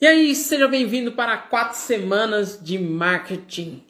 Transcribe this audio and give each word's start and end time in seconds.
E 0.00 0.06
aí, 0.06 0.34
seja 0.34 0.66
bem-vindo 0.66 1.12
para 1.12 1.36
quatro 1.36 1.76
semanas 1.76 2.58
de 2.58 2.78
marketing. 2.78 3.84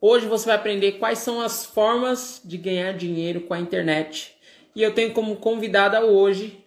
Hoje 0.00 0.24
você 0.24 0.46
vai 0.46 0.54
aprender 0.54 1.00
quais 1.00 1.18
são 1.18 1.40
as 1.40 1.66
formas 1.66 2.40
de 2.44 2.56
ganhar 2.56 2.92
dinheiro 2.92 3.40
com 3.40 3.52
a 3.52 3.58
internet. 3.58 4.36
E 4.72 4.80
eu 4.80 4.94
tenho 4.94 5.12
como 5.12 5.34
convidada 5.34 6.04
hoje 6.04 6.64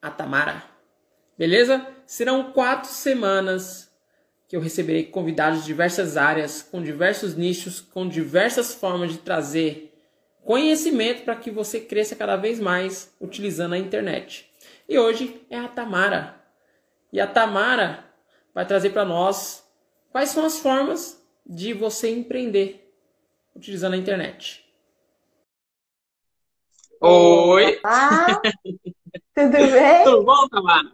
a 0.00 0.10
Tamara. 0.10 0.64
Beleza? 1.36 1.86
Serão 2.06 2.52
quatro 2.52 2.90
semanas 2.90 3.92
que 4.48 4.56
eu 4.56 4.62
receberei 4.62 5.04
convidados 5.04 5.60
de 5.60 5.66
diversas 5.66 6.16
áreas, 6.16 6.62
com 6.62 6.82
diversos 6.82 7.34
nichos, 7.34 7.82
com 7.82 8.08
diversas 8.08 8.72
formas 8.72 9.12
de 9.12 9.18
trazer 9.18 9.94
conhecimento 10.42 11.22
para 11.22 11.36
que 11.36 11.50
você 11.50 11.80
cresça 11.80 12.16
cada 12.16 12.36
vez 12.36 12.58
mais 12.58 13.14
utilizando 13.20 13.74
a 13.74 13.78
internet. 13.78 14.50
E 14.88 14.98
hoje 14.98 15.42
é 15.50 15.58
a 15.58 15.68
Tamara. 15.68 16.37
E 17.12 17.20
a 17.20 17.26
Tamara 17.26 18.04
vai 18.54 18.66
trazer 18.66 18.90
para 18.90 19.04
nós 19.04 19.64
quais 20.10 20.30
são 20.30 20.44
as 20.44 20.58
formas 20.58 21.22
de 21.46 21.72
você 21.72 22.10
empreender 22.10 22.92
utilizando 23.54 23.94
a 23.94 23.96
internet. 23.98 24.64
Oi! 27.00 27.80
Olá! 27.82 28.40
Tudo 29.34 29.50
bem? 29.72 30.04
Tudo 30.04 30.24
bom, 30.24 30.48
Tamara? 30.48 30.90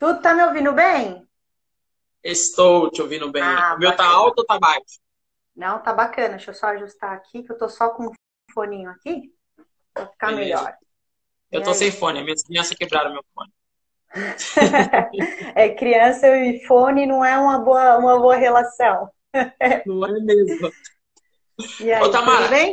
Tu 0.00 0.20
tá 0.22 0.34
me 0.34 0.42
ouvindo 0.42 0.72
bem? 0.72 1.28
Estou 2.22 2.90
te 2.90 3.02
ouvindo 3.02 3.30
bem. 3.30 3.42
Ah, 3.44 3.74
o 3.74 3.78
meu 3.78 3.90
tá 3.94 4.04
bacana. 4.04 4.14
alto 4.16 4.38
ou 4.40 4.46
tá 4.46 4.58
baixo? 4.58 5.00
Não, 5.54 5.82
tá 5.82 5.92
bacana. 5.92 6.30
Deixa 6.36 6.50
eu 6.50 6.54
só 6.54 6.66
ajustar 6.68 7.12
aqui, 7.14 7.42
que 7.42 7.52
eu 7.52 7.58
tô 7.58 7.68
só 7.68 7.90
com 7.90 8.06
um 8.06 8.12
foninho 8.52 8.90
aqui, 8.90 9.32
pra 9.94 10.06
ficar 10.08 10.28
Beleza. 10.28 10.62
melhor. 10.64 10.76
Eu 11.50 11.60
E 11.60 11.64
tô 11.64 11.70
aí? 11.70 11.76
sem 11.78 11.90
fone, 11.90 12.22
minhas 12.22 12.42
crianças 12.42 12.76
quebraram 12.76 13.12
meu 13.12 13.24
fone. 13.34 13.52
É, 15.54 15.68
criança 15.70 16.26
e 16.36 16.64
fone 16.66 17.06
não 17.06 17.24
é 17.24 17.38
uma 17.38 17.58
boa, 17.58 17.98
uma 17.98 18.18
boa 18.18 18.36
relação. 18.36 19.08
Não 19.86 20.04
é 20.04 20.20
mesmo? 20.20 20.72
E 21.80 21.92
aí, 21.92 22.02
Ô, 22.02 22.10
Tamara. 22.10 22.42
tudo 22.42 22.50
bem? 22.50 22.72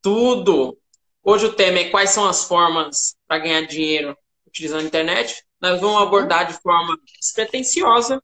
Tudo! 0.00 0.78
Hoje 1.24 1.46
o 1.46 1.52
tema 1.52 1.78
é 1.78 1.90
quais 1.90 2.10
são 2.10 2.28
as 2.28 2.44
formas 2.44 3.16
para 3.26 3.38
ganhar 3.38 3.62
dinheiro 3.62 4.16
utilizando 4.46 4.80
a 4.80 4.84
internet. 4.84 5.44
Nós 5.60 5.80
vamos 5.80 5.98
Sim. 5.98 6.06
abordar 6.06 6.46
de 6.46 6.54
forma 6.54 6.96
despretensiosa, 7.18 8.22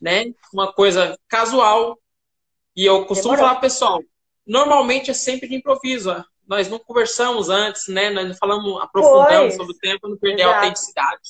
né? 0.00 0.32
Uma 0.52 0.72
coisa 0.72 1.18
casual. 1.28 1.98
E 2.74 2.84
eu 2.84 3.04
costumo 3.06 3.34
Demorou. 3.34 3.48
falar, 3.48 3.60
pessoal, 3.60 4.02
normalmente 4.46 5.10
é 5.10 5.14
sempre 5.14 5.48
de 5.48 5.54
improviso. 5.56 6.10
Nós 6.46 6.68
não 6.68 6.78
conversamos 6.78 7.48
antes, 7.48 7.88
né? 7.88 8.10
Nós 8.10 8.26
não 8.28 8.34
falamos, 8.36 8.80
aprofundamos 8.82 9.54
Pois. 9.54 9.56
sobre 9.56 9.72
o 9.72 9.78
tempo, 9.78 10.00
para 10.00 10.10
não 10.10 10.16
perder 10.18 10.42
a 10.42 10.46
Exato. 10.46 10.58
autenticidade, 10.58 11.20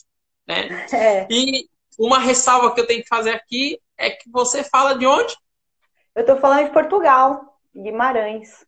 né? 0.47 0.87
É, 0.93 1.27
E 1.31 1.69
uma 1.99 2.19
ressalva 2.19 2.75
que 2.75 2.81
eu 2.81 2.87
tenho 2.87 3.03
que 3.03 3.09
fazer 3.09 3.31
aqui 3.31 3.81
é 3.97 4.11
que 4.11 4.31
você 4.31 4.63
fala 4.65 4.95
de 4.95 5.07
onde? 5.07 5.35
eu 6.15 6.25
tô 6.25 6.37
falando 6.37 6.67
de 6.67 6.73
Portugal, 6.73 7.59
Guimarães. 7.75 8.65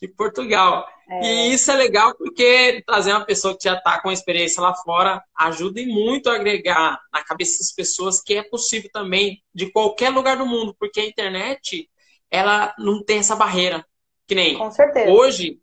De 0.00 0.08
Portugal. 0.08 0.84
É. 1.08 1.24
E 1.24 1.52
isso 1.54 1.70
é 1.70 1.76
legal 1.76 2.14
porque 2.16 2.82
trazer 2.86 3.12
uma 3.12 3.24
pessoa 3.24 3.56
que 3.56 3.62
já 3.68 3.74
está 3.76 4.00
com 4.00 4.10
experiência 4.10 4.60
lá 4.62 4.74
fora 4.74 5.22
ajuda 5.36 5.80
muito 5.86 6.28
a 6.28 6.34
agregar 6.34 6.98
na 7.12 7.22
cabeça 7.22 7.58
das 7.58 7.70
pessoas 7.72 8.20
que 8.20 8.34
é 8.34 8.42
possível 8.42 8.90
também 8.92 9.42
de 9.54 9.70
qualquer 9.70 10.10
lugar 10.10 10.36
do 10.36 10.46
mundo, 10.46 10.74
porque 10.78 10.98
a 11.00 11.06
internet 11.06 11.88
ela 12.30 12.74
não 12.78 13.04
tem 13.04 13.18
essa 13.18 13.36
barreira. 13.36 13.84
Que 14.26 14.34
nem 14.34 14.56
Com 14.58 14.70
certeza. 14.70 15.10
hoje, 15.12 15.60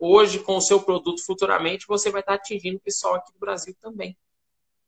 hoje 0.00 0.40
com 0.40 0.56
o 0.56 0.60
seu 0.62 0.82
produto 0.82 1.24
futuramente 1.24 1.86
você 1.88 2.10
vai 2.10 2.20
estar 2.22 2.34
atingindo 2.34 2.78
o 2.78 2.80
pessoal 2.80 3.16
aqui 3.16 3.32
do 3.32 3.38
Brasil 3.40 3.74
também. 3.80 4.16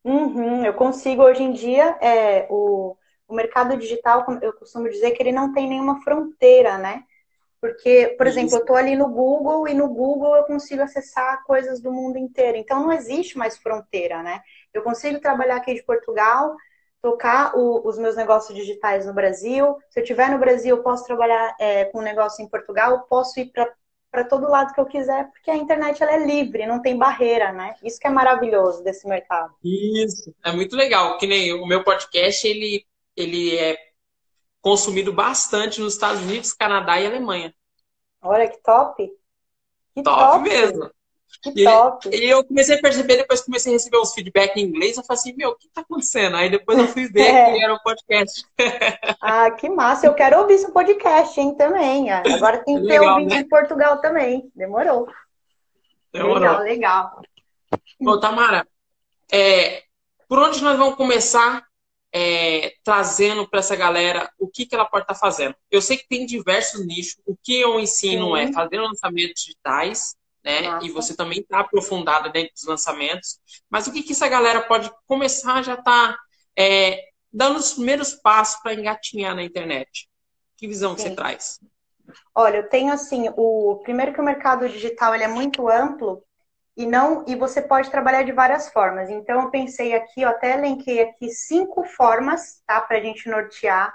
Uhum, 0.05 0.64
eu 0.64 0.74
consigo 0.74 1.22
hoje 1.22 1.42
em 1.42 1.52
dia, 1.52 1.96
é, 2.00 2.46
o, 2.50 2.96
o 3.28 3.34
mercado 3.34 3.77
digital, 3.77 4.24
como 4.24 4.38
eu 4.42 4.52
costumo 4.55 4.88
dizer 4.88 5.12
que 5.12 5.22
ele 5.22 5.30
não 5.33 5.52
tem 5.52 5.68
nenhuma 5.68 6.02
fronteira, 6.02 6.77
né? 6.78 7.05
Porque, 7.60 8.14
por 8.18 8.27
exemplo, 8.27 8.56
eu 8.56 8.61
estou 8.61 8.77
ali 8.77 8.96
no 8.96 9.08
Google 9.08 9.68
e 9.68 9.74
no 9.74 9.89
Google 9.89 10.36
eu 10.36 10.45
consigo 10.45 10.83
acessar 10.83 11.45
coisas 11.45 11.80
do 11.80 11.92
mundo 11.92 12.18
inteiro. 12.18 12.58
Então 12.58 12.83
não 12.84 12.92
existe 12.92 13.39
mais 13.39 13.58
fronteira, 13.58 14.22
né? 14.22 14.40
Eu 14.74 14.83
consigo 14.83 15.20
trabalhar 15.20 15.56
aqui 15.56 15.74
de 15.74 15.84
Portugal, 15.84 16.56
tocar 17.02 17.56
o- 17.56 17.86
os 17.89 17.98
meus 17.98 18.17
negócios 18.17 18.56
digitais 18.56 19.06
no 19.06 19.14
Brasil. 19.14 19.77
Se 19.90 20.01
eu 20.01 20.02
estiver 20.05 20.30
no 20.30 20.39
Brasil, 20.39 20.77
eu 20.77 20.83
posso 20.83 21.05
trabalhar 21.06 21.56
é, 21.61 21.86
com 21.86 21.98
um 22.01 22.02
negócio 22.02 22.45
em 22.45 22.48
Portugal, 22.48 23.06
posso 23.08 23.40
ir 23.40 23.52
para 23.52 23.72
para 24.12 24.24
todo 24.24 24.50
lado 24.50 24.74
que 24.74 24.80
eu 24.80 24.84
quiser, 24.84 25.30
porque 25.30 25.50
a 25.50 25.56
internet 25.56 26.02
ela 26.02 26.12
é 26.12 26.27
livre, 26.27 26.67
não 26.67 26.83
tem 26.83 26.98
barreira, 26.98 27.50
né? 27.50 27.74
Isso 27.83 27.98
que 27.98 28.06
é 28.06 28.11
maravilhoso 28.11 28.84
desse 28.84 29.08
mercado. 29.08 29.55
Isso, 29.64 30.34
é 30.45 30.52
muito 30.52 30.77
legal. 30.77 31.17
Que 31.17 31.27
nem 31.27 31.55
o 31.55 31.67
meu 31.67 31.83
podcast, 31.83 32.46
ele, 32.46 32.86
ele 33.17 33.56
é 33.56 33.74
consumido 34.61 35.14
bastante 35.14 35.80
nos 35.80 35.95
Estados 35.95 36.20
Unidos, 36.20 36.52
Canadá 36.52 37.01
e 37.01 37.06
Alemanha. 37.06 37.55
Olha 38.20 38.46
que 38.46 38.62
top! 38.62 39.11
Que 39.95 40.02
Top, 40.02 40.20
top! 40.20 40.42
mesmo. 40.42 40.90
Que 41.41 41.65
top! 41.65 42.09
E 42.13 42.29
eu 42.29 42.45
comecei 42.45 42.77
a 42.77 42.81
perceber, 42.81 43.17
depois 43.17 43.41
comecei 43.41 43.73
a 43.73 43.75
receber 43.75 43.98
uns 43.98 44.13
feedback 44.13 44.57
em 44.57 44.65
inglês, 44.65 44.97
eu 44.97 45.05
falei 45.05 45.19
assim, 45.19 45.35
meu, 45.35 45.51
o 45.51 45.57
que 45.57 45.69
tá 45.69 45.81
acontecendo? 45.81 46.37
Aí 46.37 46.51
depois 46.51 46.79
eu 46.79 46.89
fui 46.89 47.09
ver 47.09 47.23
É. 47.33 47.53
que 47.53 47.63
era 47.65 47.75
um 47.75 47.79
podcast. 47.79 48.45
Ah, 49.20 49.51
que 49.51 49.69
massa! 49.69 50.07
Eu 50.07 50.15
quero 50.15 50.41
ouvir 50.41 50.55
esse 50.55 50.73
podcast, 50.73 51.41
hein, 51.41 51.55
também. 51.57 52.11
Ah, 52.11 52.23
Agora 52.35 52.59
tem 52.65 52.77
que 52.77 52.83
ter 52.83 52.98
Legal, 52.98 53.15
ouvinte 53.15 53.35
né? 53.35 53.43
de 53.43 53.48
Portugal 53.48 54.01
também. 54.01 54.51
Demorou. 54.55 55.09
Demorou. 56.13 56.39
Legal, 56.39 56.61
legal. 56.61 57.23
Ô, 58.01 58.19
Tamara, 58.19 58.67
é, 59.33 59.83
por 60.29 60.39
onde 60.39 60.63
nós 60.63 60.77
vamos 60.77 60.97
começar 60.97 61.63
é, 62.13 62.75
trazendo 62.85 63.49
para 63.49 63.61
essa 63.61 63.75
galera 63.75 64.31
o 64.39 64.47
que, 64.47 64.67
que 64.67 64.75
ela 64.75 64.85
pode 64.85 65.05
estar 65.05 65.14
fazendo? 65.14 65.55
Eu 65.70 65.81
sei 65.81 65.97
que 65.97 66.07
tem 66.07 66.27
diversos 66.27 66.85
nichos. 66.87 67.17
O 67.27 67.37
que 67.43 67.59
eu 67.59 67.81
ensino 67.81 68.37
Sim. 68.37 68.43
é 68.43 68.53
fazer 68.53 68.81
lançamentos 68.81 69.43
digitais, 69.43 70.14
né? 70.45 70.63
Massa. 70.63 70.86
E 70.86 70.91
você 70.91 71.17
também 71.17 71.41
está 71.41 71.61
aprofundada 71.61 72.29
dentro 72.29 72.53
dos 72.55 72.64
lançamentos. 72.64 73.39
Mas 73.70 73.86
o 73.86 73.92
que, 73.92 74.03
que 74.03 74.13
essa 74.13 74.29
galera 74.29 74.63
pode 74.63 74.91
começar 75.07 75.63
já 75.63 75.77
tá 75.77 76.17
é, 76.57 77.08
dando 77.33 77.58
os 77.58 77.75
primeiros 77.75 78.14
passos 78.14 78.61
para 78.63 78.75
engatinhar 78.75 79.35
na 79.35 79.42
internet? 79.42 80.08
Que 80.57 80.67
visão 80.67 80.95
que 80.95 81.02
você 81.02 81.14
traz? 81.14 81.61
Olha, 82.35 82.58
eu 82.58 82.69
tenho 82.69 82.92
assim, 82.92 83.29
o 83.36 83.81
primeiro 83.83 84.13
que 84.13 84.20
o 84.20 84.25
mercado 84.25 84.69
digital 84.69 85.14
ele 85.14 85.25
é 85.25 85.29
muito 85.29 85.69
amplo 85.69 86.23
e 86.77 86.86
não 86.86 87.25
e 87.27 87.35
você 87.35 87.61
pode 87.61 87.91
trabalhar 87.91 88.23
de 88.23 88.33
várias 88.33 88.69
formas. 88.70 89.11
Então 89.11 89.42
eu 89.42 89.51
pensei 89.51 89.95
aqui, 89.95 90.23
eu 90.23 90.29
até 90.29 90.52
elenquei 90.52 91.02
aqui 91.02 91.31
cinco 91.31 91.85
formas, 91.85 92.63
tá, 92.67 92.81
para 92.81 92.98
a 92.98 93.01
gente 93.01 93.29
nortear 93.29 93.95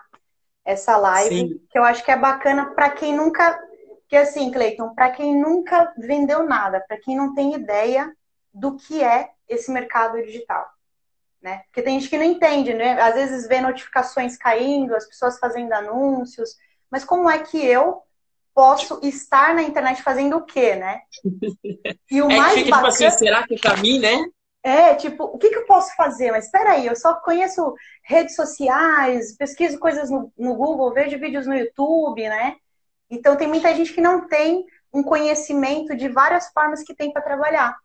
essa 0.64 0.98
live, 0.98 1.36
Sim. 1.36 1.62
que 1.70 1.80
eu 1.80 1.84
acho 1.84 2.04
que 2.04 2.12
é 2.12 2.18
bacana 2.18 2.74
para 2.74 2.90
quem 2.90 3.16
nunca, 3.16 3.58
que 4.08 4.16
assim, 4.16 4.52
Cleiton, 4.52 4.94
para 4.94 5.12
quem 5.12 5.36
nunca 5.40 5.94
vendeu 5.98 6.44
nada, 6.44 6.84
para 6.88 6.98
quem 6.98 7.16
não 7.16 7.34
tem 7.34 7.54
ideia 7.54 8.12
do 8.54 8.76
que 8.76 9.04
é 9.04 9.30
esse 9.48 9.72
mercado 9.72 10.22
digital. 10.24 10.66
Né? 11.42 11.62
Porque 11.66 11.82
tem 11.82 12.00
gente 12.00 12.10
que 12.10 12.18
não 12.18 12.26
entende, 12.26 12.74
né? 12.74 13.00
Às 13.00 13.16
vezes 13.16 13.48
vê 13.48 13.62
notificações 13.62 14.38
caindo, 14.38 14.96
as 14.96 15.06
pessoas 15.06 15.38
fazendo 15.38 15.72
anúncios, 15.74 16.56
mas 16.90 17.06
como 17.06 17.30
é 17.30 17.40
que 17.40 17.64
eu 17.64 18.02
posso 18.54 19.00
estar 19.04 19.54
na 19.54 19.62
internet 19.62 20.02
fazendo 20.02 20.38
o 20.38 20.46
quê, 20.46 20.76
né? 20.76 21.02
E 22.10 22.22
o 22.22 22.32
É 22.32 22.38
mais 22.38 22.54
fica 22.54 22.66
tipo 22.66 22.76
bacana 22.76 22.88
assim, 22.88 23.18
será 23.18 23.46
que 23.46 23.60
para 23.60 23.78
mim, 23.78 24.00
né? 24.00 24.26
é 24.64 24.96
tipo, 24.96 25.24
o 25.24 25.38
que, 25.38 25.50
que 25.50 25.58
eu 25.58 25.66
posso 25.66 25.96
fazer? 25.96 26.32
Mas 26.32 26.46
espera 26.46 26.72
aí, 26.72 26.86
eu 26.86 26.96
só 26.96 27.14
conheço 27.16 27.74
redes 28.04 28.36
sociais, 28.36 29.36
pesquiso 29.38 29.80
coisas 29.80 30.10
no, 30.10 30.32
no 30.38 30.56
Google, 30.56 30.94
vejo 30.94 31.18
vídeos 31.20 31.48
no 31.48 31.56
YouTube, 31.56 32.28
né? 32.28 32.56
Então 33.10 33.36
tem 33.36 33.48
muita 33.48 33.74
gente 33.76 33.94
que 33.94 34.02
não 34.02 34.28
tem 34.28 34.66
um 34.94 35.04
conhecimento 35.04 35.96
de 35.96 36.08
várias 36.10 36.50
formas 36.52 36.84
que 36.84 36.96
tem 36.96 37.12
para 37.12 37.22
trabalhar. 37.22 37.76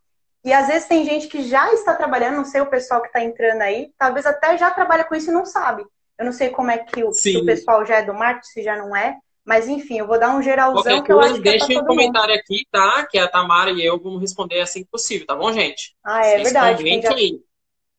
E 0.44 0.52
às 0.52 0.66
vezes 0.66 0.88
tem 0.88 1.04
gente 1.04 1.28
que 1.28 1.42
já 1.42 1.72
está 1.72 1.94
trabalhando, 1.94 2.36
não 2.36 2.44
sei 2.44 2.60
o 2.60 2.66
pessoal 2.66 3.00
que 3.00 3.06
está 3.06 3.22
entrando 3.22 3.62
aí, 3.62 3.92
talvez 3.96 4.26
até 4.26 4.58
já 4.58 4.70
trabalha 4.70 5.04
com 5.04 5.14
isso 5.14 5.30
e 5.30 5.34
não 5.34 5.46
sabe. 5.46 5.84
Eu 6.18 6.24
não 6.24 6.32
sei 6.32 6.50
como 6.50 6.70
é 6.70 6.78
que 6.78 7.02
o, 7.04 7.10
o 7.10 7.46
pessoal 7.46 7.86
já 7.86 7.98
é 7.98 8.02
do 8.02 8.14
marketing, 8.14 8.48
se 8.48 8.62
já 8.62 8.76
não 8.76 8.94
é, 8.94 9.18
mas 9.44 9.68
enfim, 9.68 9.98
eu 9.98 10.06
vou 10.06 10.18
dar 10.18 10.34
um 10.34 10.42
geralzão 10.42 10.82
Qualquer 10.82 11.02
que 11.02 11.12
eu 11.12 11.16
coisa, 11.16 11.34
acho 11.34 11.42
que 11.42 11.48
é 11.48 11.52
deixa 11.52 11.66
para 11.66 11.74
um 11.74 11.78
todo 11.78 11.88
mundo. 11.88 11.96
comentário 11.96 12.34
aqui, 12.34 12.66
tá? 12.70 13.06
Que 13.06 13.18
a 13.18 13.28
Tamara 13.28 13.70
e 13.70 13.84
eu 13.84 14.00
vamos 14.00 14.20
responder 14.20 14.60
assim 14.60 14.84
que 14.84 14.90
possível, 14.90 15.26
tá 15.26 15.34
bom, 15.34 15.52
gente? 15.52 15.96
Ah, 16.04 16.24
é 16.24 16.30
Vocês 16.32 16.42
verdade. 16.44 16.82
Quem 16.82 17.02
já, 17.02 17.10
aí. 17.14 17.40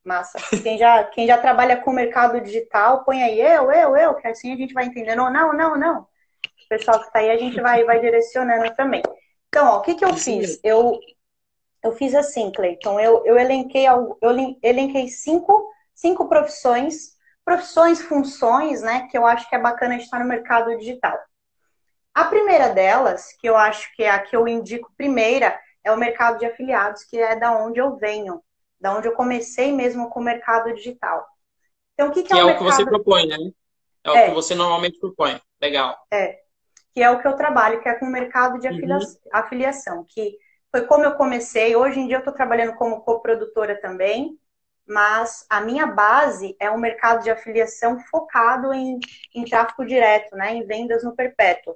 Massa. 0.05 0.37
Quem 0.61 0.77
já, 0.77 1.03
quem 1.05 1.27
já 1.27 1.37
trabalha 1.37 1.77
com 1.77 1.91
o 1.91 1.93
mercado 1.93 2.39
digital, 2.41 3.03
põe 3.03 3.23
aí 3.23 3.39
eu, 3.39 3.71
eu, 3.71 3.95
eu, 3.95 4.15
que 4.15 4.27
assim 4.27 4.53
a 4.53 4.55
gente 4.55 4.73
vai 4.73 4.85
entendendo. 4.85 5.29
Não, 5.29 5.53
não, 5.53 5.77
não, 5.77 6.07
pessoal 6.67 6.99
que 6.99 7.07
está 7.07 7.19
aí, 7.19 7.29
a 7.29 7.37
gente 7.37 7.59
vai, 7.61 7.83
vai 7.83 7.99
direcionando 7.99 8.73
também. 8.75 9.01
Então, 9.47 9.67
ó, 9.67 9.77
o 9.77 9.81
que, 9.81 9.95
que 9.95 10.05
eu 10.05 10.13
fiz? 10.15 10.59
Eu, 10.63 10.99
eu 11.83 11.91
fiz 11.93 12.15
assim, 12.15 12.51
Cleiton. 12.51 12.99
Eu, 12.99 13.25
eu 13.25 13.37
elenquei, 13.37 13.85
eu 13.87 14.17
len- 14.21 14.57
elenquei 14.63 15.07
cinco, 15.07 15.69
cinco 15.93 16.27
profissões, 16.27 17.13
profissões, 17.45 18.01
funções, 18.01 18.81
né, 18.81 19.07
que 19.09 19.17
eu 19.17 19.25
acho 19.25 19.49
que 19.49 19.55
é 19.55 19.59
bacana 19.59 19.95
estar 19.95 20.19
no 20.19 20.25
mercado 20.25 20.75
digital. 20.77 21.17
A 22.13 22.25
primeira 22.25 22.69
delas, 22.69 23.33
que 23.39 23.47
eu 23.47 23.57
acho 23.57 23.93
que 23.95 24.03
é 24.03 24.09
a 24.09 24.19
que 24.19 24.35
eu 24.35 24.47
indico 24.47 24.93
primeira, 24.95 25.59
é 25.83 25.91
o 25.91 25.97
mercado 25.97 26.37
de 26.37 26.45
afiliados, 26.45 27.03
que 27.03 27.17
é 27.17 27.35
da 27.35 27.57
onde 27.57 27.79
eu 27.79 27.97
venho, 27.97 28.41
da 28.79 28.95
onde 28.95 29.07
eu 29.07 29.13
comecei 29.13 29.71
mesmo 29.71 30.09
com 30.09 30.19
o 30.19 30.23
mercado 30.23 30.73
digital. 30.73 31.25
Então, 31.93 32.09
o 32.09 32.11
que, 32.11 32.21
que, 32.21 32.29
que 32.29 32.33
é, 32.33 32.39
é 32.39 32.43
o 32.43 32.47
mercado? 32.47 32.65
Que 32.65 32.71
é 32.71 32.73
o 32.73 32.77
que 32.77 32.83
você 32.83 32.85
propõe, 32.89 33.27
né? 33.27 33.37
É 34.03 34.11
o 34.11 34.15
é. 34.15 34.25
que 34.27 34.31
você 34.31 34.55
normalmente 34.55 34.99
propõe. 34.99 35.39
Legal. 35.61 35.97
É. 36.11 36.42
Que 36.93 37.01
é 37.01 37.09
o 37.09 37.19
que 37.19 37.27
eu 37.27 37.35
trabalho, 37.35 37.81
que 37.81 37.89
é 37.89 37.95
com 37.95 38.05
o 38.05 38.11
mercado 38.11 38.59
de 38.59 38.67
uhum. 38.67 38.99
afiliação, 39.31 40.05
que 40.07 40.37
foi 40.71 40.85
como 40.85 41.03
eu 41.03 41.15
comecei. 41.15 41.75
Hoje 41.75 41.99
em 41.99 42.07
dia 42.07 42.17
eu 42.17 42.19
estou 42.19 42.33
trabalhando 42.33 42.75
como 42.75 43.01
coprodutora 43.01 43.79
também, 43.79 44.37
mas 44.85 45.45
a 45.49 45.61
minha 45.61 45.87
base 45.87 46.55
é 46.59 46.69
um 46.69 46.77
mercado 46.77 47.23
de 47.23 47.31
afiliação 47.31 47.99
focado 48.11 48.73
em, 48.73 48.99
em 49.33 49.45
tráfego 49.45 49.85
direto, 49.85 50.35
né, 50.35 50.53
em 50.53 50.65
vendas 50.65 51.03
no 51.03 51.15
perpétuo. 51.15 51.75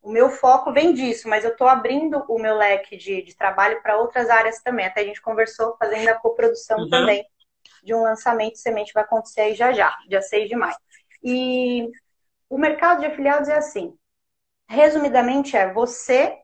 O 0.00 0.10
meu 0.10 0.30
foco 0.30 0.72
vem 0.72 0.94
disso, 0.94 1.28
mas 1.28 1.44
eu 1.44 1.50
estou 1.50 1.66
abrindo 1.66 2.24
o 2.28 2.38
meu 2.38 2.56
leque 2.56 2.96
de, 2.96 3.22
de 3.22 3.36
trabalho 3.36 3.82
para 3.82 3.98
outras 3.98 4.30
áreas 4.30 4.62
também. 4.62 4.86
Até 4.86 5.00
a 5.00 5.04
gente 5.04 5.20
conversou 5.20 5.76
fazendo 5.76 6.08
a 6.08 6.14
coprodução 6.14 6.78
uhum. 6.78 6.88
também 6.88 7.26
de 7.82 7.94
um 7.94 8.02
lançamento 8.02 8.56
semente 8.56 8.92
vai 8.92 9.02
acontecer 9.02 9.40
aí 9.40 9.54
já 9.54 9.72
já, 9.72 9.96
dia 10.08 10.22
6 10.22 10.48
de 10.48 10.56
maio. 10.56 10.76
E 11.22 11.88
o 12.48 12.58
mercado 12.58 13.00
de 13.00 13.06
afiliados 13.06 13.48
é 13.48 13.56
assim. 13.56 13.94
Resumidamente 14.68 15.56
é 15.56 15.72
você 15.72 16.36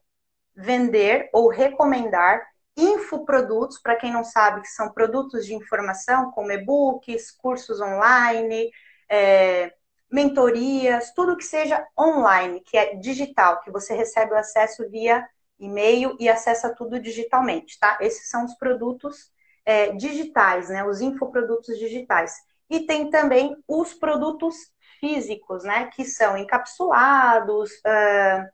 vender 0.56 1.28
ou 1.32 1.48
recomendar 1.48 2.42
infoprodutos, 2.76 3.78
para 3.78 3.96
quem 3.96 4.12
não 4.12 4.24
sabe, 4.24 4.62
que 4.62 4.68
são 4.68 4.92
produtos 4.92 5.46
de 5.46 5.54
informação, 5.54 6.30
como 6.32 6.50
e-books, 6.50 7.30
cursos 7.30 7.80
online, 7.80 8.70
é, 9.08 9.72
mentorias, 10.10 11.12
tudo 11.12 11.36
que 11.36 11.44
seja 11.44 11.86
online, 11.98 12.60
que 12.60 12.76
é 12.76 12.96
digital, 12.96 13.60
que 13.60 13.70
você 13.70 13.94
recebe 13.94 14.32
o 14.32 14.36
acesso 14.36 14.88
via 14.88 15.26
e-mail 15.58 16.16
e 16.18 16.28
acessa 16.28 16.74
tudo 16.74 16.98
digitalmente, 16.98 17.78
tá? 17.78 17.98
Esses 18.00 18.28
são 18.28 18.44
os 18.44 18.54
produtos 18.54 19.30
é, 19.64 19.92
digitais, 19.92 20.68
né? 20.68 20.84
Os 20.84 21.00
infoprodutos 21.00 21.78
digitais. 21.78 22.34
E 22.68 22.80
tem 22.80 23.10
também 23.10 23.56
os 23.68 23.94
produtos 23.94 24.56
físicos, 25.00 25.64
né? 25.64 25.90
Que 25.94 26.04
são 26.04 26.36
encapsulados, 26.36 27.70
uh, 27.70 28.48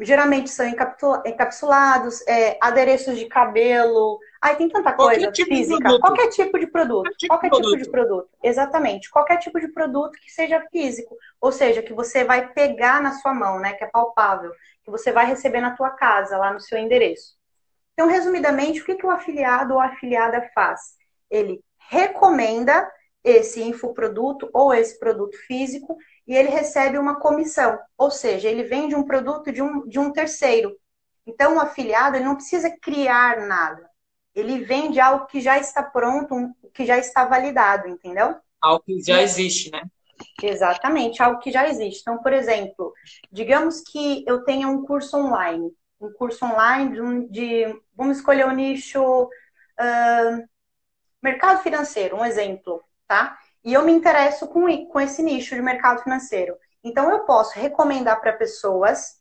geralmente 0.00 0.50
são 0.50 0.66
encapsulados, 0.66 2.26
é, 2.26 2.56
adereços 2.60 3.18
de 3.18 3.26
cabelo. 3.26 4.18
Aí 4.40 4.56
tem 4.56 4.68
tanta 4.68 4.92
coisa 4.92 5.30
tipo 5.30 5.48
física. 5.48 5.98
Qualquer 6.00 6.28
tipo 6.28 6.58
de 6.58 6.66
produto. 6.66 7.02
Qualquer, 7.02 7.16
tipo, 7.16 7.28
qualquer 7.28 7.50
produto. 7.50 7.70
tipo 7.72 7.84
de 7.84 7.90
produto. 7.90 8.28
Exatamente. 8.42 9.10
Qualquer 9.10 9.36
tipo 9.36 9.60
de 9.60 9.68
produto 9.68 10.18
que 10.18 10.30
seja 10.30 10.64
físico. 10.70 11.16
Ou 11.40 11.52
seja, 11.52 11.82
que 11.82 11.92
você 11.92 12.24
vai 12.24 12.48
pegar 12.52 13.02
na 13.02 13.12
sua 13.12 13.34
mão, 13.34 13.60
né? 13.60 13.74
Que 13.74 13.84
é 13.84 13.88
palpável. 13.88 14.52
Que 14.82 14.90
você 14.90 15.12
vai 15.12 15.26
receber 15.26 15.60
na 15.60 15.76
tua 15.76 15.90
casa, 15.90 16.38
lá 16.38 16.52
no 16.52 16.60
seu 16.60 16.78
endereço. 16.78 17.38
Então, 17.92 18.08
resumidamente, 18.08 18.80
o 18.80 18.84
que, 18.84 18.94
que 18.94 19.04
o 19.04 19.10
afiliado 19.10 19.74
ou 19.74 19.80
a 19.80 19.86
afiliada 19.86 20.48
faz? 20.54 20.80
Ele 21.30 21.62
recomenda 21.90 22.90
esse 23.22 23.62
infoproduto 23.62 24.48
ou 24.52 24.72
esse 24.72 24.98
produto 24.98 25.36
físico 25.46 25.96
e 26.26 26.34
ele 26.34 26.48
recebe 26.48 26.98
uma 26.98 27.18
comissão, 27.18 27.78
ou 27.98 28.10
seja, 28.10 28.48
ele 28.48 28.64
vende 28.64 28.94
um 28.94 29.04
produto 29.04 29.52
de 29.52 29.60
um, 29.60 29.86
de 29.86 29.98
um 29.98 30.12
terceiro. 30.12 30.76
Então, 31.26 31.56
o 31.56 31.60
afiliado 31.60 32.16
ele 32.16 32.24
não 32.24 32.36
precisa 32.36 32.70
criar 32.80 33.46
nada. 33.46 33.88
Ele 34.34 34.64
vende 34.64 35.00
algo 35.00 35.26
que 35.26 35.40
já 35.40 35.58
está 35.58 35.82
pronto, 35.82 36.34
um, 36.34 36.54
que 36.72 36.86
já 36.86 36.98
está 36.98 37.24
validado, 37.24 37.88
entendeu? 37.88 38.36
Algo 38.60 38.82
que 38.84 39.02
já 39.02 39.20
existe, 39.22 39.70
né? 39.70 39.82
Exatamente, 40.42 41.22
algo 41.22 41.40
que 41.40 41.50
já 41.50 41.68
existe. 41.68 42.00
Então, 42.02 42.18
por 42.18 42.32
exemplo, 42.32 42.92
digamos 43.30 43.80
que 43.80 44.24
eu 44.26 44.44
tenha 44.44 44.68
um 44.68 44.84
curso 44.84 45.16
online, 45.16 45.72
um 46.00 46.12
curso 46.12 46.44
online 46.44 47.26
de, 47.28 47.28
de 47.28 47.80
vamos 47.94 48.18
escolher 48.18 48.46
o 48.46 48.52
nicho 48.52 49.24
uh, 49.24 50.48
mercado 51.22 51.62
financeiro, 51.62 52.16
um 52.16 52.24
exemplo, 52.24 52.82
tá? 53.10 53.36
E 53.64 53.74
eu 53.74 53.84
me 53.84 53.90
interesso 53.90 54.46
com, 54.46 54.86
com 54.86 55.00
esse 55.00 55.20
nicho 55.20 55.56
de 55.56 55.60
mercado 55.60 56.00
financeiro. 56.00 56.56
Então, 56.82 57.10
eu 57.10 57.24
posso 57.24 57.58
recomendar 57.58 58.20
para 58.20 58.32
pessoas 58.34 59.16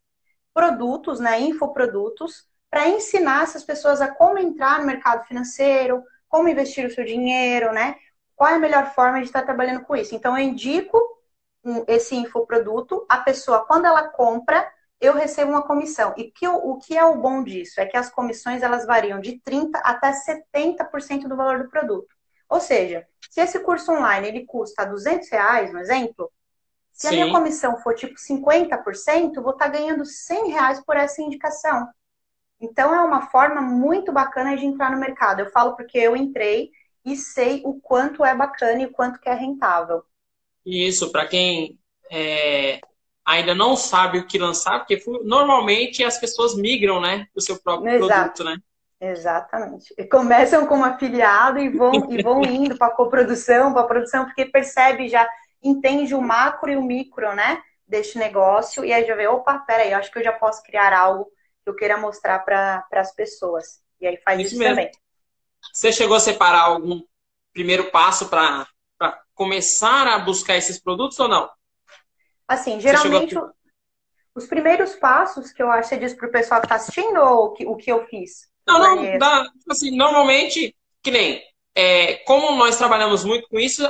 produtos, 0.53 1.19
né, 1.19 1.39
infoprodutos, 1.41 2.45
para 2.69 2.87
ensinar 2.87 3.43
essas 3.43 3.63
pessoas 3.63 3.99
a 3.99 4.07
como 4.07 4.37
entrar 4.37 4.79
no 4.79 4.85
mercado 4.85 5.25
financeiro, 5.25 6.03
como 6.27 6.47
investir 6.47 6.85
o 6.85 6.91
seu 6.91 7.03
dinheiro, 7.03 7.73
né? 7.73 7.95
Qual 8.35 8.51
é 8.51 8.53
a 8.55 8.59
melhor 8.59 8.93
forma 8.93 9.17
de 9.17 9.25
estar 9.25 9.41
trabalhando 9.41 9.83
com 9.83 9.95
isso? 9.95 10.13
Então, 10.13 10.37
eu 10.37 10.43
indico 10.43 11.01
esse 11.87 12.15
infoproduto, 12.15 13.07
a 13.09 13.17
pessoa, 13.17 13.65
quando 13.65 13.85
ela 13.85 14.07
compra, 14.07 14.71
eu 15.01 15.13
recebo 15.13 15.51
uma 15.51 15.63
comissão. 15.63 16.13
E 16.15 16.25
que, 16.25 16.47
o 16.47 16.77
que 16.77 16.95
é 16.95 17.03
o 17.03 17.17
bom 17.17 17.43
disso? 17.43 17.81
É 17.81 17.87
que 17.87 17.97
as 17.97 18.11
comissões 18.11 18.61
elas 18.61 18.85
variam 18.85 19.19
de 19.19 19.41
30% 19.43 19.81
até 19.83 20.13
70% 20.13 21.27
do 21.27 21.35
valor 21.35 21.63
do 21.63 21.69
produto. 21.69 22.18
Ou 22.49 22.59
seja, 22.59 23.07
se 23.29 23.39
esse 23.39 23.59
curso 23.59 23.91
online 23.91 24.27
ele 24.27 24.45
custa 24.45 24.85
200 24.85 25.29
reais, 25.29 25.71
no 25.71 25.79
exemplo, 25.79 26.31
se 26.91 27.07
Sim. 27.07 27.07
a 27.07 27.11
minha 27.11 27.31
comissão 27.31 27.77
for 27.81 27.93
tipo 27.93 28.15
50%, 28.15 29.35
eu 29.35 29.43
vou 29.43 29.53
estar 29.53 29.65
tá 29.65 29.71
ganhando 29.71 30.03
100 30.03 30.49
reais 30.49 30.83
por 30.83 30.97
essa 30.97 31.21
indicação. 31.21 31.87
Então 32.59 32.93
é 32.93 33.01
uma 33.01 33.27
forma 33.29 33.61
muito 33.61 34.11
bacana 34.11 34.57
de 34.57 34.65
entrar 34.65 34.91
no 34.91 34.99
mercado. 34.99 35.39
Eu 35.39 35.51
falo 35.51 35.75
porque 35.75 35.97
eu 35.97 36.15
entrei 36.17 36.71
e 37.05 37.15
sei 37.15 37.61
o 37.63 37.79
quanto 37.79 38.25
é 38.25 38.35
bacana 38.35 38.81
e 38.81 38.85
o 38.85 38.91
quanto 38.91 39.19
que 39.19 39.29
é 39.29 39.33
rentável. 39.33 40.03
Isso, 40.65 41.11
para 41.11 41.25
quem 41.25 41.79
é, 42.11 42.81
ainda 43.25 43.55
não 43.55 43.75
sabe 43.75 44.19
o 44.19 44.27
que 44.27 44.37
lançar, 44.37 44.79
porque 44.79 45.01
normalmente 45.23 46.03
as 46.03 46.17
pessoas 46.17 46.55
migram, 46.55 46.99
né, 46.99 47.27
do 47.33 47.41
seu 47.41 47.57
próprio 47.61 47.93
Exato. 47.93 48.33
produto, 48.33 48.43
né? 48.43 48.57
Exatamente. 48.99 49.93
E 49.97 50.03
começam 50.03 50.65
como 50.65 50.83
afiliado 50.83 51.57
e 51.59 51.69
vão, 51.69 51.93
e 52.09 52.21
vão 52.21 52.41
indo 52.43 52.77
para 52.77 52.87
a 52.87 52.95
coprodução, 52.95 53.71
para 53.71 53.81
a 53.83 53.87
produção, 53.87 54.25
porque 54.25 54.45
percebe 54.45 55.07
já, 55.07 55.27
entende 55.63 56.13
o 56.13 56.21
macro 56.21 56.69
e 56.69 56.75
o 56.75 56.81
micro, 56.81 57.33
né? 57.33 57.61
Deste 57.87 58.17
negócio, 58.17 58.85
e 58.85 58.93
aí 58.93 59.05
já 59.05 59.15
vê, 59.15 59.27
opa, 59.27 59.59
peraí, 59.59 59.93
acho 59.93 60.11
que 60.11 60.19
eu 60.19 60.23
já 60.23 60.33
posso 60.33 60.61
criar 60.63 60.93
algo 60.93 61.25
que 61.63 61.69
eu 61.69 61.75
queira 61.75 61.97
mostrar 61.97 62.39
para 62.39 62.85
as 62.91 63.13
pessoas. 63.15 63.81
E 63.99 64.05
aí 64.05 64.17
faz 64.17 64.39
isso, 64.39 64.55
isso 64.55 64.63
também. 64.63 64.91
Você 65.73 65.91
chegou 65.91 66.15
a 66.15 66.19
separar 66.19 66.61
algum 66.61 67.01
primeiro 67.53 67.89
passo 67.91 68.29
para 68.29 68.67
começar 69.33 70.07
a 70.07 70.19
buscar 70.19 70.55
esses 70.55 70.79
produtos 70.79 71.19
ou 71.19 71.27
não? 71.27 71.49
Assim, 72.47 72.79
geralmente, 72.79 73.37
a... 73.37 73.49
os 74.35 74.45
primeiros 74.45 74.95
passos 74.95 75.51
que 75.51 75.63
eu 75.63 75.71
acho, 75.71 75.89
você 75.89 75.97
diz 75.97 76.13
para 76.13 76.27
o 76.27 76.31
pessoal 76.31 76.61
que 76.61 76.65
está 76.65 76.75
assistindo 76.75 77.19
ou 77.19 77.53
que, 77.53 77.65
o 77.65 77.75
que 77.75 77.91
eu 77.91 78.05
fiz? 78.05 78.49
Não, 78.69 78.95
não, 78.95 79.17
dá, 79.17 79.43
tipo 79.43 79.71
assim, 79.71 79.95
normalmente, 79.95 80.75
que 81.01 81.11
nem, 81.11 81.41
é, 81.75 82.15
como 82.25 82.55
nós 82.55 82.77
trabalhamos 82.77 83.23
muito 83.23 83.47
com 83.49 83.59
isso, 83.59 83.87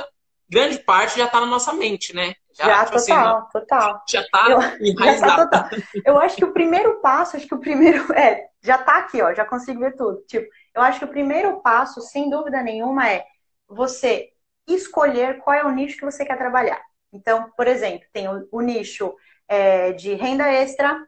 grande 0.48 0.78
parte 0.78 1.18
já 1.18 1.26
está 1.26 1.40
na 1.40 1.46
nossa 1.46 1.72
mente, 1.72 2.14
né? 2.14 2.34
Já, 2.52 2.64
já 2.64 2.84
tipo 2.86 2.98
total, 2.98 3.38
assim, 3.38 3.48
total. 3.52 4.02
Já 4.08 4.20
está 4.20 4.78
enraizado. 4.80 5.50
Tá 5.50 5.70
eu 6.04 6.18
acho 6.18 6.36
que 6.36 6.44
o 6.44 6.52
primeiro 6.52 7.00
passo, 7.00 7.36
acho 7.36 7.46
que 7.46 7.54
o 7.54 7.60
primeiro, 7.60 8.10
é, 8.14 8.48
já 8.62 8.76
está 8.76 8.98
aqui, 8.98 9.22
ó, 9.22 9.32
já 9.32 9.44
consigo 9.44 9.80
ver 9.80 9.96
tudo. 9.96 10.22
Tipo, 10.26 10.46
eu 10.74 10.82
acho 10.82 10.98
que 10.98 11.04
o 11.04 11.08
primeiro 11.08 11.60
passo, 11.60 12.00
sem 12.00 12.28
dúvida 12.28 12.62
nenhuma, 12.62 13.08
é 13.08 13.24
você 13.68 14.30
escolher 14.66 15.38
qual 15.38 15.54
é 15.54 15.64
o 15.64 15.70
nicho 15.70 15.96
que 15.96 16.04
você 16.04 16.24
quer 16.24 16.36
trabalhar. 16.36 16.80
Então, 17.12 17.50
por 17.56 17.66
exemplo, 17.66 18.06
tem 18.12 18.28
o, 18.28 18.46
o 18.52 18.60
nicho 18.60 19.14
é, 19.48 19.92
de 19.92 20.14
renda 20.14 20.48
extra, 20.48 21.06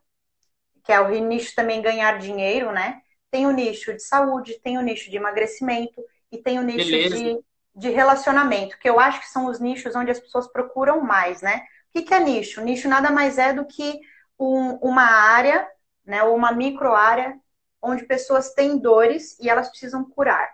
que 0.84 0.92
é 0.92 1.00
o 1.00 1.08
nicho 1.08 1.54
também 1.54 1.80
ganhar 1.82 2.18
dinheiro, 2.18 2.72
né? 2.72 3.00
Tem 3.32 3.46
o 3.46 3.50
nicho 3.50 3.94
de 3.94 4.02
saúde, 4.02 4.60
tem 4.62 4.76
o 4.76 4.82
nicho 4.82 5.10
de 5.10 5.16
emagrecimento 5.16 6.04
e 6.30 6.36
tem 6.36 6.58
o 6.58 6.62
nicho 6.62 6.90
de, 6.90 7.42
de 7.74 7.88
relacionamento, 7.88 8.78
que 8.78 8.86
eu 8.88 9.00
acho 9.00 9.20
que 9.20 9.28
são 9.30 9.46
os 9.46 9.58
nichos 9.58 9.96
onde 9.96 10.10
as 10.10 10.20
pessoas 10.20 10.46
procuram 10.46 11.00
mais, 11.00 11.40
né? 11.40 11.62
O 11.94 12.02
que, 12.02 12.12
é 12.12 12.20
nicho? 12.20 12.60
Nicho 12.60 12.90
nada 12.90 13.10
mais 13.10 13.38
é 13.38 13.54
do 13.54 13.64
que 13.64 13.98
um, 14.38 14.74
uma 14.82 15.04
área, 15.04 15.66
né, 16.04 16.22
ou 16.22 16.36
uma 16.36 16.52
micro 16.52 16.94
área, 16.94 17.40
onde 17.80 18.04
pessoas 18.04 18.52
têm 18.52 18.76
dores 18.76 19.38
e 19.40 19.48
elas 19.48 19.70
precisam 19.70 20.04
curar. 20.04 20.52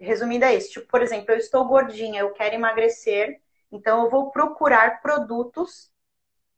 Resumindo 0.00 0.46
é 0.46 0.54
isso. 0.54 0.70
Tipo, 0.70 0.86
por 0.88 1.02
exemplo, 1.02 1.30
eu 1.30 1.36
estou 1.36 1.66
gordinha, 1.66 2.20
eu 2.20 2.32
quero 2.32 2.54
emagrecer, 2.54 3.38
então 3.70 4.04
eu 4.04 4.10
vou 4.10 4.30
procurar 4.30 5.02
produtos 5.02 5.92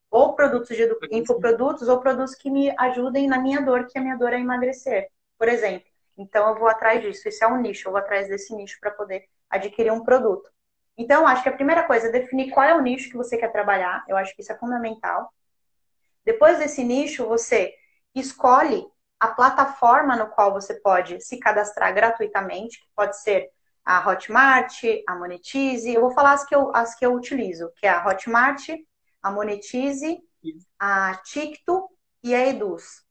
ou 0.08 0.34
produtos 0.36 0.76
de 0.76 0.88
infoprodutos 1.10 1.88
ou 1.88 1.98
produtos 1.98 2.36
que 2.36 2.48
me 2.48 2.72
ajudem 2.78 3.26
na 3.26 3.38
minha 3.38 3.60
dor, 3.60 3.88
que 3.88 3.98
a 3.98 4.00
minha 4.00 4.16
dor 4.16 4.32
é 4.32 4.38
emagrecer 4.38 5.10
por 5.38 5.48
exemplo. 5.48 5.88
Então, 6.16 6.48
eu 6.48 6.58
vou 6.58 6.68
atrás 6.68 7.02
disso. 7.02 7.28
Isso 7.28 7.44
é 7.44 7.48
um 7.48 7.60
nicho, 7.60 7.88
eu 7.88 7.92
vou 7.92 8.00
atrás 8.00 8.28
desse 8.28 8.54
nicho 8.54 8.78
para 8.80 8.90
poder 8.90 9.24
adquirir 9.50 9.92
um 9.92 10.04
produto. 10.04 10.50
Então, 10.96 11.26
acho 11.26 11.42
que 11.42 11.48
a 11.48 11.54
primeira 11.54 11.82
coisa 11.84 12.08
é 12.08 12.12
definir 12.12 12.50
qual 12.50 12.66
é 12.66 12.74
o 12.74 12.80
nicho 12.80 13.10
que 13.10 13.16
você 13.16 13.36
quer 13.36 13.50
trabalhar. 13.50 14.04
Eu 14.08 14.16
acho 14.16 14.34
que 14.34 14.42
isso 14.42 14.52
é 14.52 14.58
fundamental. 14.58 15.32
Depois 16.24 16.58
desse 16.58 16.84
nicho, 16.84 17.26
você 17.26 17.74
escolhe 18.14 18.86
a 19.18 19.28
plataforma 19.28 20.16
no 20.16 20.28
qual 20.28 20.52
você 20.52 20.74
pode 20.74 21.20
se 21.20 21.38
cadastrar 21.38 21.92
gratuitamente, 21.92 22.78
que 22.78 22.86
pode 22.94 23.20
ser 23.20 23.50
a 23.84 24.08
Hotmart, 24.08 24.82
a 25.06 25.14
Monetize. 25.16 25.92
Eu 25.92 26.02
vou 26.02 26.12
falar 26.12 26.32
as 26.32 26.44
que 26.44 26.54
eu, 26.54 26.74
as 26.74 26.94
que 26.94 27.04
eu 27.04 27.12
utilizo, 27.12 27.70
que 27.76 27.86
é 27.86 27.90
a 27.90 28.06
Hotmart, 28.06 28.68
a 29.22 29.30
Monetize, 29.30 30.18
a 30.78 31.14
TikTok 31.24 31.92
e 32.22 32.34
a 32.34 32.46
Eduz 32.46 33.03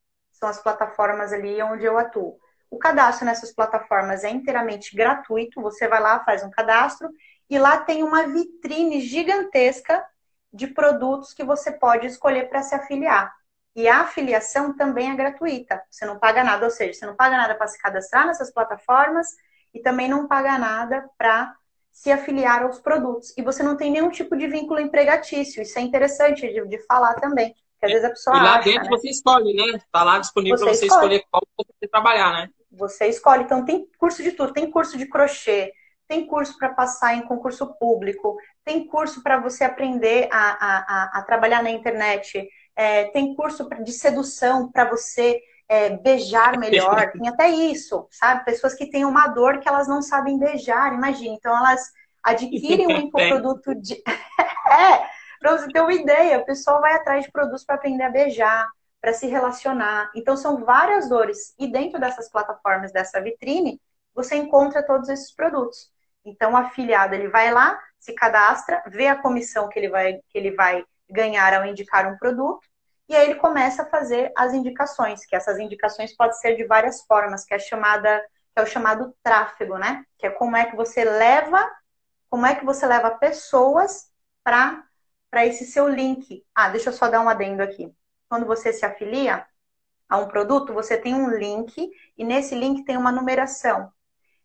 são 0.43 0.49
as 0.49 0.61
plataformas 0.61 1.31
ali 1.31 1.61
onde 1.61 1.85
eu 1.85 1.97
atuo. 1.97 2.37
O 2.69 2.77
cadastro 2.77 3.25
nessas 3.25 3.53
plataformas 3.53 4.25
é 4.25 4.29
inteiramente 4.29 4.93
gratuito. 4.93 5.61
Você 5.61 5.87
vai 5.87 6.01
lá, 6.01 6.21
faz 6.25 6.43
um 6.43 6.51
cadastro 6.51 7.09
e 7.49 7.57
lá 7.57 7.77
tem 7.77 8.03
uma 8.03 8.27
vitrine 8.27 8.99
gigantesca 8.99 10.05
de 10.51 10.67
produtos 10.67 11.33
que 11.33 11.45
você 11.45 11.71
pode 11.71 12.07
escolher 12.07 12.49
para 12.49 12.61
se 12.61 12.75
afiliar. 12.75 13.33
E 13.73 13.87
a 13.87 14.01
afiliação 14.01 14.75
também 14.75 15.11
é 15.11 15.15
gratuita. 15.15 15.81
Você 15.89 16.05
não 16.05 16.19
paga 16.19 16.43
nada, 16.43 16.65
ou 16.65 16.71
seja, 16.71 16.93
você 16.93 17.05
não 17.05 17.15
paga 17.15 17.37
nada 17.37 17.55
para 17.55 17.67
se 17.67 17.79
cadastrar 17.79 18.27
nessas 18.27 18.51
plataformas 18.51 19.27
e 19.73 19.79
também 19.79 20.09
não 20.09 20.27
paga 20.27 20.57
nada 20.57 21.09
para 21.17 21.55
se 21.89 22.11
afiliar 22.11 22.63
aos 22.63 22.79
produtos. 22.79 23.33
E 23.37 23.41
você 23.41 23.63
não 23.63 23.77
tem 23.77 23.89
nenhum 23.91 24.09
tipo 24.09 24.35
de 24.35 24.47
vínculo 24.47 24.81
empregatício. 24.81 25.61
Isso 25.61 25.79
é 25.79 25.81
interessante 25.81 26.41
de, 26.41 26.67
de 26.67 26.77
falar 26.85 27.13
também. 27.15 27.55
Às 27.85 27.91
vezes 27.91 28.05
a 28.05 28.09
pessoa. 28.09 28.37
E 28.37 28.39
lá 28.39 28.55
acha, 28.55 28.69
dentro 28.69 28.83
né? 28.83 28.89
você 28.89 29.09
escolhe, 29.09 29.53
né? 29.53 29.77
Está 29.77 30.03
lá 30.03 30.19
disponível 30.19 30.57
para 30.57 30.67
você 30.67 30.85
escolhe. 30.85 31.15
escolher 31.15 31.25
qual 31.29 31.43
você 31.57 31.87
trabalhar, 31.87 32.33
né? 32.33 32.49
Você 32.71 33.07
escolhe. 33.07 33.43
Então 33.43 33.65
tem 33.65 33.87
curso 33.97 34.23
de 34.23 34.31
tudo. 34.31 34.53
Tem 34.53 34.69
curso 34.69 34.97
de 34.97 35.05
crochê, 35.05 35.71
tem 36.07 36.25
curso 36.27 36.57
para 36.57 36.69
passar 36.69 37.15
em 37.15 37.21
concurso 37.23 37.73
público, 37.79 38.37
tem 38.63 38.85
curso 38.87 39.23
para 39.23 39.39
você 39.39 39.63
aprender 39.63 40.27
a, 40.31 40.37
a, 40.37 40.77
a, 40.77 41.19
a, 41.19 41.23
trabalhar 41.23 41.63
na 41.63 41.71
internet, 41.71 42.47
é, 42.75 43.05
tem 43.05 43.35
curso 43.35 43.67
de 43.83 43.91
sedução 43.91 44.71
para 44.71 44.89
você 44.89 45.39
é, 45.67 45.89
beijar 45.97 46.57
melhor, 46.59 47.11
tem 47.11 47.27
até 47.27 47.49
isso, 47.49 48.07
sabe? 48.11 48.45
Pessoas 48.45 48.73
que 48.73 48.89
têm 48.89 49.05
uma 49.05 49.27
dor 49.27 49.59
que 49.59 49.67
elas 49.67 49.87
não 49.87 50.01
sabem 50.01 50.37
beijar, 50.37 50.93
imagina. 50.93 51.35
Então 51.35 51.55
elas 51.55 51.91
adquirem 52.21 52.87
um 52.87 52.97
infoproduto 53.07 53.73
de. 53.75 53.95
é, 54.71 55.22
para 55.43 55.57
você 55.57 55.67
ter 55.67 55.81
uma 55.81 55.93
ideia, 55.93 56.39
o 56.39 56.45
pessoal 56.45 56.79
vai 56.79 56.93
atrás 56.93 57.25
de 57.25 57.31
produtos 57.31 57.65
para 57.65 57.75
aprender 57.75 58.03
a 58.03 58.09
beijar, 58.09 58.65
para 59.01 59.11
se 59.11 59.27
relacionar. 59.27 60.09
Então 60.15 60.37
são 60.37 60.63
várias 60.63 61.09
dores. 61.09 61.53
E 61.59 61.67
dentro 61.67 61.99
dessas 61.99 62.29
plataformas, 62.29 62.93
dessa 62.93 63.19
vitrine, 63.19 63.81
você 64.15 64.35
encontra 64.37 64.81
todos 64.81 65.09
esses 65.09 65.35
produtos. 65.35 65.91
Então, 66.23 66.53
o 66.53 66.57
afiliado 66.57 67.13
ele 67.13 67.27
vai 67.27 67.51
lá, 67.51 67.77
se 67.99 68.13
cadastra, 68.13 68.81
vê 68.87 69.07
a 69.07 69.21
comissão 69.21 69.67
que 69.67 69.77
ele 69.77 69.89
vai, 69.89 70.13
que 70.29 70.37
ele 70.37 70.51
vai 70.51 70.85
ganhar 71.09 71.53
ao 71.53 71.65
indicar 71.65 72.07
um 72.07 72.17
produto, 72.17 72.65
e 73.09 73.15
aí 73.15 73.29
ele 73.29 73.35
começa 73.35 73.83
a 73.83 73.85
fazer 73.85 74.31
as 74.37 74.53
indicações, 74.53 75.25
que 75.25 75.35
essas 75.35 75.59
indicações 75.59 76.15
podem 76.15 76.37
ser 76.37 76.55
de 76.55 76.63
várias 76.63 77.01
formas, 77.01 77.43
que 77.43 77.53
é 77.53 77.59
chamada, 77.59 78.17
que 78.55 78.61
é 78.61 78.63
o 78.63 78.65
chamado 78.65 79.13
tráfego, 79.21 79.77
né? 79.77 80.05
Que 80.17 80.27
é 80.27 80.29
como 80.29 80.55
é 80.55 80.65
que 80.65 80.77
você 80.77 81.03
leva, 81.03 81.69
como 82.29 82.45
é 82.45 82.55
que 82.55 82.63
você 82.63 82.87
leva 82.87 83.11
pessoas 83.11 84.09
para 84.41 84.81
para 85.33 85.47
esse 85.47 85.65
seu 85.65 85.87
link. 85.87 86.45
Ah, 86.53 86.69
deixa 86.69 86.89
eu 86.91 86.93
só 86.93 87.09
dar 87.09 87.19
um 87.19 87.27
adendo 87.27 87.63
aqui. 87.63 87.91
Quando 88.29 88.45
você 88.45 88.71
se 88.71 88.85
afilia 88.85 89.43
a 90.07 90.19
um 90.19 90.27
produto, 90.27 90.71
você 90.71 90.95
tem 90.95 91.15
um 91.15 91.27
link 91.27 91.91
e 92.15 92.23
nesse 92.23 92.53
link 92.53 92.85
tem 92.85 92.95
uma 92.95 93.11
numeração. 93.11 93.91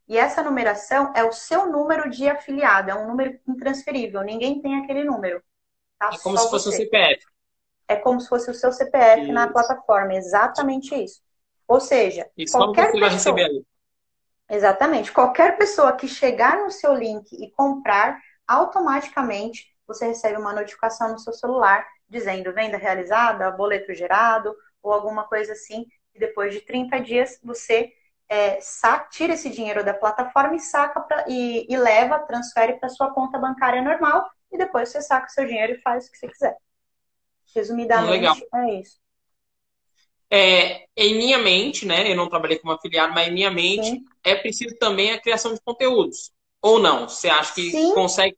E 0.08 0.16
essa 0.16 0.42
numeração 0.42 1.12
é 1.14 1.22
o 1.22 1.30
seu 1.30 1.70
número 1.70 2.08
de 2.08 2.26
afiliado, 2.26 2.90
é 2.90 2.94
um 2.94 3.06
número 3.06 3.38
intransferível, 3.46 4.22
ninguém 4.22 4.62
tem 4.62 4.76
aquele 4.76 5.04
número. 5.04 5.42
Tá? 5.98 6.08
É 6.14 6.18
como 6.20 6.38
Só 6.38 6.44
se 6.44 6.50
fosse 6.52 6.70
você. 6.70 6.76
um 6.76 6.86
CPF. 6.86 7.26
É 7.86 7.96
como 7.96 8.18
se 8.18 8.28
fosse 8.30 8.50
o 8.50 8.54
seu 8.54 8.72
CPF 8.72 9.24
isso. 9.24 9.32
na 9.32 9.46
plataforma, 9.46 10.14
exatamente 10.14 10.94
isso. 10.94 11.20
Ou 11.66 11.80
seja, 11.80 12.30
e 12.34 12.50
qualquer 12.50 12.86
pessoa... 12.86 13.00
vai 13.00 13.10
receber 13.10 13.44
ali. 13.44 13.66
Exatamente. 14.48 15.12
Qualquer 15.12 15.58
pessoa 15.58 15.92
que 15.92 16.08
chegar 16.08 16.56
no 16.56 16.70
seu 16.70 16.94
link 16.94 17.30
e 17.32 17.50
comprar, 17.50 18.18
automaticamente 18.46 19.76
você 19.88 20.06
recebe 20.06 20.38
uma 20.38 20.52
notificação 20.52 21.10
no 21.10 21.18
seu 21.18 21.32
celular 21.32 21.86
dizendo 22.08 22.52
venda 22.52 22.76
realizada, 22.76 23.50
boleto 23.50 23.94
gerado 23.94 24.54
ou 24.82 24.92
alguma 24.92 25.24
coisa 25.24 25.52
assim. 25.52 25.86
E 26.14 26.18
depois 26.20 26.52
de 26.52 26.60
30 26.60 27.00
dias 27.00 27.40
você 27.42 27.90
é, 28.28 28.58
tira 29.10 29.32
esse 29.32 29.48
dinheiro 29.48 29.82
da 29.84 29.94
plataforma 29.94 30.54
e 30.54 30.60
saca 30.60 31.00
pra, 31.00 31.24
e, 31.26 31.66
e 31.68 31.76
leva, 31.76 32.18
transfere 32.20 32.74
para 32.74 32.90
sua 32.90 33.12
conta 33.12 33.38
bancária 33.38 33.82
normal 33.82 34.28
e 34.52 34.58
depois 34.58 34.90
você 34.90 35.00
saca 35.00 35.26
o 35.26 35.30
seu 35.30 35.46
dinheiro 35.46 35.72
e 35.72 35.80
faz 35.80 36.06
o 36.06 36.12
que 36.12 36.18
você 36.18 36.28
quiser. 36.28 36.56
Resumidamente, 37.54 38.10
Legal. 38.10 38.36
é 38.54 38.80
isso. 38.80 38.98
É, 40.30 40.86
em 40.94 41.16
minha 41.16 41.38
mente, 41.38 41.86
né? 41.86 42.10
Eu 42.10 42.16
não 42.16 42.28
trabalhei 42.28 42.58
como 42.58 42.72
afiliado, 42.72 43.14
mas 43.14 43.28
em 43.28 43.32
minha 43.32 43.50
mente 43.50 43.88
Sim. 43.90 44.04
é 44.22 44.34
preciso 44.34 44.76
também 44.76 45.10
a 45.10 45.20
criação 45.20 45.54
de 45.54 45.60
conteúdos. 45.60 46.30
Ou 46.60 46.78
não? 46.78 47.08
Você 47.08 47.28
acha 47.28 47.54
que 47.54 47.70
Sim. 47.70 47.94
consegue, 47.94 48.36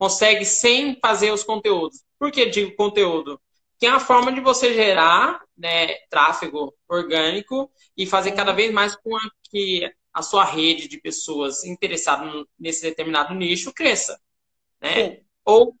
consegue 0.00 0.46
sem 0.46 0.98
fazer 0.98 1.30
os 1.30 1.44
conteúdos? 1.44 2.02
Por 2.18 2.32
que 2.32 2.46
digo 2.46 2.74
conteúdo? 2.74 3.38
Que 3.78 3.84
é 3.84 3.90
uma 3.90 4.00
forma 4.00 4.32
de 4.32 4.40
você 4.40 4.72
gerar 4.72 5.44
né, 5.56 5.94
tráfego 6.08 6.74
orgânico 6.88 7.70
e 7.94 8.06
fazer 8.06 8.30
Sim. 8.30 8.36
cada 8.36 8.52
vez 8.52 8.72
mais 8.72 8.96
com 8.96 9.14
a, 9.14 9.20
que 9.50 9.92
a 10.12 10.22
sua 10.22 10.42
rede 10.42 10.88
de 10.88 10.98
pessoas 10.98 11.64
interessadas 11.64 12.46
nesse 12.58 12.80
determinado 12.80 13.34
nicho 13.34 13.74
cresça. 13.74 14.18
Né? 14.80 14.94
Sim. 14.94 15.24
Ou 15.44 15.76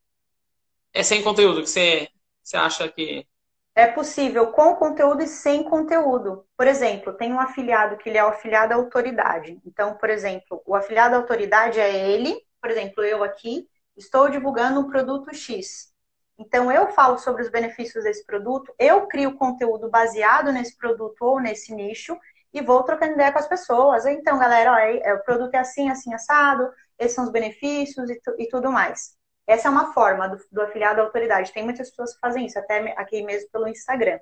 é 0.92 1.02
sem 1.02 1.22
conteúdo 1.22 1.62
que 1.62 1.70
você, 1.70 2.08
você 2.42 2.58
acha 2.58 2.88
que 2.92 3.26
É 3.74 3.86
possível 3.86 4.48
com 4.52 4.76
conteúdo 4.76 5.22
e 5.22 5.26
sem 5.26 5.62
conteúdo. 5.64 6.44
Por 6.58 6.66
exemplo, 6.66 7.14
tem 7.14 7.32
um 7.32 7.40
afiliado 7.40 7.96
que 7.96 8.10
ele 8.10 8.18
é 8.18 8.24
o 8.24 8.28
afiliado 8.28 8.74
à 8.74 8.76
autoridade. 8.76 9.58
Então, 9.64 9.96
por 9.96 10.10
exemplo, 10.10 10.62
o 10.66 10.74
afiliado 10.74 11.14
à 11.14 11.18
autoridade 11.18 11.80
é 11.80 12.10
ele, 12.10 12.38
por 12.60 12.70
exemplo, 12.70 13.02
eu 13.02 13.24
aqui, 13.24 13.66
estou 14.00 14.28
divulgando 14.30 14.80
um 14.80 14.88
produto 14.90 15.34
X. 15.34 15.92
Então, 16.38 16.72
eu 16.72 16.88
falo 16.92 17.18
sobre 17.18 17.42
os 17.42 17.50
benefícios 17.50 18.04
desse 18.04 18.24
produto, 18.24 18.72
eu 18.78 19.06
crio 19.06 19.36
conteúdo 19.36 19.90
baseado 19.90 20.52
nesse 20.52 20.76
produto 20.76 21.20
ou 21.22 21.38
nesse 21.40 21.74
nicho 21.74 22.18
e 22.52 22.62
vou 22.62 22.82
trocando 22.82 23.12
ideia 23.12 23.32
com 23.32 23.38
as 23.38 23.48
pessoas. 23.48 24.06
Então, 24.06 24.38
galera, 24.38 24.80
é- 24.86 25.14
o 25.14 25.22
produto 25.22 25.54
é 25.54 25.58
assim, 25.58 25.90
assim, 25.90 26.12
assado, 26.14 26.70
esses 26.98 27.14
são 27.14 27.24
os 27.24 27.30
benefícios 27.32 28.08
e, 28.10 28.20
tu- 28.20 28.34
e 28.38 28.48
tudo 28.48 28.72
mais. 28.72 29.16
Essa 29.46 29.68
é 29.68 29.70
uma 29.70 29.92
forma 29.92 30.28
do, 30.28 30.38
do 30.50 30.62
afiliado 30.62 31.00
à 31.00 31.04
autoridade. 31.04 31.52
Tem 31.52 31.62
muitas 31.64 31.90
pessoas 31.90 32.14
que 32.14 32.20
fazem 32.20 32.46
isso, 32.46 32.58
até 32.58 32.92
aqui 32.98 33.22
mesmo 33.22 33.50
pelo 33.50 33.68
Instagram. 33.68 34.18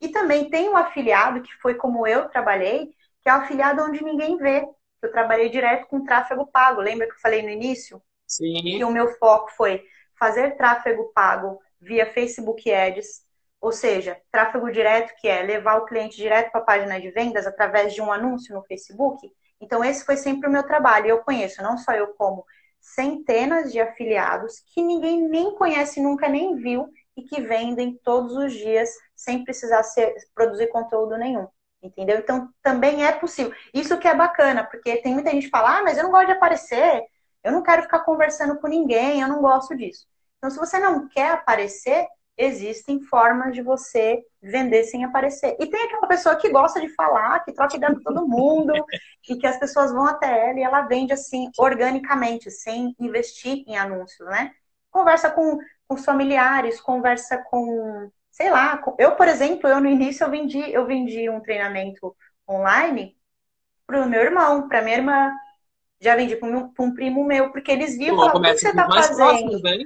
E 0.00 0.08
também 0.10 0.50
tem 0.50 0.68
um 0.68 0.76
afiliado, 0.76 1.42
que 1.42 1.52
foi 1.62 1.74
como 1.74 2.06
eu 2.06 2.28
trabalhei, 2.28 2.88
que 3.22 3.28
é 3.28 3.32
o 3.34 3.36
afiliado 3.36 3.82
onde 3.84 4.02
ninguém 4.04 4.36
vê. 4.36 4.66
Eu 5.02 5.10
trabalhei 5.12 5.48
direto 5.50 5.86
com 5.88 6.04
tráfego 6.04 6.46
pago. 6.46 6.80
Lembra 6.80 7.06
que 7.08 7.14
eu 7.14 7.20
falei 7.20 7.42
no 7.42 7.48
início? 7.50 8.02
Sim, 8.30 8.62
que 8.62 8.84
o 8.84 8.90
meu 8.90 9.08
foco 9.18 9.50
foi 9.52 9.84
fazer 10.18 10.56
tráfego 10.56 11.10
pago 11.14 11.60
via 11.80 12.12
Facebook 12.12 12.70
Ads, 12.72 13.22
ou 13.60 13.72
seja, 13.72 14.20
tráfego 14.30 14.70
direto, 14.70 15.14
que 15.20 15.28
é 15.28 15.42
levar 15.42 15.78
o 15.78 15.84
cliente 15.84 16.16
direto 16.16 16.50
para 16.50 16.60
a 16.60 16.64
página 16.64 17.00
de 17.00 17.10
vendas 17.10 17.46
através 17.46 17.94
de 17.94 18.00
um 18.00 18.12
anúncio 18.12 18.54
no 18.54 18.62
Facebook. 18.64 19.30
Então, 19.60 19.84
esse 19.84 20.04
foi 20.04 20.16
sempre 20.16 20.48
o 20.48 20.52
meu 20.52 20.62
trabalho. 20.62 21.06
Eu 21.06 21.18
conheço, 21.18 21.62
não 21.62 21.76
só 21.76 21.92
eu, 21.92 22.08
como 22.14 22.44
centenas 22.80 23.70
de 23.70 23.80
afiliados 23.80 24.60
que 24.74 24.82
ninguém 24.82 25.28
nem 25.28 25.54
conhece, 25.54 26.00
nunca 26.00 26.28
nem 26.28 26.56
viu 26.56 26.88
e 27.16 27.22
que 27.22 27.42
vendem 27.42 27.98
todos 28.02 28.34
os 28.34 28.52
dias 28.52 28.88
sem 29.14 29.44
precisar 29.44 29.82
ser, 29.82 30.14
produzir 30.34 30.68
conteúdo 30.68 31.18
nenhum. 31.18 31.46
Entendeu? 31.82 32.18
Então, 32.18 32.48
também 32.62 33.04
é 33.06 33.12
possível. 33.12 33.52
Isso 33.72 33.98
que 33.98 34.08
é 34.08 34.14
bacana, 34.14 34.64
porque 34.64 34.96
tem 34.98 35.12
muita 35.12 35.30
gente 35.30 35.44
que 35.44 35.50
fala, 35.50 35.78
ah, 35.78 35.82
mas 35.82 35.98
eu 35.98 36.04
não 36.04 36.10
gosto 36.10 36.26
de 36.26 36.32
aparecer, 36.32 37.02
eu 37.44 37.52
não 37.52 37.62
quero 37.62 37.82
ficar 37.82 38.00
conversando 38.00 38.58
com 38.60 38.68
ninguém, 38.68 39.20
eu 39.20 39.28
não 39.28 39.40
gosto 39.40 39.76
disso. 39.76 40.06
Então, 40.38 40.50
se 40.50 40.58
você 40.58 40.78
não 40.78 41.08
quer 41.08 41.32
aparecer, 41.32 42.06
existem 42.36 43.00
formas 43.02 43.52
de 43.54 43.62
você 43.62 44.22
vender 44.42 44.84
sem 44.84 45.04
aparecer. 45.04 45.56
E 45.60 45.66
tem 45.66 45.82
aquela 45.84 46.06
pessoa 46.06 46.36
que 46.36 46.48
gosta 46.50 46.80
de 46.80 46.88
falar, 46.94 47.40
que 47.44 47.52
troca 47.52 47.76
ideia 47.76 47.94
com 47.94 48.02
todo 48.02 48.26
mundo, 48.26 48.72
e 49.28 49.36
que 49.36 49.46
as 49.46 49.58
pessoas 49.58 49.92
vão 49.92 50.06
até 50.06 50.50
ela 50.50 50.58
e 50.58 50.62
ela 50.62 50.82
vende 50.82 51.12
assim, 51.12 51.50
organicamente, 51.58 52.50
sem 52.50 52.94
investir 52.98 53.64
em 53.66 53.76
anúncios, 53.76 54.26
né? 54.28 54.52
Conversa 54.90 55.30
com, 55.30 55.58
com 55.86 55.94
os 55.94 56.04
familiares, 56.04 56.80
conversa 56.80 57.38
com, 57.50 58.10
sei 58.30 58.50
lá, 58.50 58.78
com- 58.78 58.96
eu, 58.98 59.14
por 59.16 59.28
exemplo, 59.28 59.68
eu 59.68 59.80
no 59.80 59.88
início 59.88 60.24
eu 60.24 60.30
vendi, 60.30 60.58
eu 60.72 60.86
vendi 60.86 61.28
um 61.30 61.40
treinamento 61.40 62.16
online 62.48 63.16
pro 63.86 64.06
meu 64.08 64.22
irmão, 64.22 64.68
pra 64.68 64.82
minha 64.82 64.96
irmã, 64.98 65.32
já 66.00 66.16
vendi 66.16 66.34
para 66.34 66.48
um, 66.48 66.72
um 66.78 66.94
primo 66.94 67.24
meu, 67.24 67.50
porque 67.50 67.70
eles 67.70 67.96
viam 67.96 68.16
falavam, 68.16 68.40
o 68.40 68.44
que 68.44 68.58
você 68.58 68.74
tá 68.74 68.88
mais 68.88 69.08
fazendo? 69.08 69.62
né? 69.62 69.78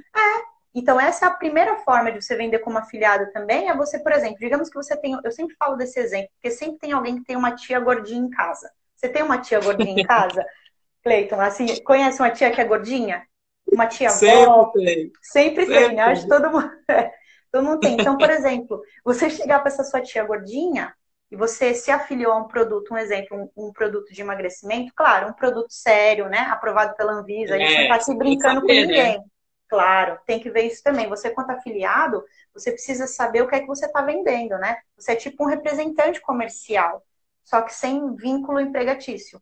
Então, 0.73 0.99
essa 0.99 1.25
é 1.25 1.29
a 1.29 1.33
primeira 1.33 1.77
forma 1.77 2.11
de 2.11 2.21
você 2.21 2.35
vender 2.35 2.59
como 2.59 2.77
afiliado 2.77 3.31
também, 3.31 3.69
é 3.69 3.75
você, 3.75 3.99
por 3.99 4.11
exemplo, 4.11 4.37
digamos 4.39 4.69
que 4.69 4.75
você 4.75 4.95
tem, 4.97 5.17
eu 5.23 5.31
sempre 5.31 5.55
falo 5.57 5.77
desse 5.77 5.99
exemplo, 5.99 6.29
porque 6.35 6.51
sempre 6.51 6.79
tem 6.79 6.91
alguém 6.91 7.17
que 7.17 7.23
tem 7.23 7.37
uma 7.37 7.55
tia 7.55 7.79
gordinha 7.79 8.19
em 8.19 8.29
casa. 8.29 8.69
Você 8.95 9.07
tem 9.07 9.23
uma 9.23 9.37
tia 9.37 9.59
gordinha 9.59 10.01
em 10.01 10.05
casa, 10.05 10.45
Cleiton, 11.03 11.39
assim, 11.39 11.81
conhece 11.83 12.21
uma 12.21 12.29
tia 12.29 12.51
que 12.51 12.59
é 12.59 12.65
gordinha? 12.65 13.25
Uma 13.71 13.87
tia 13.87 14.09
avó? 14.09 14.17
Sempre 14.17 14.85
tem. 14.85 15.11
Sempre 15.21 15.65
tem, 15.65 15.79
Sempre. 15.79 15.95
né? 15.95 16.01
Acho 16.03 16.23
que 16.23 16.29
todo 16.29 16.51
mundo, 16.51 16.71
todo 17.51 17.63
mundo 17.63 17.79
tem. 17.79 17.93
Então, 17.93 18.17
por 18.17 18.29
exemplo, 18.29 18.81
você 19.03 19.29
chegar 19.29 19.59
para 19.59 19.69
essa 19.69 19.83
sua 19.83 20.01
tia 20.01 20.23
gordinha 20.23 20.93
e 21.31 21.35
você 21.35 21.73
se 21.73 21.91
afiliou 21.91 22.31
a 22.33 22.37
um 22.37 22.47
produto, 22.47 22.93
um 22.93 22.97
exemplo, 22.97 23.51
um, 23.57 23.67
um 23.69 23.73
produto 23.73 24.13
de 24.13 24.21
emagrecimento, 24.21 24.93
claro, 24.95 25.29
um 25.29 25.33
produto 25.33 25.71
sério, 25.71 26.29
né? 26.29 26.39
Aprovado 26.39 26.95
pela 26.95 27.13
Anvisa, 27.13 27.55
a 27.55 27.59
gente 27.59 27.79
É, 27.79 27.97
não 28.15 28.21
tem 28.21 28.37
que 28.37 28.39
brincando 28.39 28.65
com 28.65 28.73
saber, 28.73 28.87
né? 28.87 29.03
ninguém. 29.03 29.23
Claro, 29.67 30.19
tem 30.25 30.39
que 30.39 30.49
ver 30.51 30.63
isso 30.67 30.83
também. 30.83 31.09
Você, 31.09 31.31
quanto 31.31 31.51
afiliado, 31.51 32.23
você 32.53 32.71
precisa 32.71 33.07
saber 33.07 33.41
o 33.41 33.47
que 33.47 33.55
é 33.55 33.59
que 33.61 33.67
você 33.67 33.87
está 33.87 34.01
vendendo, 34.01 34.57
né? 34.59 34.77
Você 34.97 35.13
é 35.13 35.15
tipo 35.15 35.43
um 35.43 35.47
representante 35.47 36.21
comercial. 36.21 37.03
só 37.43 37.61
que 37.61 37.73
sem 37.73 38.15
vínculo 38.15 38.59
empregatício. 38.59 39.41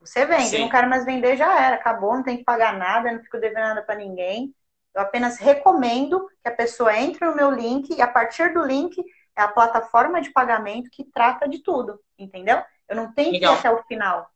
Você 0.00 0.26
vende, 0.26 0.56
Sim. 0.56 0.58
não 0.58 0.68
quero 0.68 0.88
mais 0.88 1.04
vender, 1.04 1.36
já 1.36 1.60
era, 1.64 1.76
acabou, 1.76 2.14
não 2.14 2.22
tem 2.22 2.36
que 2.38 2.44
pagar 2.44 2.76
nada, 2.76 3.10
não 3.12 3.22
fico 3.22 3.38
devendo 3.40 3.62
nada 3.64 3.82
para 3.82 3.96
ninguém. 3.96 4.54
Eu 4.94 5.02
apenas 5.02 5.38
recomendo 5.38 6.26
que 6.42 6.48
a 6.48 6.52
pessoa 6.54 6.96
entre 6.96 7.24
no 7.26 7.34
meu 7.34 7.50
link 7.50 7.90
e 7.94 8.02
a 8.02 8.06
partir 8.08 8.52
do 8.52 8.62
link 8.64 9.02
é 9.36 9.42
a 9.42 9.48
plataforma 9.48 10.20
de 10.20 10.30
pagamento 10.30 10.90
que 10.90 11.04
trata 11.04 11.48
de 11.48 11.62
tudo, 11.62 12.00
entendeu? 12.18 12.62
Eu 12.88 12.96
não 12.96 13.12
tenho 13.12 13.32
Legal. 13.32 13.52
que 13.52 13.56
ir 13.56 13.58
até 13.58 13.70
o 13.70 13.82
final. 13.84 14.30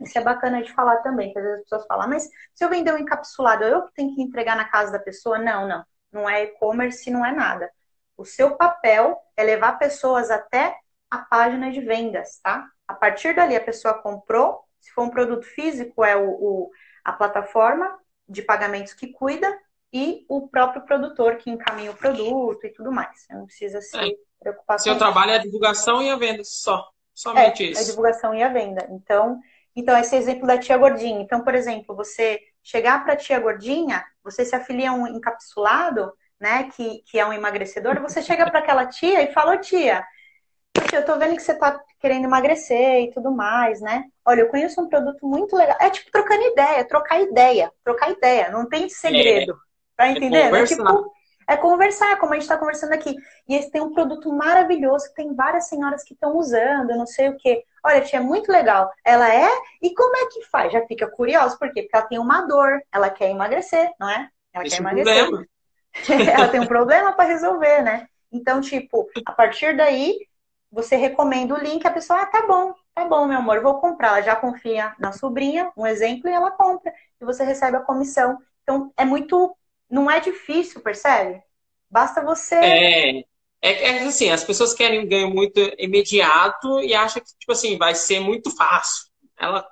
Isso 0.00 0.18
é 0.18 0.22
bacana 0.22 0.62
de 0.62 0.72
falar 0.72 0.98
também, 0.98 1.32
que 1.32 1.38
às 1.38 1.44
vezes 1.44 1.58
as 1.60 1.64
pessoas 1.64 1.86
falam, 1.86 2.08
mas 2.08 2.28
se 2.52 2.64
eu 2.64 2.68
vender 2.68 2.92
um 2.92 2.98
encapsulado, 2.98 3.64
eu 3.64 3.82
que 3.82 3.94
tenho 3.94 4.14
que 4.14 4.22
entregar 4.22 4.56
na 4.56 4.64
casa 4.64 4.92
da 4.92 4.98
pessoa? 4.98 5.38
Não, 5.38 5.66
não. 5.66 5.84
Não 6.12 6.28
é 6.28 6.44
e-commerce, 6.44 7.10
não 7.10 7.24
é 7.24 7.32
nada. 7.32 7.70
O 8.16 8.24
seu 8.24 8.56
papel 8.56 9.18
é 9.36 9.42
levar 9.42 9.78
pessoas 9.78 10.30
até 10.30 10.76
a 11.10 11.18
página 11.18 11.70
de 11.70 11.80
vendas, 11.80 12.38
tá? 12.42 12.68
A 12.86 12.94
partir 12.94 13.34
dali, 13.34 13.56
a 13.56 13.64
pessoa 13.64 13.94
comprou. 13.94 14.62
Se 14.80 14.92
for 14.92 15.02
um 15.02 15.10
produto 15.10 15.44
físico, 15.44 16.04
é 16.04 16.16
o, 16.16 16.28
o 16.30 16.70
a 17.04 17.12
plataforma 17.12 17.98
de 18.28 18.42
pagamentos 18.42 18.94
que 18.94 19.08
cuida 19.08 19.58
e 19.94 20.26
o 20.28 20.48
próprio 20.48 20.82
produtor 20.82 21.36
que 21.36 21.48
encaminha 21.48 21.92
o 21.92 21.96
produto 21.96 22.66
e 22.66 22.70
tudo 22.70 22.90
mais. 22.90 23.20
Você 23.20 23.32
não 23.32 23.46
precisa 23.46 23.80
se 23.80 23.96
é. 23.96 24.10
preocupar 24.40 24.80
Seu 24.80 24.94
com 24.94 24.98
trabalho 24.98 25.30
isso. 25.30 25.36
é 25.36 25.38
a 25.38 25.42
divulgação 25.42 26.02
e 26.02 26.10
a 26.10 26.16
venda 26.16 26.42
só. 26.42 26.84
Somente 27.14 27.62
é, 27.62 27.66
isso. 27.68 27.80
A 27.80 27.84
divulgação 27.84 28.34
e 28.34 28.42
a 28.42 28.48
venda. 28.48 28.88
Então, 28.90 29.38
então, 29.76 29.96
esse 29.96 30.16
exemplo 30.16 30.48
da 30.48 30.58
tia 30.58 30.76
gordinha. 30.76 31.20
Então, 31.20 31.44
por 31.44 31.54
exemplo, 31.54 31.94
você 31.94 32.40
chegar 32.60 33.04
para 33.04 33.12
a 33.12 33.16
tia 33.16 33.38
gordinha, 33.38 34.04
você 34.22 34.44
se 34.44 34.56
afilia 34.56 34.90
a 34.90 34.94
um 34.94 35.06
encapsulado, 35.06 36.12
né, 36.40 36.68
que, 36.74 37.02
que 37.06 37.18
é 37.18 37.24
um 37.24 37.32
emagrecedor, 37.32 38.00
você 38.00 38.20
chega 38.20 38.50
para 38.50 38.58
aquela 38.58 38.86
tia 38.86 39.22
e 39.22 39.32
fala, 39.32 39.56
tia, 39.58 40.04
eu 40.92 41.04
tô 41.04 41.16
vendo 41.16 41.36
que 41.36 41.42
você 41.42 41.54
tá 41.54 41.80
querendo 42.00 42.24
emagrecer 42.24 43.04
e 43.04 43.10
tudo 43.12 43.30
mais, 43.30 43.80
né? 43.80 44.04
Olha, 44.24 44.40
eu 44.40 44.48
conheço 44.48 44.80
um 44.80 44.88
produto 44.88 45.24
muito 45.26 45.54
legal. 45.56 45.76
É 45.80 45.88
tipo 45.88 46.10
trocando 46.10 46.42
ideia, 46.42 46.84
trocar 46.84 47.20
ideia, 47.20 47.72
trocar 47.84 48.10
ideia, 48.10 48.50
não 48.50 48.68
tem 48.68 48.88
segredo. 48.88 49.52
É. 49.52 49.73
Tá 49.96 50.08
entendendo? 50.08 50.56
É, 50.56 50.62
é 50.62 50.64
tipo, 50.64 51.12
é 51.46 51.56
conversar, 51.56 52.18
como 52.18 52.32
a 52.32 52.36
gente 52.36 52.44
está 52.44 52.56
conversando 52.56 52.92
aqui. 52.92 53.14
E 53.48 53.54
esse 53.54 53.70
tem 53.70 53.82
um 53.82 53.92
produto 53.92 54.32
maravilhoso 54.32 55.08
que 55.08 55.14
tem 55.14 55.34
várias 55.34 55.68
senhoras 55.68 56.02
que 56.02 56.14
estão 56.14 56.36
usando, 56.36 56.96
não 56.96 57.06
sei 57.06 57.28
o 57.28 57.36
quê. 57.36 57.64
Olha, 57.84 58.00
tia, 58.00 58.18
é 58.18 58.22
muito 58.22 58.50
legal. 58.50 58.90
Ela 59.04 59.32
é? 59.32 59.48
E 59.82 59.94
como 59.94 60.16
é 60.16 60.26
que 60.26 60.42
faz? 60.46 60.72
Já 60.72 60.86
fica 60.86 61.06
curiosa, 61.06 61.56
por 61.58 61.70
quê? 61.72 61.82
Porque 61.82 61.96
ela 61.96 62.06
tem 62.06 62.18
uma 62.18 62.42
dor, 62.42 62.82
ela 62.90 63.10
quer 63.10 63.30
emagrecer, 63.30 63.90
não 64.00 64.08
é? 64.08 64.28
Ela 64.52 64.64
Esse 64.64 64.76
quer 64.76 64.82
emagrecer. 64.82 65.26
Problema. 65.26 65.46
ela 66.32 66.48
tem 66.48 66.60
um 66.60 66.66
problema 66.68 67.12
para 67.12 67.28
resolver, 67.28 67.82
né? 67.82 68.08
Então, 68.32 68.60
tipo, 68.60 69.08
a 69.26 69.32
partir 69.32 69.76
daí, 69.76 70.18
você 70.72 70.96
recomenda 70.96 71.54
o 71.54 71.58
link, 71.58 71.86
a 71.86 71.90
pessoa, 71.90 72.22
ah, 72.22 72.26
tá 72.26 72.46
bom, 72.46 72.74
tá 72.94 73.04
bom, 73.04 73.26
meu 73.26 73.38
amor, 73.38 73.62
vou 73.62 73.80
comprar. 73.80 74.08
Ela 74.08 74.22
já 74.22 74.34
confia 74.34 74.94
na 74.98 75.12
sobrinha, 75.12 75.70
um 75.76 75.86
exemplo, 75.86 76.28
e 76.28 76.32
ela 76.32 76.50
compra. 76.50 76.92
E 77.20 77.24
você 77.24 77.44
recebe 77.44 77.76
a 77.76 77.80
comissão. 77.80 78.38
Então, 78.62 78.92
é 78.96 79.04
muito 79.04 79.54
não 79.94 80.10
é 80.10 80.18
difícil, 80.18 80.80
percebe? 80.80 81.40
Basta 81.88 82.20
você. 82.20 82.56
É, 82.56 83.18
é, 83.20 83.24
é 83.62 84.02
assim, 84.02 84.28
as 84.28 84.42
pessoas 84.42 84.74
querem 84.74 84.98
um 84.98 85.08
ganho 85.08 85.30
muito 85.30 85.60
imediato 85.78 86.80
e 86.80 86.92
acham 86.92 87.22
que, 87.22 87.28
tipo 87.38 87.52
assim, 87.52 87.78
vai 87.78 87.94
ser 87.94 88.18
muito 88.18 88.50
fácil. 88.50 89.04
Ela 89.38 89.64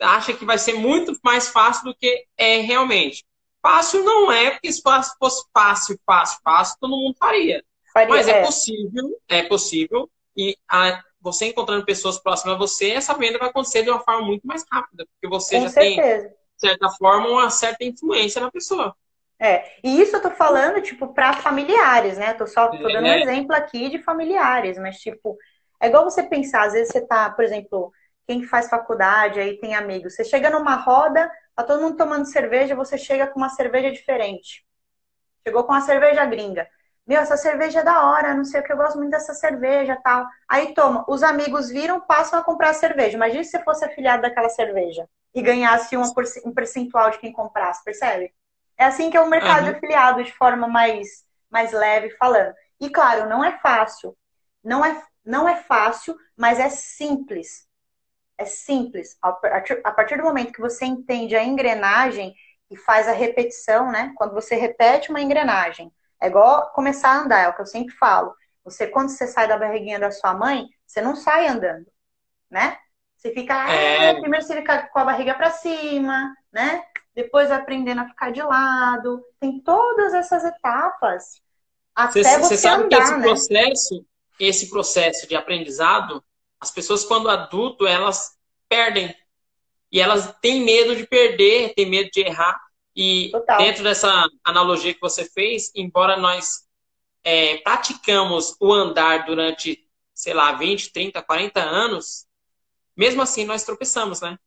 acha 0.00 0.32
que 0.32 0.46
vai 0.46 0.56
ser 0.56 0.72
muito 0.72 1.12
mais 1.22 1.48
fácil 1.48 1.84
do 1.84 1.94
que 1.94 2.24
é 2.38 2.60
realmente. 2.60 3.26
Fácil 3.60 4.02
não 4.04 4.32
é, 4.32 4.52
porque 4.52 4.72
se 4.72 4.80
fosse 4.80 5.44
fácil, 5.52 6.00
fácil, 6.06 6.38
fácil, 6.42 6.76
todo 6.80 6.96
mundo 6.96 7.16
faria. 7.18 7.62
faria 7.92 8.08
Mas 8.08 8.26
é, 8.26 8.40
é 8.40 8.44
possível, 8.46 9.20
é 9.28 9.42
possível. 9.42 10.10
E 10.34 10.56
a, 10.66 11.02
você 11.20 11.46
encontrando 11.46 11.84
pessoas 11.84 12.18
próximas 12.18 12.54
a 12.54 12.58
você, 12.58 12.92
essa 12.92 13.12
venda 13.12 13.38
vai 13.38 13.50
acontecer 13.50 13.82
de 13.82 13.90
uma 13.90 14.00
forma 14.00 14.22
muito 14.22 14.46
mais 14.46 14.64
rápida, 14.70 15.04
porque 15.06 15.28
você 15.28 15.56
Com 15.56 15.62
já 15.64 15.68
certeza. 15.68 16.00
tem, 16.00 16.28
de 16.28 16.34
certa 16.56 16.88
forma, 16.90 17.28
uma 17.28 17.50
certa 17.50 17.84
influência 17.84 18.40
na 18.40 18.50
pessoa. 18.50 18.96
É, 19.40 19.70
e 19.84 20.00
isso 20.00 20.16
eu 20.16 20.22
tô 20.22 20.30
falando, 20.30 20.82
tipo, 20.82 21.14
para 21.14 21.32
familiares, 21.34 22.18
né? 22.18 22.34
tô 22.34 22.46
só 22.46 22.68
tô 22.68 22.88
dando 22.88 23.04
um 23.04 23.12
é. 23.12 23.22
exemplo 23.22 23.54
aqui 23.54 23.88
de 23.88 24.02
familiares, 24.02 24.76
mas, 24.78 24.98
tipo, 24.98 25.38
é 25.80 25.86
igual 25.86 26.04
você 26.04 26.24
pensar, 26.24 26.66
às 26.66 26.72
vezes 26.72 26.92
você 26.92 27.06
tá, 27.06 27.30
por 27.30 27.44
exemplo, 27.44 27.92
quem 28.26 28.42
faz 28.42 28.68
faculdade, 28.68 29.38
aí 29.38 29.58
tem 29.60 29.74
amigos, 29.74 30.14
você 30.14 30.24
chega 30.24 30.50
numa 30.50 30.74
roda, 30.74 31.30
tá 31.54 31.62
todo 31.62 31.80
mundo 31.80 31.96
tomando 31.96 32.26
cerveja, 32.26 32.74
você 32.74 32.98
chega 32.98 33.28
com 33.28 33.38
uma 33.38 33.48
cerveja 33.48 33.92
diferente. 33.92 34.66
Chegou 35.46 35.64
com 35.64 35.72
uma 35.72 35.80
cerveja 35.82 36.24
gringa. 36.26 36.68
Meu, 37.06 37.20
essa 37.20 37.38
cerveja 37.38 37.80
é 37.80 37.84
da 37.84 38.06
hora, 38.06 38.34
não 38.34 38.44
sei 38.44 38.60
o 38.60 38.64
que, 38.64 38.70
eu 38.72 38.76
gosto 38.76 38.98
muito 38.98 39.12
dessa 39.12 39.32
cerveja 39.32 39.98
tal. 40.04 40.26
Aí 40.46 40.74
toma, 40.74 41.06
os 41.08 41.22
amigos 41.22 41.70
viram, 41.70 42.00
passam 42.00 42.38
a 42.38 42.44
comprar 42.44 42.70
a 42.70 42.74
cerveja. 42.74 43.16
Imagina 43.16 43.42
se 43.44 43.50
você 43.52 43.62
fosse 43.64 43.84
afiliado 43.84 44.20
daquela 44.22 44.50
cerveja 44.50 45.08
e 45.34 45.40
ganhasse 45.40 45.96
uma, 45.96 46.12
um 46.44 46.52
percentual 46.52 47.10
de 47.10 47.18
quem 47.18 47.32
comprasse, 47.32 47.82
percebe? 47.82 48.34
É 48.78 48.84
assim 48.84 49.10
que 49.10 49.16
é 49.16 49.20
o 49.20 49.28
mercado 49.28 49.64
uhum. 49.64 49.70
de 49.72 49.76
afiliado, 49.76 50.24
de 50.24 50.32
forma 50.32 50.68
mais, 50.68 51.24
mais 51.50 51.72
leve 51.72 52.10
falando. 52.10 52.54
E 52.80 52.88
claro, 52.88 53.28
não 53.28 53.44
é 53.44 53.58
fácil. 53.58 54.16
Não 54.62 54.84
é, 54.84 55.02
não 55.24 55.48
é 55.48 55.56
fácil, 55.56 56.16
mas 56.36 56.60
é 56.60 56.70
simples. 56.70 57.66
É 58.38 58.44
simples. 58.44 59.18
A 59.20 59.92
partir 59.92 60.16
do 60.16 60.22
momento 60.22 60.52
que 60.52 60.60
você 60.60 60.84
entende 60.84 61.34
a 61.34 61.42
engrenagem 61.42 62.32
e 62.70 62.76
faz 62.76 63.08
a 63.08 63.12
repetição, 63.12 63.90
né? 63.90 64.12
Quando 64.16 64.32
você 64.32 64.54
repete 64.54 65.10
uma 65.10 65.20
engrenagem, 65.20 65.92
é 66.22 66.28
igual 66.28 66.70
começar 66.72 67.10
a 67.10 67.18
andar, 67.18 67.40
é 67.40 67.48
o 67.48 67.54
que 67.54 67.62
eu 67.62 67.66
sempre 67.66 67.94
falo. 67.96 68.34
Você, 68.64 68.86
quando 68.86 69.08
você 69.08 69.26
sai 69.26 69.48
da 69.48 69.58
barriguinha 69.58 69.98
da 69.98 70.10
sua 70.10 70.34
mãe, 70.34 70.68
você 70.86 71.00
não 71.00 71.16
sai 71.16 71.48
andando, 71.48 71.86
né? 72.50 72.78
Você 73.16 73.32
fica, 73.32 73.54
é... 73.68 74.10
ah, 74.10 74.20
primeiro 74.20 74.44
você 74.44 74.54
fica 74.54 74.86
com 74.88 74.98
a 74.98 75.04
barriga 75.04 75.34
para 75.34 75.50
cima, 75.50 76.32
né? 76.52 76.84
Depois 77.18 77.50
aprendendo 77.50 78.00
a 78.00 78.06
ficar 78.06 78.30
de 78.30 78.40
lado. 78.40 79.24
Tem 79.40 79.58
todas 79.58 80.14
essas 80.14 80.44
etapas 80.44 81.42
até 81.92 82.22
você, 82.22 82.38
você 82.38 82.56
sabe 82.56 82.84
andar, 82.84 82.96
que 82.96 83.02
esse 83.02 83.16
né? 83.16 83.22
processo, 83.22 84.06
esse 84.38 84.70
processo 84.70 85.26
de 85.26 85.34
aprendizado, 85.34 86.22
as 86.60 86.70
pessoas 86.70 87.04
quando 87.04 87.28
adulto 87.28 87.88
elas 87.88 88.38
perdem 88.68 89.12
e 89.90 90.00
elas 90.00 90.32
têm 90.40 90.64
medo 90.64 90.94
de 90.94 91.08
perder, 91.08 91.74
têm 91.74 91.90
medo 91.90 92.08
de 92.08 92.20
errar. 92.20 92.56
E 92.94 93.30
Total. 93.32 93.58
dentro 93.58 93.82
dessa 93.82 94.24
analogia 94.44 94.94
que 94.94 95.00
você 95.00 95.24
fez, 95.24 95.72
embora 95.74 96.16
nós 96.16 96.68
é, 97.24 97.56
praticamos 97.56 98.54
o 98.60 98.72
andar 98.72 99.26
durante, 99.26 99.84
sei 100.14 100.34
lá, 100.34 100.52
20, 100.52 100.92
30, 100.92 101.20
40 101.20 101.60
anos, 101.60 102.26
mesmo 102.96 103.20
assim 103.22 103.44
nós 103.44 103.64
tropeçamos, 103.64 104.20
né? 104.20 104.38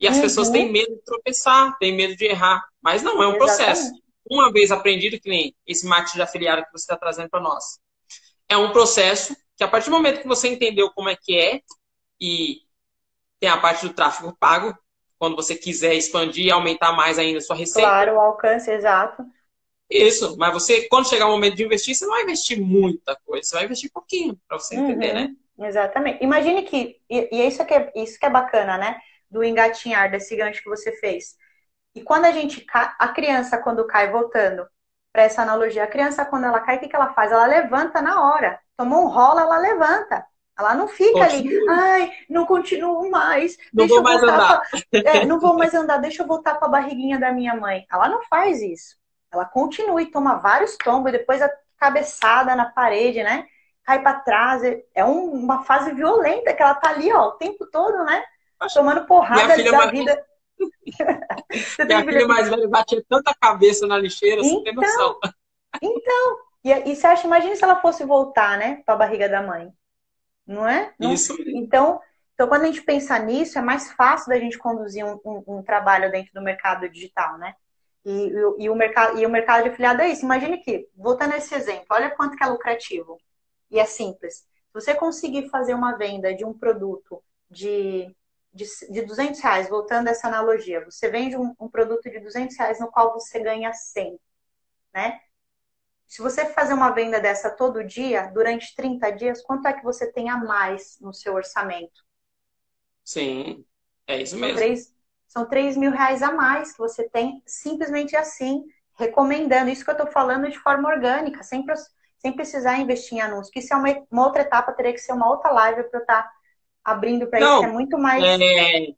E 0.00 0.06
as 0.06 0.16
uhum. 0.16 0.22
pessoas 0.22 0.50
têm 0.50 0.70
medo 0.70 0.94
de 0.94 1.02
tropeçar, 1.04 1.76
têm 1.78 1.94
medo 1.94 2.16
de 2.16 2.24
errar. 2.24 2.64
Mas 2.80 3.02
não, 3.02 3.22
é 3.22 3.26
um 3.26 3.34
Exatamente. 3.34 3.38
processo. 3.38 3.92
Uma 4.30 4.52
vez 4.52 4.70
aprendido, 4.70 5.18
que 5.20 5.28
nem 5.28 5.54
esse 5.66 5.86
marketing 5.86 6.16
de 6.16 6.22
afiliado 6.22 6.62
que 6.64 6.72
você 6.72 6.84
está 6.84 6.96
trazendo 6.96 7.30
para 7.30 7.40
nós. 7.40 7.78
É 8.48 8.56
um 8.56 8.72
processo 8.72 9.36
que, 9.56 9.64
a 9.64 9.68
partir 9.68 9.90
do 9.90 9.96
momento 9.96 10.20
que 10.20 10.28
você 10.28 10.48
entendeu 10.48 10.90
como 10.92 11.08
é 11.08 11.16
que 11.16 11.36
é, 11.36 11.60
e 12.20 12.58
tem 13.40 13.48
a 13.48 13.56
parte 13.56 13.86
do 13.86 13.94
tráfego 13.94 14.36
pago, 14.38 14.76
quando 15.18 15.34
você 15.34 15.54
quiser 15.54 15.94
expandir 15.94 16.46
e 16.46 16.50
aumentar 16.50 16.92
mais 16.92 17.18
ainda 17.18 17.38
a 17.38 17.40
sua 17.40 17.56
receita. 17.56 17.88
Claro, 17.88 18.14
o 18.14 18.20
alcance, 18.20 18.70
exato. 18.70 19.24
Isso, 19.90 20.36
mas 20.36 20.52
você, 20.52 20.86
quando 20.88 21.08
chegar 21.08 21.26
o 21.26 21.30
momento 21.30 21.56
de 21.56 21.64
investir, 21.64 21.94
você 21.94 22.04
não 22.04 22.12
vai 22.12 22.22
investir 22.22 22.60
muita 22.60 23.16
coisa, 23.24 23.42
você 23.42 23.54
vai 23.56 23.64
investir 23.64 23.90
pouquinho, 23.90 24.38
para 24.46 24.58
você 24.58 24.76
uhum. 24.76 24.90
entender, 24.90 25.14
né? 25.14 25.34
Exatamente. 25.60 26.22
Imagine 26.22 26.62
que, 26.62 27.00
e, 27.08 27.28
e 27.32 27.46
isso, 27.46 27.64
que 27.64 27.74
é, 27.74 27.92
isso 27.96 28.18
que 28.18 28.26
é 28.26 28.30
bacana, 28.30 28.76
né? 28.76 29.00
Do 29.30 29.44
engatinhar, 29.44 30.10
desse 30.10 30.34
gancho 30.36 30.62
que 30.62 30.68
você 30.68 30.92
fez. 30.92 31.36
E 31.94 32.02
quando 32.02 32.26
a 32.26 32.32
gente 32.32 32.60
cai, 32.62 32.92
a 32.98 33.08
criança 33.08 33.58
quando 33.58 33.86
cai, 33.86 34.10
voltando 34.10 34.66
para 35.12 35.22
essa 35.22 35.42
analogia, 35.42 35.84
a 35.84 35.88
criança 35.88 36.24
quando 36.24 36.44
ela 36.44 36.60
cai, 36.60 36.76
o 36.76 36.80
que, 36.80 36.88
que 36.88 36.96
ela 36.96 37.12
faz? 37.12 37.32
Ela 37.32 37.46
levanta 37.46 38.00
na 38.00 38.22
hora. 38.22 38.60
Tomou 38.76 39.04
um 39.04 39.08
rolo, 39.08 39.40
ela 39.40 39.58
levanta. 39.58 40.24
Ela 40.58 40.74
não 40.74 40.88
fica 40.88 41.22
ali, 41.22 41.48
ai, 41.68 42.12
não 42.28 42.44
continuo 42.44 43.08
mais. 43.10 43.56
Não 43.72 43.86
vou 43.86 44.02
mais 44.02 44.20
andar. 44.22 44.60
Pra, 44.60 44.80
é, 44.92 45.24
não 45.24 45.38
vou 45.38 45.56
mais 45.56 45.72
andar, 45.72 45.98
deixa 45.98 46.22
eu 46.22 46.26
voltar 46.26 46.56
para 46.56 46.66
a 46.66 46.70
barriguinha 46.70 47.18
da 47.18 47.30
minha 47.32 47.54
mãe. 47.54 47.86
Ela 47.90 48.08
não 48.08 48.22
faz 48.24 48.60
isso. 48.60 48.96
Ela 49.32 49.44
continua 49.44 50.02
e 50.02 50.10
toma 50.10 50.36
vários 50.36 50.76
tombos, 50.76 51.12
depois 51.12 51.40
a 51.40 51.50
cabeçada 51.78 52.56
na 52.56 52.66
parede, 52.66 53.22
né? 53.22 53.46
Cai 53.84 54.02
para 54.02 54.18
trás. 54.20 54.62
É 54.94 55.04
um, 55.04 55.30
uma 55.30 55.62
fase 55.62 55.92
violenta 55.92 56.52
que 56.52 56.62
ela 56.62 56.74
tá 56.74 56.90
ali, 56.90 57.12
ó, 57.12 57.28
o 57.28 57.32
tempo 57.32 57.64
todo, 57.66 58.04
né? 58.04 58.24
Tomando 58.72 59.06
porrada 59.06 59.62
da 59.62 59.72
mais... 59.72 59.90
vida. 59.90 60.26
Minha 61.86 62.04
filha 62.04 62.26
mais 62.26 62.48
velha 62.48 62.68
batia 62.68 63.04
tanta 63.08 63.32
cabeça 63.40 63.86
na 63.86 63.96
lixeira, 63.96 64.40
então, 64.40 64.50
você 64.50 64.64
tem 64.64 64.74
noção. 64.74 65.18
Então, 65.80 66.38
e, 66.64 66.72
e 66.72 66.96
você 66.96 67.06
acha, 67.06 67.26
imagina 67.26 67.54
se 67.54 67.62
ela 67.62 67.80
fosse 67.80 68.04
voltar, 68.04 68.58
né, 68.58 68.82
para 68.84 68.94
a 68.94 68.98
barriga 68.98 69.28
da 69.28 69.42
mãe. 69.42 69.72
Não 70.46 70.66
é? 70.66 70.92
Não, 70.98 71.12
Isso. 71.12 71.36
Então, 71.46 72.00
então, 72.38 72.46
quando 72.46 72.62
a 72.62 72.66
gente 72.66 72.82
pensa 72.82 73.18
nisso, 73.18 73.58
é 73.58 73.62
mais 73.62 73.90
fácil 73.92 74.28
da 74.28 74.38
gente 74.38 74.56
conduzir 74.56 75.04
um, 75.04 75.20
um, 75.24 75.58
um 75.58 75.62
trabalho 75.62 76.08
dentro 76.08 76.32
do 76.32 76.40
mercado 76.40 76.88
digital, 76.88 77.36
né? 77.36 77.54
E, 78.04 78.28
e, 78.28 78.64
e, 78.64 78.70
o 78.70 78.76
mercado, 78.76 79.18
e 79.18 79.26
o 79.26 79.28
mercado 79.28 79.64
de 79.64 79.70
afiliado 79.70 80.02
é 80.02 80.08
isso. 80.08 80.24
Imagine 80.24 80.58
que, 80.58 80.88
voltando 80.96 81.34
a 81.34 81.38
esse 81.38 81.52
exemplo, 81.52 81.86
olha 81.90 82.10
quanto 82.10 82.36
que 82.36 82.44
é 82.44 82.46
lucrativo. 82.46 83.18
E 83.70 83.80
é 83.80 83.84
simples. 83.84 84.36
Se 84.36 84.72
você 84.72 84.94
conseguir 84.94 85.50
fazer 85.50 85.74
uma 85.74 85.96
venda 85.96 86.32
de 86.32 86.44
um 86.44 86.54
produto 86.54 87.20
de, 87.50 88.14
de, 88.52 88.64
de 88.90 89.02
200 89.02 89.40
reais, 89.40 89.68
voltando 89.68 90.08
a 90.08 90.10
essa 90.10 90.28
analogia, 90.28 90.84
você 90.84 91.08
vende 91.08 91.36
um, 91.36 91.54
um 91.60 91.68
produto 91.68 92.10
de 92.10 92.18
200 92.20 92.56
reais 92.56 92.80
no 92.80 92.90
qual 92.90 93.12
você 93.12 93.40
ganha 93.40 93.72
100, 93.72 94.18
né? 94.92 95.20
Se 96.06 96.22
você 96.22 96.46
fazer 96.46 96.72
uma 96.72 96.90
venda 96.90 97.20
dessa 97.20 97.50
todo 97.50 97.84
dia, 97.84 98.30
durante 98.32 98.74
30 98.74 99.10
dias, 99.10 99.42
quanto 99.42 99.68
é 99.68 99.74
que 99.74 99.84
você 99.84 100.10
tem 100.10 100.30
a 100.30 100.38
mais 100.38 100.98
no 101.00 101.12
seu 101.12 101.34
orçamento? 101.34 102.02
Sim, 103.04 103.64
é 104.06 104.22
isso 104.22 104.32
são 104.32 104.40
mesmo. 104.40 104.56
3, 104.56 104.94
são 105.26 105.46
3 105.46 105.76
mil 105.76 105.90
reais 105.90 106.22
a 106.22 106.32
mais 106.32 106.72
que 106.72 106.78
você 106.78 107.06
tem 107.10 107.42
simplesmente 107.46 108.16
assim, 108.16 108.64
recomendando. 108.94 109.68
Isso 109.68 109.84
que 109.84 109.90
eu 109.90 109.96
estou 109.96 110.10
falando 110.10 110.50
de 110.50 110.58
forma 110.58 110.88
orgânica, 110.88 111.42
sem, 111.42 111.62
sem 112.18 112.32
precisar 112.32 112.78
investir 112.78 113.18
em 113.18 113.20
anúncios. 113.20 113.50
Que 113.50 113.58
isso 113.58 113.74
é 113.74 113.76
uma, 113.76 114.06
uma 114.10 114.26
outra 114.26 114.42
etapa, 114.42 114.72
teria 114.72 114.94
que 114.94 114.98
ser 114.98 115.12
uma 115.12 115.28
outra 115.28 115.50
live 115.50 115.84
para 115.84 115.98
eu 115.98 116.02
estar 116.02 116.22
tá 116.22 116.37
abrindo 116.90 117.26
para 117.26 117.40
isso, 117.40 117.64
é 117.64 117.72
muito 117.72 117.98
mais. 117.98 118.22
É, 118.22 118.94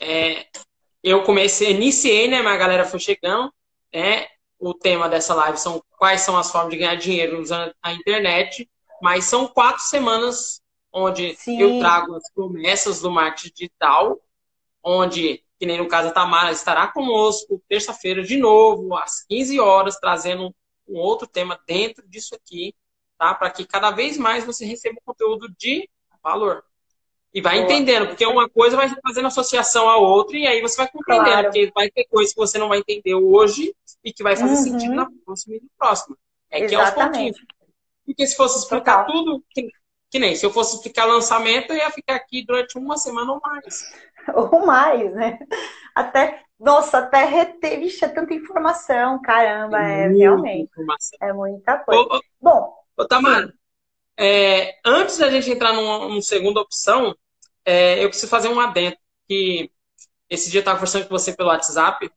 é, 0.00 0.46
eu 1.02 1.22
comecei, 1.22 1.70
iniciei, 1.70 2.28
né? 2.28 2.42
Mas 2.42 2.54
a 2.54 2.58
galera 2.58 2.84
foi 2.84 3.00
chegando, 3.00 3.52
né? 3.92 4.26
O 4.58 4.72
tema 4.72 5.08
dessa 5.08 5.34
live 5.34 5.58
são 5.58 5.82
quais 5.98 6.20
são 6.20 6.36
as 6.36 6.50
formas 6.50 6.70
de 6.70 6.78
ganhar 6.78 6.94
dinheiro 6.94 7.40
usando 7.40 7.74
a 7.82 7.92
internet, 7.92 8.68
mas 9.00 9.24
são 9.24 9.48
quatro 9.48 9.82
semanas 9.82 10.62
onde 10.92 11.34
Sim. 11.34 11.60
eu 11.60 11.78
trago 11.80 12.14
as 12.14 12.30
promessas 12.32 13.00
do 13.00 13.10
marketing 13.10 13.52
digital, 13.54 14.20
onde, 14.84 15.42
que 15.58 15.66
nem 15.66 15.78
no 15.78 15.88
caso 15.88 16.08
a 16.08 16.12
Tamara, 16.12 16.52
estará 16.52 16.86
conosco 16.88 17.62
terça-feira 17.68 18.22
de 18.22 18.36
novo, 18.36 18.94
às 18.96 19.24
15 19.24 19.58
horas, 19.58 19.98
trazendo 19.98 20.54
um 20.86 20.98
outro 20.98 21.26
tema 21.26 21.58
dentro 21.66 22.06
disso 22.08 22.34
aqui, 22.34 22.74
tá? 23.18 23.34
Para 23.34 23.50
que 23.50 23.64
cada 23.64 23.90
vez 23.90 24.18
mais 24.18 24.44
você 24.44 24.64
receba 24.64 25.00
conteúdo 25.04 25.48
de 25.58 25.88
valor. 26.22 26.62
E 27.34 27.40
vai 27.40 27.54
Boa. 27.54 27.64
entendendo, 27.64 28.08
porque 28.08 28.26
uma 28.26 28.48
coisa 28.48 28.76
vai 28.76 28.88
fazendo 29.02 29.26
associação 29.26 29.88
à 29.88 29.96
outra, 29.96 30.36
e 30.36 30.46
aí 30.46 30.60
você 30.60 30.76
vai 30.76 30.88
compreendendo, 30.88 31.30
claro. 31.30 31.46
porque 31.46 31.72
vai 31.74 31.90
ter 31.90 32.04
coisas 32.04 32.34
que 32.34 32.38
você 32.38 32.58
não 32.58 32.68
vai 32.68 32.78
entender 32.78 33.14
hoje 33.14 33.74
e 34.04 34.12
que 34.12 34.22
vai 34.22 34.36
fazer 34.36 34.54
uhum. 34.54 34.62
sentido 34.62 34.94
na 34.94 35.08
próxima 35.24 35.56
e 35.56 35.60
na 35.60 35.68
próxima. 35.78 36.16
É 36.50 36.60
Exatamente. 36.60 36.68
que 36.68 36.74
é 36.74 36.84
os 36.84 36.90
pontinhos. 36.90 37.36
Porque 38.04 38.26
se 38.26 38.36
fosse 38.36 38.58
explicar 38.58 39.06
Total. 39.06 39.12
tudo, 39.12 39.44
que, 39.48 39.68
que, 40.10 40.18
nem 40.18 40.36
se 40.36 40.44
eu 40.44 40.50
fosse 40.50 40.76
explicar 40.76 41.06
lançamento, 41.06 41.72
eu 41.72 41.76
ia 41.76 41.90
ficar 41.90 42.16
aqui 42.16 42.44
durante 42.44 42.76
uma 42.76 42.98
semana 42.98 43.32
ou 43.32 43.40
mais. 43.40 43.82
Ou 44.36 44.64
mais, 44.64 45.12
né? 45.14 45.36
Até, 45.92 46.44
nossa, 46.60 46.98
até 46.98 47.24
reter, 47.24 47.80
vixe, 47.80 48.04
é 48.04 48.08
tanta 48.08 48.32
informação, 48.32 49.20
caramba, 49.20 49.82
é, 49.82 50.04
é 50.04 50.08
realmente. 50.08 50.70
Informação. 50.70 51.18
É 51.20 51.32
muita 51.32 51.78
coisa. 51.78 52.02
Ô, 52.02 52.20
Bom. 52.40 52.72
Ô, 52.96 53.04
Tamara, 53.04 53.52
é, 54.22 54.78
antes 54.84 55.18
da 55.18 55.28
gente 55.28 55.50
entrar 55.50 55.72
numa, 55.72 56.06
numa 56.06 56.22
segunda 56.22 56.60
opção, 56.60 57.16
é, 57.64 58.02
eu 58.02 58.08
preciso 58.08 58.30
fazer 58.30 58.48
um 58.48 58.60
adendo. 58.60 58.96
Que 59.28 59.68
esse 60.30 60.48
dia 60.48 60.58
eu 60.58 60.62
estava 60.62 60.78
conversando 60.78 61.08
com 61.08 61.18
você 61.18 61.32
pelo 61.32 61.48
WhatsApp 61.48 62.08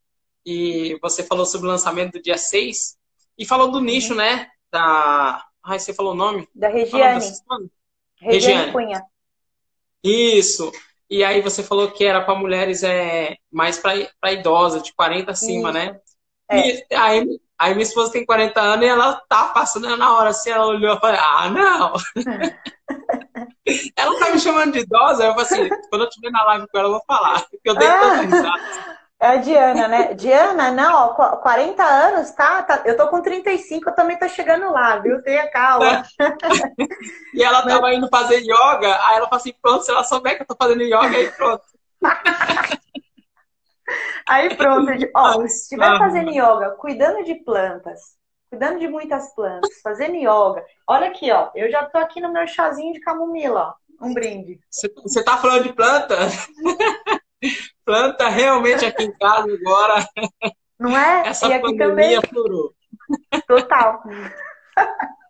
e 0.46 1.00
você 1.02 1.24
falou 1.24 1.48
sobre 1.48 1.68
o 1.68 1.72
lançamento 1.72 2.14
do 2.14 2.22
dia 2.22 2.38
6 2.38 2.96
e 3.38 3.46
falou 3.46 3.72
do 3.72 3.82
nicho, 3.82 4.12
uhum. 4.12 4.18
né? 4.18 4.48
Da. 4.72 5.44
Ai, 5.64 5.80
você 5.80 5.96
falou 5.96 6.14
o 6.14 6.16
nome? 6.16 6.48
Da 6.54 6.68
Regiane. 6.68 7.26
Regiane 8.22 8.72
Cunha. 8.72 9.04
Isso. 10.04 10.72
E 11.10 11.24
aí 11.24 11.42
você 11.42 11.64
falou 11.64 11.92
que 11.92 12.06
era 12.06 12.22
para 12.22 12.36
mulheres 12.36 12.84
é, 12.84 13.36
mais 13.52 13.80
para 13.80 14.32
idosa, 14.32 14.80
de 14.80 14.94
40 14.94 15.32
acima, 15.32 15.70
Isso. 15.70 15.78
né? 15.78 16.00
É. 16.50 16.70
E 16.70 16.86
aí, 16.92 17.40
aí 17.60 17.74
minha 17.74 17.84
esposa 17.84 18.12
tem 18.12 18.26
40 18.26 18.60
anos 18.62 18.86
e 18.86 18.90
ela 18.90 19.22
tá 19.28 19.46
passando 19.46 19.96
na 19.98 20.18
hora 20.18 20.30
assim, 20.30 20.50
ela 20.50 20.68
olhou 20.68 20.96
e 20.96 21.00
falou, 21.00 21.18
ah, 21.20 21.50
não! 21.50 21.94
ela 23.96 24.20
tá 24.20 24.32
me 24.32 24.40
chamando 24.40 24.74
de 24.74 24.80
idosa, 24.80 25.26
eu 25.26 25.34
falei 25.34 25.46
assim, 25.46 25.70
quando 25.90 26.04
eu 26.04 26.10
estiver 26.10 26.32
na 26.32 26.44
live 26.46 26.68
com 26.68 26.78
ela, 26.78 26.88
eu 26.88 26.94
vou 26.94 27.04
falar. 27.08 27.42
Porque 27.50 27.70
eu 27.70 27.76
dei 27.76 27.88
ah. 27.88 28.00
tanta 28.00 28.22
risada. 28.22 28.96
É 29.18 29.28
a 29.28 29.36
Diana, 29.38 29.88
né? 29.88 30.14
Diana, 30.14 30.72
não, 30.72 30.94
ó, 30.94 31.38
40 31.38 31.82
anos, 31.82 32.32
tá, 32.32 32.62
tá? 32.64 32.82
Eu 32.86 32.98
tô 32.98 33.08
com 33.08 33.22
35, 33.22 33.90
eu 33.90 33.96
também 33.96 34.20
tô 34.20 34.28
chegando 34.28 34.70
lá, 34.72 34.98
viu? 34.98 35.22
Tenha 35.24 35.50
calma. 35.50 36.04
e 37.34 37.42
ela 37.42 37.64
Mas... 37.64 37.74
tava 37.74 37.94
indo 37.94 38.10
fazer 38.10 38.42
yoga, 38.42 39.00
aí 39.06 39.16
ela 39.16 39.28
falou 39.28 39.40
assim: 39.40 39.54
pronto, 39.62 39.84
se 39.86 39.92
ela 39.92 40.04
souber 40.04 40.36
que 40.36 40.44
eu 40.44 40.48
tô 40.48 40.56
fazendo 40.56 40.84
yoga, 40.84 41.18
aí 41.18 41.32
pronto. 41.32 41.64
Aí 44.28 44.56
pronto. 44.56 44.92
Ó, 45.16 45.48
se 45.48 45.64
estiver 45.64 45.98
fazendo 45.98 46.32
yoga, 46.32 46.72
cuidando 46.72 47.24
de 47.24 47.36
plantas, 47.36 48.02
cuidando 48.50 48.80
de 48.80 48.88
muitas 48.88 49.34
plantas, 49.36 49.70
fazendo 49.82 50.16
yoga, 50.16 50.64
olha 50.88 51.08
aqui, 51.08 51.32
ó, 51.32 51.50
eu 51.56 51.70
já 51.70 51.86
tô 51.86 51.98
aqui 51.98 52.22
no 52.22 52.32
meu 52.32 52.48
chazinho 52.48 52.94
de 52.94 53.00
camomila, 53.00 53.76
ó, 54.02 54.06
um 54.06 54.14
brinde. 54.14 54.60
Você 54.70 55.24
tá 55.24 55.38
falando 55.38 55.64
de 55.64 55.74
planta? 55.74 56.16
planta 57.86 58.28
realmente 58.30 58.86
aqui 58.86 59.04
em 59.04 59.18
casa 59.18 59.48
agora. 59.54 60.08
Não 60.80 60.98
é? 60.98 61.28
Essa 61.28 61.48
e 61.48 61.62
pandemia 61.62 62.22
florou. 62.22 62.74
Total. 63.48 64.04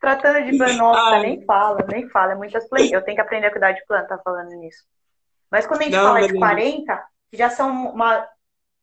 Tratando 0.00 0.44
de 0.44 0.56
planta, 0.56 0.74
nossa, 0.74 1.18
nem 1.20 1.44
fala, 1.44 1.84
nem 1.88 2.08
fala. 2.08 2.32
É 2.32 2.36
muitas 2.36 2.68
plantas. 2.68 2.92
Eu 2.92 3.02
tenho 3.02 3.16
que 3.16 3.20
aprender 3.20 3.48
a 3.48 3.50
cuidar 3.50 3.72
de 3.72 3.84
planta 3.86 4.20
falando 4.24 4.50
nisso. 4.50 4.84
Mas 5.50 5.66
quando 5.66 5.80
a 5.82 5.84
gente 5.84 5.96
Não, 5.96 6.14
fala 6.14 6.26
de 6.26 6.38
40, 6.38 7.04
já 7.32 7.50
são 7.50 7.92
uma, 7.92 8.26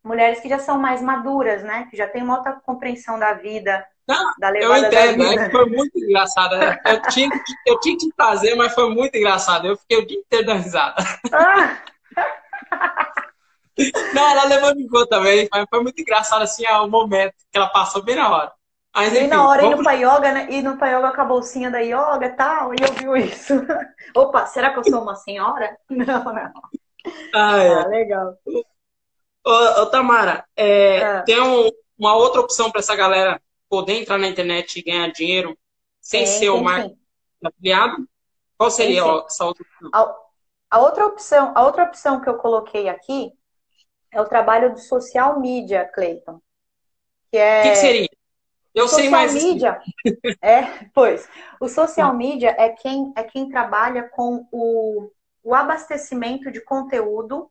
mulheres 0.05 0.39
que 0.39 0.47
já 0.47 0.59
são 0.59 0.77
mais 0.77 1.01
maduras, 1.01 1.63
né? 1.63 1.87
Que 1.89 1.97
já 1.97 2.07
têm 2.07 2.21
uma 2.21 2.37
outra 2.37 2.53
compreensão 2.63 3.17
da 3.17 3.33
vida, 3.33 3.85
Não, 4.07 4.33
da 4.39 4.49
levada 4.49 4.77
Eu 4.77 4.85
entendo, 4.85 5.17
da 5.17 5.29
vida. 5.29 5.41
Né? 5.41 5.49
foi 5.49 5.65
muito 5.65 5.97
engraçado. 5.97 6.57
Né? 6.57 6.79
Eu 6.85 7.01
tinha, 7.09 7.29
eu 7.65 7.79
tinha 7.79 7.97
que 7.97 8.09
trazer, 8.15 8.55
mas 8.55 8.73
foi 8.73 8.93
muito 8.93 9.15
engraçado. 9.17 9.67
Eu 9.67 9.75
fiquei 9.77 9.97
o 9.97 10.05
dia 10.05 10.19
inteiro 10.19 10.45
dando 10.45 10.61
risada. 10.61 10.95
Ah. 11.33 11.77
Não, 14.13 14.29
ela 14.29 14.45
levou 14.45 14.73
de 14.73 14.87
boa 14.87 15.07
também, 15.09 15.49
mas 15.51 15.65
foi 15.69 15.81
muito 15.81 15.99
engraçado 15.99 16.43
assim 16.43 16.65
o 16.65 16.87
momento 16.87 17.33
que 17.51 17.57
ela 17.57 17.67
passou 17.67 18.01
bem 18.01 18.15
na 18.15 18.29
hora. 18.29 18.53
Mas, 18.95 19.13
enfim, 19.13 19.27
na 19.27 19.45
hora 19.45 19.61
vamos... 19.61 19.75
indo 19.75 19.83
pra 19.83 19.93
yoga, 19.93 20.31
né? 20.31 20.47
E 20.49 20.61
no 20.61 20.77
pra 20.77 20.97
yoga 20.97 21.11
com 21.11 21.21
a 21.21 21.25
bolsinha 21.25 21.69
da 21.69 21.79
yoga 21.79 22.27
e 22.27 22.29
tal, 22.29 22.73
e 22.73 22.77
eu 22.79 23.15
vi 23.17 23.27
isso. 23.27 23.53
Opa, 24.15 24.45
será 24.45 24.71
que 24.71 24.79
eu 24.79 24.83
sou 24.85 25.01
uma 25.01 25.15
senhora? 25.15 25.77
Não, 25.89 26.23
não. 26.23 26.51
Ah, 27.33 27.63
é. 27.63 27.73
ah 27.73 27.87
legal. 27.87 28.37
Ô, 29.45 29.51
ô 29.81 29.85
Tamara, 29.87 30.45
é, 30.55 30.97
é. 30.97 31.21
tem 31.21 31.41
um, 31.41 31.69
uma 31.97 32.15
outra 32.15 32.41
opção 32.41 32.71
para 32.71 32.79
essa 32.79 32.95
galera 32.95 33.41
poder 33.69 34.01
entrar 34.01 34.17
na 34.17 34.27
internet 34.27 34.79
e 34.79 34.83
ganhar 34.83 35.11
dinheiro 35.11 35.57
sem 36.01 36.25
ser 36.25 36.49
o 36.49 36.63
marketing 36.63 36.97
afiliado? 37.43 38.07
Qual 38.57 38.71
seria 38.71 39.01
essa 39.01 39.45
outra 39.45 39.63
opção? 39.63 39.89
A, 39.93 40.15
a 40.71 40.79
outra 40.79 41.05
opção, 41.05 41.51
a 41.55 41.65
outra 41.65 41.83
opção 41.83 42.21
que 42.21 42.29
eu 42.29 42.35
coloquei 42.35 42.89
aqui 42.89 43.31
é 44.11 44.21
o 44.21 44.27
trabalho 44.27 44.73
do 44.73 44.79
social 44.79 45.39
media, 45.39 45.85
Cleiton. 45.93 46.39
Que 47.29 47.37
é. 47.37 47.59
O 47.59 47.63
que, 47.63 47.69
que 47.69 47.75
seria? 47.75 48.09
Eu 48.73 48.87
sei 48.89 49.09
mais. 49.09 49.33
Media 49.33 49.81
é, 50.41 50.63
pois. 50.93 51.27
O 51.59 51.67
social 51.67 52.13
media 52.13 52.55
é 52.57 52.69
quem 52.69 53.13
é 53.15 53.23
quem 53.23 53.49
trabalha 53.49 54.03
com 54.09 54.47
o, 54.51 55.09
o 55.45 55.55
abastecimento 55.55 56.51
de 56.51 56.59
conteúdo 56.59 57.49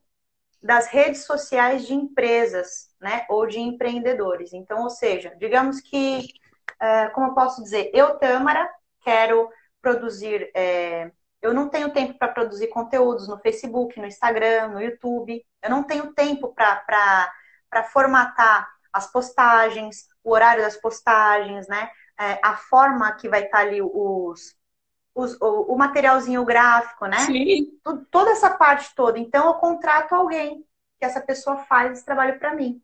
das 0.62 0.88
redes 0.88 1.24
sociais 1.24 1.86
de 1.86 1.94
empresas, 1.94 2.90
né, 3.00 3.24
ou 3.30 3.46
de 3.46 3.60
empreendedores. 3.60 4.52
Então, 4.52 4.82
ou 4.82 4.90
seja, 4.90 5.34
digamos 5.38 5.80
que, 5.80 6.26
é, 6.80 7.08
como 7.10 7.28
eu 7.28 7.34
posso 7.34 7.62
dizer, 7.62 7.90
eu, 7.94 8.18
Tâmara, 8.18 8.68
quero 9.02 9.48
produzir 9.80 10.50
é, 10.54 11.10
eu 11.44 11.52
não 11.52 11.68
tenho 11.68 11.92
tempo 11.92 12.18
para 12.18 12.32
produzir 12.32 12.68
conteúdos 12.68 13.28
no 13.28 13.38
Facebook, 13.38 14.00
no 14.00 14.06
Instagram, 14.06 14.68
no 14.68 14.80
YouTube. 14.80 15.44
Eu 15.62 15.68
não 15.68 15.82
tenho 15.82 16.14
tempo 16.14 16.54
para 16.54 17.84
formatar 17.92 18.66
as 18.90 19.12
postagens, 19.12 20.08
o 20.24 20.32
horário 20.32 20.62
das 20.62 20.78
postagens, 20.78 21.68
né? 21.68 21.90
É, 22.18 22.40
a 22.42 22.56
forma 22.56 23.12
que 23.16 23.28
vai 23.28 23.44
estar 23.44 23.58
tá 23.58 23.62
ali 23.62 23.82
os, 23.82 24.56
os, 25.14 25.40
o, 25.40 25.72
o, 25.72 25.78
materialzinho 25.78 26.44
gráfico, 26.44 27.06
né? 27.06 27.18
Sim. 27.18 27.78
Toda 28.10 28.30
essa 28.30 28.50
parte 28.50 28.94
toda. 28.94 29.18
Então, 29.18 29.46
eu 29.46 29.54
contrato 29.54 30.14
alguém 30.14 30.64
que 30.98 31.04
essa 31.04 31.20
pessoa 31.20 31.58
faz 31.58 31.92
esse 31.92 32.04
trabalho 32.04 32.38
para 32.38 32.54
mim. 32.54 32.82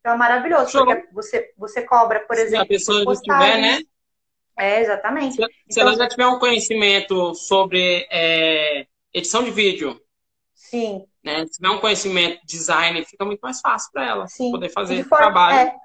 Então, 0.00 0.14
é 0.14 0.16
maravilhoso, 0.16 0.70
Show. 0.70 0.84
porque 0.84 1.08
você, 1.12 1.52
você 1.56 1.82
cobra, 1.82 2.20
por 2.20 2.36
exemplo. 2.36 2.58
Se 2.58 2.62
a 2.62 2.66
pessoa 2.66 3.04
não 3.04 3.20
tiver, 3.20 3.60
né? 3.60 3.80
É, 4.58 4.80
exatamente. 4.80 5.36
Se, 5.36 5.46
se 5.70 5.80
ela 5.80 5.94
já 5.96 6.08
tiver 6.08 6.26
um 6.26 6.38
conhecimento 6.38 7.34
sobre 7.34 8.06
é, 8.10 8.86
edição 9.12 9.42
de 9.42 9.50
vídeo, 9.50 10.00
sim. 10.54 11.04
Né, 11.22 11.46
se 11.46 11.52
tiver 11.52 11.70
um 11.70 11.78
conhecimento 11.78 12.40
de 12.40 12.56
design, 12.56 13.04
fica 13.04 13.24
muito 13.24 13.40
mais 13.40 13.60
fácil 13.60 13.90
para 13.92 14.06
ela 14.06 14.26
sim. 14.26 14.50
poder 14.50 14.68
fazer 14.70 15.00
o 15.00 15.08
trabalho. 15.08 15.68
É, 15.68 15.76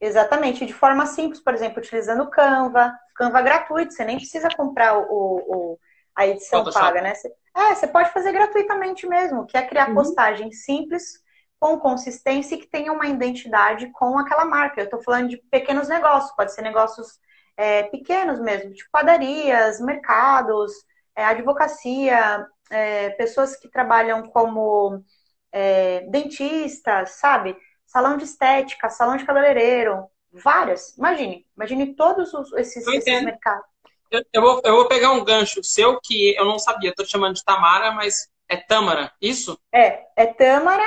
exatamente, 0.00 0.66
de 0.66 0.72
forma 0.72 1.06
simples, 1.06 1.40
por 1.40 1.54
exemplo, 1.54 1.78
utilizando 1.78 2.22
o 2.22 2.30
Canva, 2.30 2.94
Canva 3.14 3.42
gratuito, 3.42 3.92
você 3.92 4.04
nem 4.04 4.16
precisa 4.16 4.48
comprar 4.56 4.98
o, 4.98 5.04
o 5.08 5.78
a 6.14 6.26
edição 6.26 6.60
Photoshop. 6.60 6.84
paga, 6.84 7.00
né? 7.00 7.12
É, 7.56 7.74
você 7.74 7.86
pode 7.86 8.10
fazer 8.12 8.32
gratuitamente 8.32 9.06
mesmo, 9.06 9.46
que 9.46 9.56
é 9.56 9.66
criar 9.66 9.88
uhum. 9.88 9.94
postagens 9.94 10.64
simples, 10.64 11.22
com 11.58 11.78
consistência 11.78 12.56
e 12.56 12.58
que 12.58 12.66
tenha 12.66 12.92
uma 12.92 13.06
identidade 13.06 13.90
com 13.92 14.18
aquela 14.18 14.44
marca. 14.44 14.80
Eu 14.80 14.86
estou 14.86 15.00
falando 15.00 15.28
de 15.28 15.36
pequenos 15.50 15.88
negócios, 15.88 16.34
pode 16.34 16.52
ser 16.52 16.62
negócios 16.62 17.20
é, 17.56 17.84
pequenos 17.84 18.40
mesmo, 18.40 18.72
tipo 18.72 18.90
padarias, 18.90 19.80
mercados, 19.80 20.72
é, 21.14 21.24
advocacia, 21.24 22.46
é, 22.70 23.10
pessoas 23.10 23.56
que 23.56 23.68
trabalham 23.68 24.26
como 24.28 25.04
é, 25.52 26.00
dentistas, 26.08 27.12
sabe? 27.12 27.56
Salão 27.86 28.16
de 28.16 28.24
estética, 28.24 28.90
salão 28.90 29.16
de 29.16 29.24
cabeleireiro, 29.24 30.06
várias. 30.32 30.96
Imagine, 30.96 31.46
imagine 31.56 31.94
todos 31.94 32.32
os, 32.32 32.52
esses, 32.54 32.86
esses 32.86 33.22
mercados. 33.22 33.64
Eu, 34.10 34.22
eu, 34.32 34.42
vou, 34.42 34.62
eu 34.64 34.76
vou 34.76 34.88
pegar 34.88 35.12
um 35.12 35.24
gancho 35.24 35.62
seu 35.64 35.98
que 36.00 36.34
eu 36.36 36.44
não 36.44 36.58
sabia, 36.58 36.90
estou 36.90 37.06
chamando 37.06 37.34
de 37.34 37.44
Tamara, 37.44 37.92
mas 37.92 38.30
é 38.48 38.56
Tâmara, 38.56 39.10
isso? 39.20 39.58
É, 39.72 40.04
é 40.14 40.26
Tâmara, 40.26 40.84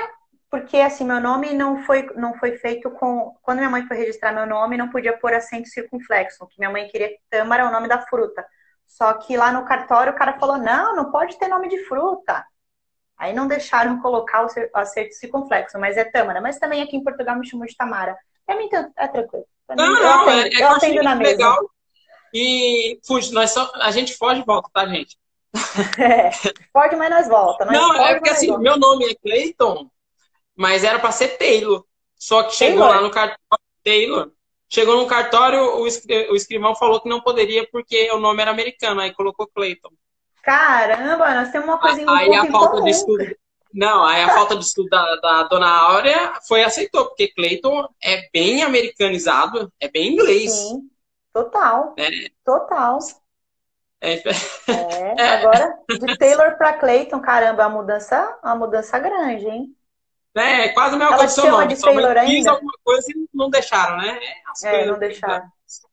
porque 0.49 0.77
assim, 0.77 1.03
meu 1.03 1.19
nome 1.19 1.53
não 1.53 1.83
foi, 1.83 2.03
não 2.15 2.35
foi 2.35 2.57
feito 2.57 2.89
com. 2.91 3.35
Quando 3.41 3.57
minha 3.57 3.69
mãe 3.69 3.87
foi 3.87 3.97
registrar 3.97 4.31
meu 4.31 4.45
nome, 4.45 4.77
não 4.77 4.89
podia 4.89 5.17
pôr 5.17 5.33
acento 5.33 5.67
circunflexo, 5.67 6.47
que 6.47 6.59
minha 6.59 6.69
mãe 6.69 6.87
queria 6.87 7.09
que 7.09 7.19
Tâmara 7.29 7.63
é 7.63 7.65
o 7.65 7.71
nome 7.71 7.87
da 7.87 8.01
fruta. 8.01 8.45
Só 8.85 9.13
que 9.13 9.35
lá 9.35 9.51
no 9.51 9.65
cartório 9.65 10.13
o 10.13 10.15
cara 10.15 10.37
falou: 10.39 10.57
não, 10.57 10.95
não 10.95 11.11
pode 11.11 11.37
ter 11.39 11.47
nome 11.47 11.67
de 11.67 11.83
fruta. 11.85 12.45
Aí 13.17 13.33
não 13.33 13.47
deixaram 13.47 14.01
colocar 14.01 14.45
o 14.45 14.49
acerto 14.73 15.15
circunflexo, 15.15 15.79
mas 15.79 15.97
é 15.97 16.03
Tâmara. 16.03 16.41
Mas 16.41 16.59
também 16.59 16.81
aqui 16.81 16.95
em 16.95 17.03
Portugal 17.03 17.37
me 17.37 17.47
chamam 17.47 17.65
de 17.65 17.75
Tamara. 17.75 18.15
Pra 18.45 18.55
mim 18.57 18.69
é 18.97 19.07
tranquilo. 19.07 19.45
Pra 19.65 19.75
não, 19.75 19.87
mim, 19.87 19.93
não, 19.93 20.29
é, 20.29 20.49
eu 20.49 20.67
atendo, 20.69 20.99
é, 20.99 21.03
na 21.03 21.15
mesa. 21.15 21.31
legal. 21.31 21.69
E 22.33 22.99
fuge, 23.05 23.33
nós 23.33 23.51
só, 23.51 23.71
a 23.75 23.91
gente 23.91 24.15
foge 24.15 24.41
e 24.41 24.45
volta, 24.45 24.69
tá, 24.73 24.85
gente? 24.87 25.17
É, 25.97 26.31
pode, 26.73 26.95
mas 26.97 27.09
nós 27.09 27.27
volta. 27.27 27.65
não, 27.65 27.95
é 27.95 28.15
porque 28.15 28.29
assim, 28.29 28.47
volta. 28.47 28.61
meu 28.61 28.77
nome 28.77 29.05
é 29.05 29.15
Clayton, 29.15 29.89
mas 30.55 30.83
era 30.83 30.99
para 30.99 31.11
ser 31.11 31.37
Taylor. 31.37 31.85
Só 32.15 32.43
que 32.43 32.53
chegou 32.55 32.81
Taylor. 32.81 32.95
lá 32.95 33.01
no 33.01 33.11
cartório, 33.11 33.65
Taylor. 33.83 34.31
Chegou 34.69 34.97
no 34.97 35.07
cartório, 35.07 35.77
o, 35.79 35.87
escrivão 35.87 36.75
falou 36.75 36.99
que 36.99 37.07
não 37.07 37.21
poderia 37.21 37.67
porque 37.71 38.11
o 38.11 38.19
nome 38.19 38.41
era 38.41 38.51
americano, 38.51 38.99
aí 38.99 39.13
colocou 39.13 39.47
Clayton. 39.47 39.91
Caramba, 40.43 41.33
nós 41.33 41.51
temos 41.51 41.67
uma 41.67 41.79
coisinha 41.79 42.11
aí 42.11 42.29
um 42.29 42.41
a 42.41 42.45
falta 42.47 42.81
de 42.81 42.89
estudo 42.89 43.35
Não, 43.75 44.05
aí 44.05 44.23
a 44.23 44.29
falta 44.29 44.55
de 44.55 44.63
estudo 44.63 44.87
da, 44.87 45.15
da 45.17 45.43
dona 45.43 45.67
Áurea 45.67 46.33
foi 46.47 46.63
aceitou, 46.63 47.07
porque 47.07 47.27
Clayton 47.33 47.85
é 48.01 48.29
bem 48.31 48.63
americanizado, 48.63 49.71
é 49.81 49.89
bem 49.89 50.13
inglês. 50.13 50.53
Sim, 50.53 50.89
total. 51.33 51.93
É. 51.97 52.09
Total. 52.45 52.97
É. 53.99 54.15
é, 55.19 55.29
agora, 55.29 55.77
de 55.89 56.17
Taylor 56.17 56.57
para 56.57 56.73
Clayton, 56.73 57.19
caramba, 57.19 57.65
a 57.65 57.69
mudança, 57.69 58.39
a 58.41 58.55
mudança 58.55 58.97
grande, 58.97 59.45
hein? 59.45 59.75
É, 60.33 60.69
quase 60.69 60.95
a 60.95 60.97
mesma 60.97 61.17
coisa 61.17 61.49
nome. 61.49 61.75
de 61.75 61.81
Taylor 61.81 62.17
ainda? 62.17 62.25
Quis 62.25 62.47
alguma 62.47 62.73
coisa 62.83 63.11
e 63.11 63.29
não 63.33 63.49
deixaram, 63.49 63.97
né? 63.97 64.19
As 64.47 64.63
é, 64.63 64.85
não 64.85 64.97
deixaram. 64.97 65.49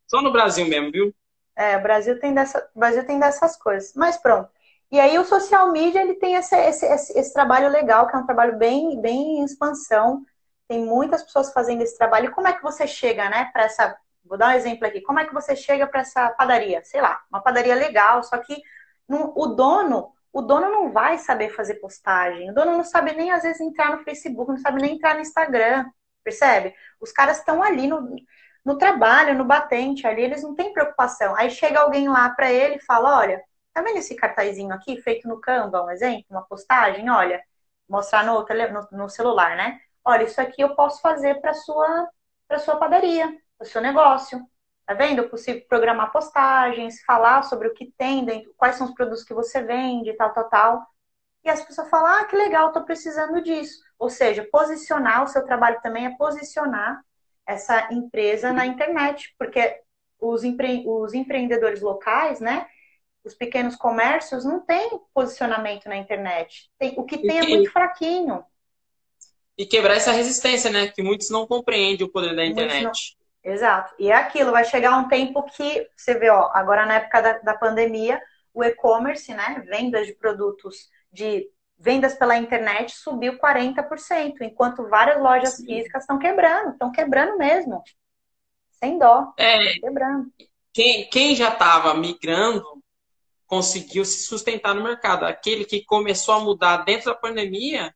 Só 0.07 0.21
no 0.21 0.33
Brasil 0.33 0.67
mesmo, 0.67 0.93
viu? 0.93 1.15
É, 1.57 1.77
o 1.77 1.83
Brasil 1.83 2.19
tem, 2.21 2.33
dessa, 2.33 2.71
o 2.75 2.79
Brasil 2.79 3.05
tem 3.05 3.19
dessas 3.19 3.57
coisas. 3.57 3.93
Mas 3.95 4.17
pronto. 4.17 4.49
E 4.93 5.01
aí 5.01 5.19
o 5.19 5.25
social 5.25 5.73
media 5.73 6.03
ele 6.03 6.15
tem 6.15 6.35
esse, 6.35 6.55
esse, 6.55 6.85
esse, 6.85 7.19
esse, 7.19 7.33
trabalho 7.33 7.71
legal, 7.71 8.07
que 8.07 8.15
é 8.15 8.19
um 8.19 8.27
trabalho 8.27 8.59
bem, 8.59 9.01
bem 9.01 9.39
em 9.39 9.45
expansão. 9.45 10.23
Tem 10.69 10.85
muitas 10.85 11.23
pessoas 11.23 11.51
fazendo 11.51 11.81
esse 11.81 11.97
trabalho. 11.97 12.27
E 12.27 12.31
como 12.31 12.47
é 12.47 12.53
que 12.53 12.63
você 12.63 12.87
chega, 12.87 13.31
né, 13.31 13.49
para 13.55 13.65
essa. 13.65 13.97
Vou 14.23 14.37
dar 14.37 14.49
um 14.49 14.57
exemplo 14.57 14.87
aqui. 14.87 15.01
Como 15.01 15.19
é 15.19 15.25
que 15.25 15.33
você 15.33 15.57
chega 15.57 15.87
para 15.87 16.03
essa 16.03 16.29
padaria? 16.31 16.85
Sei 16.85 17.01
lá, 17.01 17.23
uma 17.31 17.43
padaria 17.43 17.75
legal, 17.75 18.23
só 18.23 18.37
que 18.37 18.63
o 19.09 19.47
dono, 19.47 20.13
o 20.33 20.43
dono 20.43 20.69
não 20.69 20.93
vai 20.93 21.17
saber 21.17 21.49
fazer 21.51 21.77
postagem. 21.77 22.51
O 22.51 22.55
dono 22.55 22.73
não 22.73 22.85
sabe 22.85 23.15
nem 23.15 23.33
às 23.33 23.43
vezes 23.43 23.61
entrar 23.63 23.91
no 23.91 24.05
Facebook, 24.05 24.51
não 24.51 24.59
sabe 24.59 24.83
nem 24.83 24.97
entrar 24.97 25.15
no 25.15 25.23
Instagram. 25.23 25.87
Percebe? 26.23 26.75
Os 27.01 27.11
caras 27.13 27.39
estão 27.39 27.63
ali 27.63 27.87
no, 27.87 28.15
no 28.65 28.77
trabalho, 28.77 29.37
no 29.37 29.45
batente 29.45 30.07
ali, 30.07 30.23
eles 30.23 30.43
não 30.43 30.55
têm 30.55 30.73
preocupação. 30.73 31.35
Aí 31.35 31.51
chega 31.51 31.81
alguém 31.81 32.09
lá 32.09 32.29
para 32.31 32.53
ele 32.53 32.77
e 32.77 32.85
fala: 32.85 33.19
olha, 33.19 33.43
tá 33.73 33.83
vendo 33.83 33.99
esse 33.99 34.15
cartazinho 34.15 34.73
aqui 34.73 35.01
feito 35.03 35.29
no 35.29 35.41
Canva, 35.41 35.83
um 35.85 35.91
exemplo, 35.91 36.27
uma 36.31 36.43
postagem? 36.43 37.09
Olha, 37.11 37.43
mostrar 37.89 38.25
no, 38.25 38.45
no, 38.45 38.99
no 38.99 39.09
celular, 39.09 39.57
né? 39.57 39.81
Olha, 40.05 40.25
isso 40.25 40.41
aqui 40.41 40.63
eu 40.63 40.75
posso 40.75 41.01
fazer 41.01 41.41
para 41.41 41.55
sua 41.55 42.09
para 42.49 42.59
sua 42.59 42.77
padaria, 42.77 43.27
para 43.57 43.67
o 43.67 43.69
seu 43.69 43.81
negócio. 43.81 44.39
Tá 44.85 44.95
vendo? 44.95 45.23
É 45.23 45.29
possível 45.29 45.65
programar 45.69 46.13
postagens, 46.13 47.03
falar 47.05 47.43
sobre 47.45 47.69
o 47.69 47.75
que 47.75 47.93
tem 47.97 48.25
dentro, 48.25 48.53
quais 48.57 48.77
são 48.77 48.87
os 48.89 48.95
produtos 48.95 49.25
que 49.25 49.33
você 49.33 49.63
vende, 49.63 50.13
tal, 50.15 50.33
tal, 50.35 50.49
tal. 50.49 50.87
E 51.45 51.51
as 51.51 51.65
pessoas 51.65 51.89
falam, 51.89 52.21
ah, 52.21 52.25
que 52.27 52.37
legal, 52.37 52.69
estou 52.69 52.85
precisando 52.85 53.43
disso. 53.43 53.83
Ou 53.99 54.11
seja, 54.11 54.47
posicionar, 54.51 55.25
o 55.25 55.29
seu 55.29 55.45
trabalho 55.45 55.81
também 55.81 56.07
é 56.07 56.17
posicionar 56.17 57.03
essa 57.47 57.89
empresa 57.93 58.53
na 58.53 58.67
internet, 58.67 59.35
porque 59.39 59.81
os, 60.21 60.45
empre... 60.45 60.85
os 60.87 61.15
empreendedores 61.15 61.81
locais, 61.81 62.41
né, 62.41 62.67
os 63.25 63.35
pequenos 63.35 63.77
comércios 63.77 64.45
não 64.45 64.61
têm 64.61 65.01
posicionamento 65.15 65.89
na 65.89 65.97
internet. 65.97 66.71
Tem... 66.79 66.95
O 66.97 67.05
que 67.05 67.19
tem 67.19 67.39
é 67.39 67.47
muito 67.47 67.71
fraquinho. 67.71 68.45
E 69.57 69.67
quebrar 69.67 69.97
essa 69.97 70.13
resistência, 70.13 70.71
né, 70.71 70.89
que 70.89 71.03
muitos 71.03 71.31
não 71.31 71.47
compreendem 71.47 72.07
o 72.07 72.11
poder 72.11 72.35
da 72.35 72.45
internet. 72.45 73.17
Exato. 73.45 73.95
E 73.99 74.11
é 74.11 74.15
aquilo, 74.15 74.53
vai 74.53 74.65
chegar 74.65 74.97
um 74.99 75.09
tempo 75.09 75.43
que, 75.45 75.87
você 75.97 76.15
vê, 76.15 76.31
ó, 76.31 76.51
agora 76.55 76.87
na 76.87 76.95
época 76.95 77.21
da, 77.21 77.39
da 77.39 77.55
pandemia, 77.55 78.21
o 78.55 78.65
e-commerce, 78.65 79.33
né, 79.35 79.63
vendas 79.67 80.07
de 80.07 80.15
produtos 80.15 80.89
de 81.13 81.49
vendas 81.79 82.15
pela 82.15 82.37
internet 82.37 82.93
subiu 82.93 83.39
40%, 83.39 84.41
enquanto 84.43 84.89
várias 84.89 85.21
lojas 85.21 85.57
Sim. 85.57 85.67
físicas 85.67 86.05
estão 86.05 86.19
quebrando, 86.19 86.71
estão 86.71 86.93
quebrando 86.93 87.37
mesmo. 87.37 87.83
Sem 88.71 88.99
dó. 88.99 89.33
É, 89.37 89.75
quebrando. 89.81 90.33
Quem, 90.73 91.09
quem 91.11 91.35
já 91.35 91.53
estava 91.53 91.93
migrando 91.95 92.72
conseguiu 93.53 94.03
se 94.03 94.23
sustentar 94.23 94.75
no 94.75 94.83
mercado. 94.83 95.27
Aquele 95.27 95.67
que 95.67 95.85
começou 95.85 96.33
a 96.33 96.41
mudar 96.41 96.79
dentro 96.85 97.13
da 97.13 97.15
pandemia, 97.15 97.95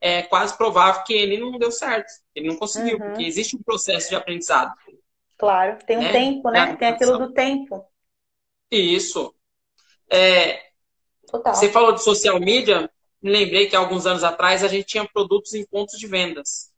é 0.00 0.24
quase 0.24 0.58
provável 0.58 1.04
que 1.04 1.12
ele 1.12 1.38
não 1.38 1.56
deu 1.56 1.70
certo. 1.70 2.10
Ele 2.34 2.48
não 2.48 2.56
conseguiu, 2.56 2.98
uhum. 2.98 3.06
porque 3.06 3.22
existe 3.22 3.54
um 3.54 3.62
processo 3.62 4.08
de 4.08 4.16
aprendizado. 4.16 4.74
Claro, 5.38 5.78
tem 5.86 5.98
um 5.98 6.02
né? 6.02 6.10
tempo, 6.10 6.50
né? 6.50 6.74
Tem 6.74 6.88
aquilo 6.88 7.16
do 7.16 7.32
tempo. 7.32 7.86
Isso. 8.72 9.32
É, 10.10 10.60
Total. 11.30 11.54
Você 11.54 11.68
falou 11.68 11.92
de 11.92 12.02
social 12.02 12.40
media, 12.40 12.90
me 13.22 13.30
lembrei 13.30 13.68
que 13.68 13.76
alguns 13.76 14.04
anos 14.04 14.24
atrás 14.24 14.64
a 14.64 14.68
gente 14.68 14.86
tinha 14.86 15.08
produtos 15.08 15.54
em 15.54 15.64
pontos 15.64 15.96
de 15.96 16.08
vendas. 16.08 16.72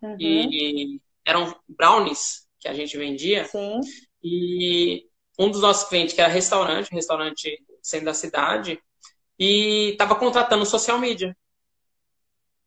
Uhum. 0.00 0.16
E, 0.18 0.98
eram 1.26 1.54
brownies 1.68 2.48
que 2.58 2.68
a 2.68 2.72
gente 2.72 2.96
vendia. 2.96 3.44
Sim. 3.44 3.80
E 4.24 5.10
um 5.38 5.50
dos 5.50 5.60
nossos 5.60 5.88
clientes, 5.88 6.14
que 6.14 6.20
era 6.20 6.32
restaurante, 6.32 6.92
um 6.92 6.96
restaurante 6.96 7.62
sendo 7.82 8.06
da 8.06 8.14
cidade, 8.14 8.80
e 9.38 9.90
estava 9.90 10.14
contratando 10.14 10.64
social 10.64 10.98
media. 10.98 11.36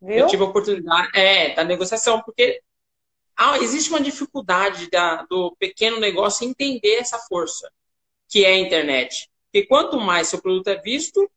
Viu? 0.01 0.19
Eu 0.19 0.27
tive 0.27 0.43
a 0.43 0.47
oportunidade 0.47 1.09
é, 1.13 1.53
da 1.55 1.63
negociação, 1.63 2.21
porque 2.21 2.61
ah, 3.35 3.57
existe 3.57 3.89
uma 3.89 4.01
dificuldade 4.01 4.89
da, 4.89 5.23
do 5.23 5.55
pequeno 5.57 5.99
negócio 5.99 6.47
entender 6.47 6.95
essa 6.95 7.17
força 7.19 7.71
que 8.27 8.45
é 8.45 8.49
a 8.49 8.59
internet. 8.59 9.29
Porque 9.51 9.65
quanto 9.65 9.99
mais 9.99 10.27
seu 10.27 10.39
produto 10.39 10.67
é 10.67 10.75
visto, 10.75 11.29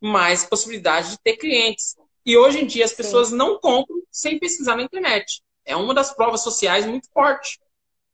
mais 0.00 0.44
possibilidade 0.44 1.10
de 1.10 1.18
ter 1.18 1.36
clientes. 1.36 1.94
E 2.24 2.36
hoje 2.36 2.60
em 2.60 2.66
dia 2.66 2.84
as 2.84 2.92
pessoas 2.92 3.28
Sim. 3.28 3.36
não 3.36 3.58
compram 3.58 4.02
sem 4.10 4.38
pesquisar 4.38 4.76
na 4.76 4.82
internet. 4.82 5.42
É 5.64 5.76
uma 5.76 5.92
das 5.92 6.14
provas 6.14 6.42
sociais 6.42 6.86
muito 6.86 7.08
forte. 7.12 7.60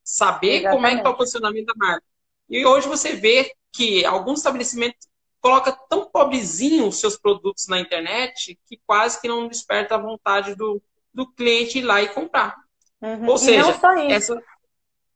Saber 0.02 0.60
Exatamente. 0.60 0.74
como 0.74 0.86
é 0.86 0.90
que 0.90 0.96
está 0.96 1.10
o 1.10 1.16
posicionamento 1.16 1.66
da 1.66 1.74
marca. 1.76 2.07
E 2.48 2.64
hoje 2.64 2.88
você 2.88 3.14
vê 3.14 3.52
que 3.72 4.04
alguns 4.04 4.38
estabelecimentos 4.38 5.08
coloca 5.40 5.72
tão 5.88 6.06
pobrezinho 6.10 6.88
os 6.88 6.98
seus 6.98 7.16
produtos 7.16 7.68
na 7.68 7.80
internet 7.80 8.58
que 8.66 8.80
quase 8.86 9.20
que 9.20 9.28
não 9.28 9.48
desperta 9.48 9.94
a 9.94 9.98
vontade 9.98 10.54
do, 10.54 10.82
do 11.12 11.26
cliente 11.32 11.78
ir 11.78 11.82
lá 11.82 12.02
e 12.02 12.08
comprar. 12.08 12.56
Uhum. 13.00 13.28
Ou 13.28 13.38
seja, 13.38 13.78
essa, 14.08 14.42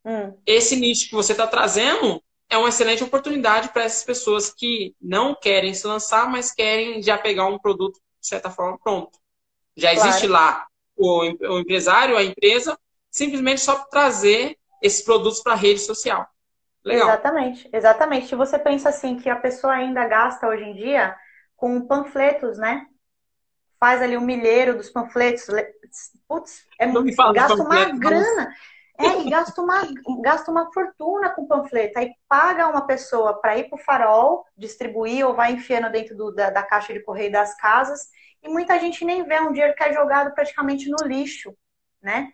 hum. 0.05 0.38
esse 0.47 0.77
nicho 0.77 1.09
que 1.09 1.14
você 1.14 1.33
está 1.33 1.47
trazendo 1.47 2.23
é 2.49 2.57
uma 2.57 2.68
excelente 2.68 3.03
oportunidade 3.03 3.71
para 3.71 3.85
essas 3.85 4.05
pessoas 4.05 4.53
que 4.53 4.95
não 5.01 5.35
querem 5.35 5.73
se 5.73 5.87
lançar, 5.87 6.31
mas 6.31 6.53
querem 6.53 7.03
já 7.03 7.16
pegar 7.16 7.47
um 7.47 7.59
produto, 7.59 7.99
de 8.21 8.27
certa 8.27 8.51
forma, 8.51 8.79
pronto. 8.79 9.18
Já 9.75 9.95
claro. 9.95 10.09
existe 10.09 10.27
lá 10.29 10.66
o, 10.95 11.23
o, 11.23 11.59
empresário, 11.59 12.16
a 12.16 12.23
empresa, 12.23 12.79
simplesmente 13.11 13.62
só 13.62 13.77
trazer 13.87 14.59
esses 14.83 15.03
produtos 15.03 15.40
para 15.40 15.55
a 15.55 15.57
rede 15.57 15.81
social. 15.81 16.27
Legal. 16.85 17.09
Exatamente, 17.09 17.71
exatamente. 17.73 18.35
Você 18.35 18.59
pensa 18.59 18.88
assim 18.88 19.16
que 19.16 19.31
a 19.31 19.37
pessoa 19.37 19.75
ainda 19.75 20.07
gasta 20.07 20.49
hoje 20.49 20.64
em 20.64 20.75
dia 20.75 21.16
com 21.57 21.87
panfletos, 21.87 22.59
né? 22.59 22.87
Faz 23.79 24.03
ali 24.03 24.16
um 24.16 24.23
milheiro 24.23 24.77
dos 24.77 24.90
panfletos. 24.90 25.47
Putz, 26.27 26.66
é, 26.79 26.87
gasta 27.33 27.62
uma 27.62 27.85
grana. 27.92 28.53
É, 28.99 29.21
e 29.21 29.31
gasta 29.31 29.61
uma, 29.61 29.83
gasta 30.21 30.51
uma 30.51 30.73
fortuna 30.73 31.31
com 31.31 31.47
panfleto. 31.47 31.99
Aí 31.99 32.12
paga 32.29 32.68
uma 32.68 32.87
pessoa 32.87 33.40
para 33.40 33.57
ir 33.57 33.68
para 33.68 33.77
o 33.77 33.83
farol, 33.83 34.45
distribuir 34.57 35.27
ou 35.27 35.35
vai 35.35 35.53
enfiando 35.53 35.90
dentro 35.90 36.16
do, 36.16 36.33
da, 36.33 36.51
da, 36.51 36.62
caixa 36.62 36.92
de 36.92 37.01
correio 37.01 37.33
das 37.33 37.57
casas. 37.57 38.09
E 38.42 38.49
muita 38.49 38.79
gente 38.79 39.05
nem 39.05 39.25
vê 39.25 39.40
um 39.40 39.53
dinheiro 39.53 39.75
que 39.75 39.83
é 39.83 39.92
jogado 39.92 40.35
praticamente 40.35 40.88
no 40.88 41.07
lixo, 41.07 41.55
né? 42.03 42.33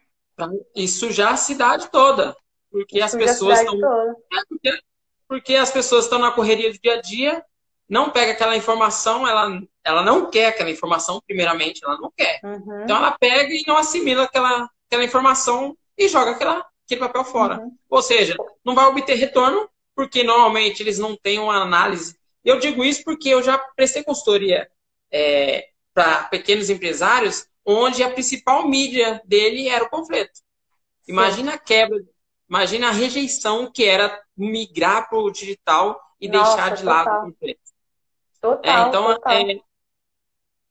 E 0.75 0.89
sujar 0.89 1.35
a 1.35 1.37
cidade 1.37 1.91
toda. 1.91 2.35
Porque 2.71 2.99
e 2.99 3.03
as 3.03 3.15
pessoas 3.15 3.61
estão. 3.61 3.79
É 4.33 4.45
porque, 4.49 4.81
porque 5.27 5.55
as 5.57 5.71
pessoas 5.71 6.05
estão 6.05 6.19
na 6.19 6.31
correria 6.31 6.73
do 6.73 6.79
dia 6.79 6.95
a 6.95 7.01
dia 7.01 7.45
não 7.89 8.11
pega 8.11 8.33
aquela 8.33 8.57
informação, 8.57 9.27
ela, 9.27 9.63
ela 9.83 10.03
não 10.03 10.31
quer 10.31 10.49
aquela 10.49 10.71
informação, 10.71 11.23
primeiramente, 11.27 11.83
ela 11.83 11.97
não 11.97 12.13
quer. 12.15 12.39
Uhum. 12.45 12.83
Então 12.85 12.97
ela 12.97 13.13
pega 13.13 13.53
e 13.53 13.65
não 13.67 13.79
assimila 13.79 14.25
aquela, 14.25 14.69
aquela 14.87 15.05
informação 15.05 15.77
e 15.97 16.07
joga 16.07 16.33
aquela, 16.33 16.67
aquele 16.85 17.01
papel 17.01 17.25
fora. 17.25 17.61
Uhum. 17.61 17.75
Ou 17.89 18.03
seja, 18.03 18.37
não 18.63 18.75
vai 18.75 18.85
obter 18.85 19.15
retorno, 19.15 19.69
porque 19.95 20.23
normalmente 20.23 20.83
eles 20.83 20.99
não 20.99 21.17
têm 21.17 21.39
uma 21.39 21.63
análise. 21.63 22.17
Eu 22.45 22.59
digo 22.59 22.85
isso 22.85 23.03
porque 23.05 23.31
eu 23.31 23.43
já 23.43 23.59
prestei 23.59 24.05
consultoria 24.05 24.71
é, 25.11 25.69
para 25.95 26.25
pequenos 26.25 26.69
empresários, 26.69 27.47
onde 27.65 28.03
a 28.03 28.11
principal 28.11 28.69
mídia 28.69 29.21
dele 29.25 29.69
era 29.69 29.85
o 29.85 29.91
panfleto. 29.91 30.41
Imagina 31.07 31.55
a 31.55 31.59
quebra, 31.59 31.99
imagina 32.49 32.89
a 32.89 32.93
rejeição 32.93 33.71
que 33.71 33.85
era 33.85 34.21
migrar 34.37 35.09
para 35.09 35.19
o 35.19 35.31
digital 35.31 36.01
e 36.21 36.29
Nossa, 36.29 36.57
deixar 36.57 36.77
de 36.77 36.85
lado 36.85 37.09
o 37.09 37.33
panfleto. 37.33 37.61
Total, 38.41 38.85
é, 38.85 38.89
então, 38.89 39.15
total. 39.15 39.33
É, 39.33 39.61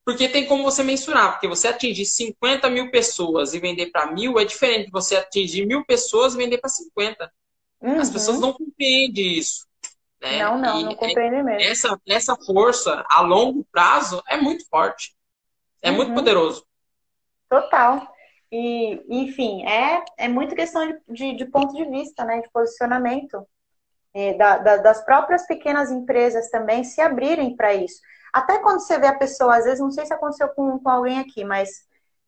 porque 0.05 0.29
tem 0.29 0.45
como 0.45 0.63
você 0.63 0.83
mensurar, 0.83 1.33
porque 1.33 1.49
você 1.49 1.67
atingir 1.67 2.05
50 2.05 2.69
mil 2.69 2.89
pessoas 2.89 3.53
e 3.53 3.59
vender 3.59 3.87
para 3.87 4.09
mil 4.09 4.39
é 4.39 4.45
diferente 4.45 4.85
de 4.85 4.91
você 4.91 5.17
atingir 5.17 5.65
mil 5.65 5.85
pessoas 5.85 6.33
e 6.33 6.37
vender 6.37 6.59
para 6.59 6.69
50. 6.69 7.29
Uhum. 7.81 7.99
As 7.99 8.09
pessoas 8.09 8.39
não 8.39 8.53
compreendem 8.53 9.37
isso. 9.37 9.67
Né? 10.21 10.43
Não, 10.43 10.57
não, 10.57 10.79
e 10.79 10.83
não 10.85 10.95
compreendem 10.95 11.43
mesmo. 11.43 11.61
Essa, 11.61 12.01
essa 12.07 12.35
força 12.37 13.05
a 13.09 13.21
longo 13.21 13.65
prazo 13.69 14.23
é 14.27 14.37
muito 14.37 14.65
forte. 14.69 15.13
É 15.81 15.89
uhum. 15.89 15.97
muito 15.97 16.13
poderoso. 16.13 16.65
Total. 17.49 18.07
E, 18.51 19.03
enfim, 19.09 19.65
é, 19.65 20.03
é 20.17 20.27
muito 20.27 20.55
questão 20.55 20.87
de, 20.87 21.01
de, 21.09 21.35
de 21.35 21.45
ponto 21.45 21.73
de 21.73 21.85
vista, 21.85 22.23
né? 22.23 22.41
De 22.41 22.49
posicionamento. 22.49 23.45
É, 24.13 24.33
da, 24.33 24.57
da, 24.57 24.77
das 24.77 25.03
próprias 25.05 25.45
pequenas 25.45 25.91
empresas 25.91 26.49
também 26.49 26.83
se 26.83 26.99
abrirem 27.01 27.55
para 27.55 27.73
isso. 27.73 28.01
Até 28.33 28.59
quando 28.59 28.79
você 28.79 28.97
vê 28.97 29.07
a 29.07 29.17
pessoa, 29.17 29.57
às 29.57 29.65
vezes, 29.65 29.79
não 29.79 29.91
sei 29.91 30.05
se 30.05 30.13
aconteceu 30.13 30.49
com, 30.49 30.79
com 30.79 30.89
alguém 30.89 31.19
aqui, 31.19 31.43
mas 31.43 31.69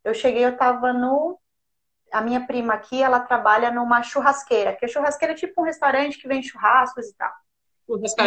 eu 0.04 0.14
cheguei, 0.14 0.46
eu 0.46 0.52
estava 0.52 0.94
no. 0.94 1.40
A 2.12 2.22
minha 2.22 2.46
prima 2.46 2.74
aqui, 2.74 3.02
ela 3.02 3.20
trabalha 3.20 3.70
numa 3.72 4.02
churrasqueira, 4.02 4.76
que 4.76 4.86
a 4.86 4.88
churrasqueira 4.88 5.34
é 5.34 5.38
tipo 5.38 5.62
um 5.62 5.66
restaurante 5.66 6.18
que 6.18 6.28
vende 6.28 6.50
churrascos 6.50 7.08
e 7.08 7.16
tal. 7.16 7.32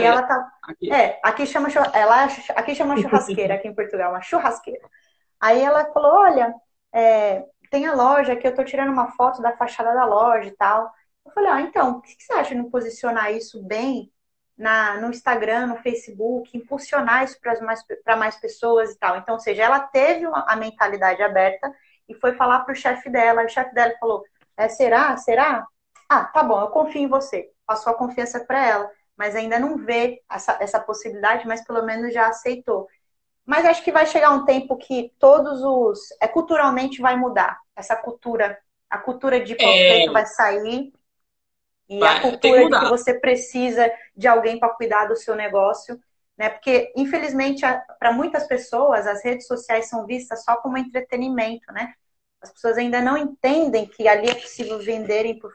E 0.02 0.04
ela 0.04 0.22
tá. 0.22 0.52
Aqui. 0.62 0.92
É, 0.92 1.20
aqui 1.22 1.46
chama, 1.46 1.68
ela, 1.92 2.24
aqui 2.56 2.74
chama 2.74 2.96
churrasqueira, 2.96 3.54
aqui 3.54 3.68
em 3.68 3.74
Portugal, 3.74 4.10
uma 4.10 4.22
churrasqueira. 4.22 4.88
Aí 5.40 5.60
ela 5.60 5.84
falou: 5.92 6.12
olha, 6.14 6.54
é, 6.92 7.44
tem 7.72 7.86
a 7.86 7.94
loja 7.94 8.36
que 8.36 8.46
eu 8.46 8.54
tô 8.54 8.62
tirando 8.62 8.92
uma 8.92 9.12
foto 9.12 9.40
da 9.40 9.56
fachada 9.56 9.94
da 9.94 10.04
loja 10.04 10.46
e 10.46 10.52
tal. 10.52 10.92
Eu 11.24 11.32
falei, 11.32 11.50
ah, 11.50 11.60
então, 11.62 11.92
o 11.92 12.02
que 12.02 12.14
você 12.22 12.32
acha 12.34 12.50
de 12.50 12.56
não 12.56 12.70
posicionar 12.70 13.32
isso 13.32 13.62
bem 13.62 14.12
na, 14.58 15.00
no 15.00 15.08
Instagram, 15.08 15.68
no 15.68 15.76
Facebook, 15.78 16.54
impulsionar 16.54 17.24
isso 17.24 17.40
para 17.40 17.58
mais, 17.62 17.82
mais 18.18 18.36
pessoas 18.36 18.90
e 18.92 18.98
tal. 18.98 19.16
Então, 19.16 19.34
ou 19.36 19.40
seja, 19.40 19.62
ela 19.62 19.80
teve 19.80 20.26
uma, 20.26 20.44
a 20.46 20.54
mentalidade 20.54 21.22
aberta 21.22 21.74
e 22.06 22.14
foi 22.14 22.34
falar 22.34 22.60
para 22.60 22.72
o 22.72 22.76
chefe 22.76 23.08
dela. 23.08 23.42
O 23.42 23.48
chefe 23.48 23.74
dela 23.74 23.94
falou: 23.98 24.22
é, 24.54 24.68
será? 24.68 25.16
Será? 25.16 25.66
Ah, 26.10 26.24
tá 26.24 26.42
bom, 26.42 26.60
eu 26.60 26.68
confio 26.68 27.00
em 27.00 27.08
você. 27.08 27.50
Passou 27.64 27.90
a 27.94 27.96
confiança 27.96 28.44
para 28.44 28.66
ela, 28.66 28.90
mas 29.16 29.34
ainda 29.34 29.58
não 29.58 29.78
vê 29.78 30.22
essa, 30.30 30.58
essa 30.60 30.78
possibilidade, 30.78 31.46
mas 31.46 31.64
pelo 31.64 31.82
menos 31.82 32.12
já 32.12 32.28
aceitou. 32.28 32.86
Mas 33.44 33.64
acho 33.64 33.82
que 33.82 33.92
vai 33.92 34.06
chegar 34.06 34.30
um 34.30 34.44
tempo 34.44 34.76
que 34.76 35.12
todos 35.18 35.62
os. 35.62 36.00
É, 36.20 36.28
culturalmente 36.28 37.00
vai 37.00 37.16
mudar. 37.16 37.58
Essa 37.74 37.96
cultura. 37.96 38.58
A 38.88 38.98
cultura 38.98 39.40
de 39.40 39.54
panfleto 39.54 40.10
é... 40.10 40.12
vai 40.12 40.26
sair 40.26 40.92
e 41.88 41.98
Vai, 41.98 42.16
a 42.16 42.20
cultura 42.20 42.68
de 42.68 42.80
que 42.80 42.88
você 42.88 43.14
precisa 43.14 43.92
de 44.16 44.26
alguém 44.28 44.58
para 44.58 44.74
cuidar 44.74 45.06
do 45.06 45.16
seu 45.16 45.34
negócio, 45.34 46.00
né? 46.38 46.48
Porque, 46.48 46.92
infelizmente, 46.96 47.62
para 47.98 48.12
muitas 48.12 48.46
pessoas, 48.46 49.06
as 49.06 49.22
redes 49.24 49.46
sociais 49.46 49.88
são 49.88 50.06
vistas 50.06 50.44
só 50.44 50.56
como 50.56 50.78
entretenimento, 50.78 51.70
né? 51.72 51.92
As 52.40 52.50
pessoas 52.50 52.78
ainda 52.78 53.00
não 53.00 53.16
entendem 53.16 53.86
que 53.86 54.08
ali 54.08 54.28
é 54.28 54.34
possível 54.34 54.78
venderem 54.78 55.38
por... 55.38 55.52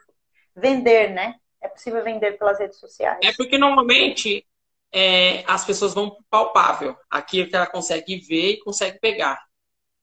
vender, 0.54 1.10
né? 1.10 1.34
É 1.60 1.68
possível 1.68 2.02
vender 2.04 2.38
pelas 2.38 2.58
redes 2.58 2.78
sociais. 2.78 3.18
É 3.22 3.32
porque 3.32 3.58
normalmente 3.58 4.46
é, 4.92 5.44
as 5.46 5.64
pessoas 5.64 5.94
vão 5.94 6.10
pro 6.10 6.24
palpável, 6.30 6.96
aquilo 7.10 7.48
que 7.48 7.56
ela 7.56 7.66
consegue 7.66 8.16
ver 8.18 8.52
e 8.52 8.60
consegue 8.60 8.98
pegar. 8.98 9.40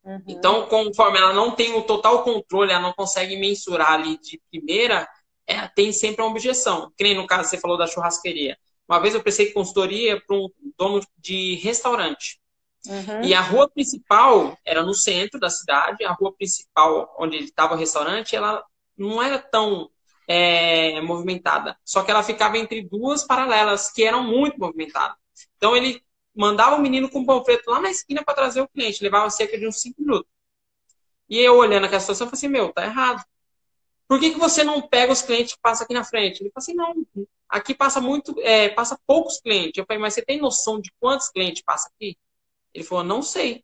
Uhum. 0.04 0.22
Então, 0.28 0.68
conforme 0.68 1.18
ela 1.18 1.34
não 1.34 1.52
tem 1.52 1.74
o 1.74 1.82
total 1.82 2.24
controle, 2.24 2.72
ela 2.72 2.82
não 2.82 2.94
consegue 2.94 3.36
mensurar 3.36 3.94
ali 3.94 4.20
de 4.20 4.40
primeira, 4.52 5.08
é, 5.48 5.68
tem 5.70 5.92
sempre 5.92 6.22
uma 6.22 6.32
objeção. 6.32 6.92
Que 6.98 7.04
nem 7.04 7.16
no 7.16 7.26
caso 7.26 7.50
você 7.50 7.58
falou 7.58 7.78
da 7.78 7.88
churrasqueria. 7.88 8.58
Uma 8.88 9.00
vez 9.00 9.16
eu 9.16 9.24
prestei 9.24 9.52
consultoria 9.52 10.22
para 10.26 10.36
um 10.36 10.48
dono 10.78 11.02
de 11.18 11.56
restaurante. 11.56 12.40
Uhum. 12.88 13.24
E 13.24 13.34
a 13.34 13.42
rua 13.42 13.68
principal 13.68 14.56
era 14.64 14.84
no 14.84 14.94
centro 14.94 15.40
da 15.40 15.50
cidade, 15.50 16.04
a 16.04 16.12
rua 16.14 16.32
principal 16.36 17.16
onde 17.18 17.38
estava 17.38 17.74
o 17.74 17.78
restaurante, 17.78 18.36
ela 18.36 18.64
não 18.96 19.22
era 19.22 19.40
tão 19.40 19.90
é, 20.28 21.02
movimentada. 21.02 21.78
Só 21.84 22.04
que 22.04 22.12
ela 22.12 22.24
ficava 22.24 22.58
entre 22.58 22.82
duas 22.84 23.24
paralelas 23.24 23.92
que 23.92 24.04
eram 24.04 24.24
muito 24.24 24.60
movimentadas. 24.60 25.18
Então 25.58 25.76
ele 25.76 26.02
mandava 26.36 26.76
o 26.76 26.82
menino 26.82 27.10
com 27.10 27.22
o 27.22 27.26
panfleto 27.26 27.70
lá 27.70 27.80
na 27.80 27.90
esquina 27.90 28.24
para 28.24 28.34
trazer 28.34 28.62
o 28.62 28.68
cliente, 28.68 29.04
levava 29.04 29.30
cerca 29.30 29.58
de 29.58 29.68
uns 29.68 29.82
cinco 29.82 30.02
minutos. 30.02 30.30
E 31.30 31.40
eu 31.40 31.56
olhando 31.56 31.86
aquela 31.86 32.00
situação, 32.00 32.26
eu 32.26 32.30
falei 32.30 32.40
assim, 32.40 32.48
meu, 32.48 32.74
tá 32.74 32.86
errado. 32.86 33.24
Por 34.08 34.20
que, 34.20 34.32
que 34.32 34.40
você 34.40 34.64
não 34.64 34.88
pega 34.88 35.12
os 35.12 35.22
clientes 35.22 35.54
que 35.54 35.60
passam 35.62 35.86
aqui 35.86 35.94
na 35.94 36.04
frente? 36.04 36.42
Ele 36.42 36.52
falou 36.52 36.64
assim, 36.64 36.76
não, 36.76 37.28
aqui 37.50 37.74
passa 37.74 38.00
muito, 38.00 38.36
é, 38.42 38.70
passa 38.70 39.00
poucos 39.08 39.40
clientes. 39.40 39.78
Eu 39.78 39.86
falei, 39.86 40.00
mas 40.00 40.14
você 40.14 40.22
tem 40.22 40.40
noção 40.40 40.80
de 40.80 40.92
quantos 41.00 41.30
clientes 41.30 41.64
passam 41.64 41.92
aqui? 41.96 42.18
Ele 42.74 42.84
falou, 42.84 43.04
não 43.04 43.22
sei. 43.24 43.64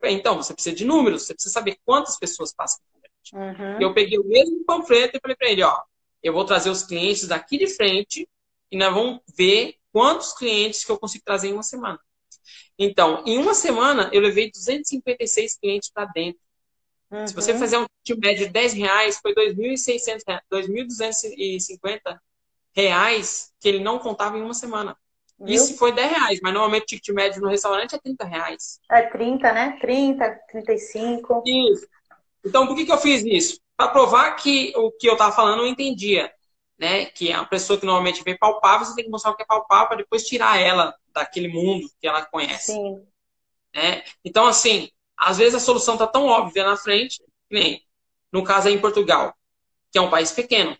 Falei, 0.00 0.16
então, 0.16 0.36
você 0.36 0.54
precisa 0.54 0.74
de 0.74 0.84
números, 0.84 1.24
você 1.24 1.34
precisa 1.34 1.52
saber 1.52 1.78
quantas 1.84 2.18
pessoas 2.18 2.54
passam 2.54 2.80
aqui 2.80 2.92
Uhum. 3.32 3.80
Eu 3.80 3.94
peguei 3.94 4.18
o 4.18 4.24
mesmo 4.24 4.64
panfleto 4.64 5.16
e 5.16 5.20
falei 5.20 5.36
para 5.36 5.48
ele, 5.48 5.62
ó, 5.62 5.80
eu 6.22 6.32
vou 6.32 6.44
trazer 6.44 6.70
os 6.70 6.82
clientes 6.82 7.26
daqui 7.26 7.58
de 7.58 7.66
frente 7.66 8.28
e 8.70 8.76
nós 8.76 8.94
vamos 8.94 9.20
ver 9.36 9.76
quantos 9.92 10.32
clientes 10.32 10.84
que 10.84 10.90
eu 10.90 10.98
consigo 10.98 11.24
trazer 11.24 11.48
em 11.48 11.52
uma 11.52 11.62
semana. 11.62 11.98
Então, 12.78 13.22
em 13.26 13.38
uma 13.38 13.54
semana, 13.54 14.08
eu 14.12 14.20
levei 14.20 14.50
256 14.50 15.58
clientes 15.58 15.90
para 15.90 16.06
dentro. 16.06 16.40
Uhum. 17.10 17.26
Se 17.26 17.34
você 17.34 17.56
fazer 17.56 17.76
um 17.76 17.86
kit 18.02 18.18
médio 18.18 18.46
de 18.46 18.52
10 18.52 18.72
reais, 18.72 19.18
foi 19.20 19.34
2.600 19.34 20.40
2.250 20.50 22.18
reais 22.74 23.52
que 23.60 23.68
ele 23.68 23.80
não 23.80 23.98
contava 23.98 24.38
em 24.38 24.42
uma 24.42 24.54
semana. 24.54 24.96
Viu? 25.38 25.54
Isso 25.54 25.76
foi 25.76 25.92
10 25.92 26.10
reais, 26.10 26.40
mas 26.42 26.54
normalmente 26.54 26.82
o 26.82 26.86
ticket 26.86 27.14
médio 27.14 27.42
no 27.42 27.48
restaurante 27.48 27.94
é 27.94 27.98
30 27.98 28.24
reais. 28.24 28.80
É 28.90 29.02
30, 29.02 29.52
né? 29.52 29.78
30, 29.80 30.40
35. 30.50 31.42
Isso. 31.44 31.86
Então, 32.44 32.66
por 32.66 32.76
que, 32.76 32.86
que 32.86 32.92
eu 32.92 32.98
fiz 32.98 33.22
isso? 33.24 33.60
Para 33.82 33.90
provar 33.90 34.36
que 34.36 34.72
o 34.76 34.92
que 34.92 35.08
eu 35.08 35.14
estava 35.14 35.34
falando 35.34 35.62
eu 35.62 35.66
entendia. 35.66 36.32
Né? 36.78 37.06
Que 37.06 37.32
é 37.32 37.36
uma 37.36 37.48
pessoa 37.48 37.78
que 37.78 37.84
normalmente 37.84 38.22
vê 38.22 38.38
palpável, 38.38 38.86
você 38.86 38.94
tem 38.94 39.04
que 39.04 39.10
mostrar 39.10 39.32
o 39.32 39.36
que 39.36 39.42
é 39.42 39.46
palpável 39.46 39.88
para 39.88 39.96
depois 39.96 40.24
tirar 40.24 40.60
ela 40.60 40.94
daquele 41.12 41.48
mundo 41.48 41.88
que 42.00 42.06
ela 42.06 42.24
conhece. 42.24 42.72
Sim. 42.74 43.04
Né? 43.74 44.04
Então, 44.24 44.46
assim, 44.46 44.88
às 45.16 45.38
vezes 45.38 45.56
a 45.56 45.60
solução 45.60 45.94
está 45.94 46.06
tão 46.06 46.26
óbvia 46.26 46.64
na 46.64 46.76
frente, 46.76 47.24
nem 47.50 47.84
no 48.30 48.44
caso 48.44 48.68
aí 48.68 48.74
em 48.74 48.80
Portugal, 48.80 49.34
que 49.90 49.98
é 49.98 50.00
um 50.00 50.10
país 50.10 50.30
pequeno. 50.30 50.76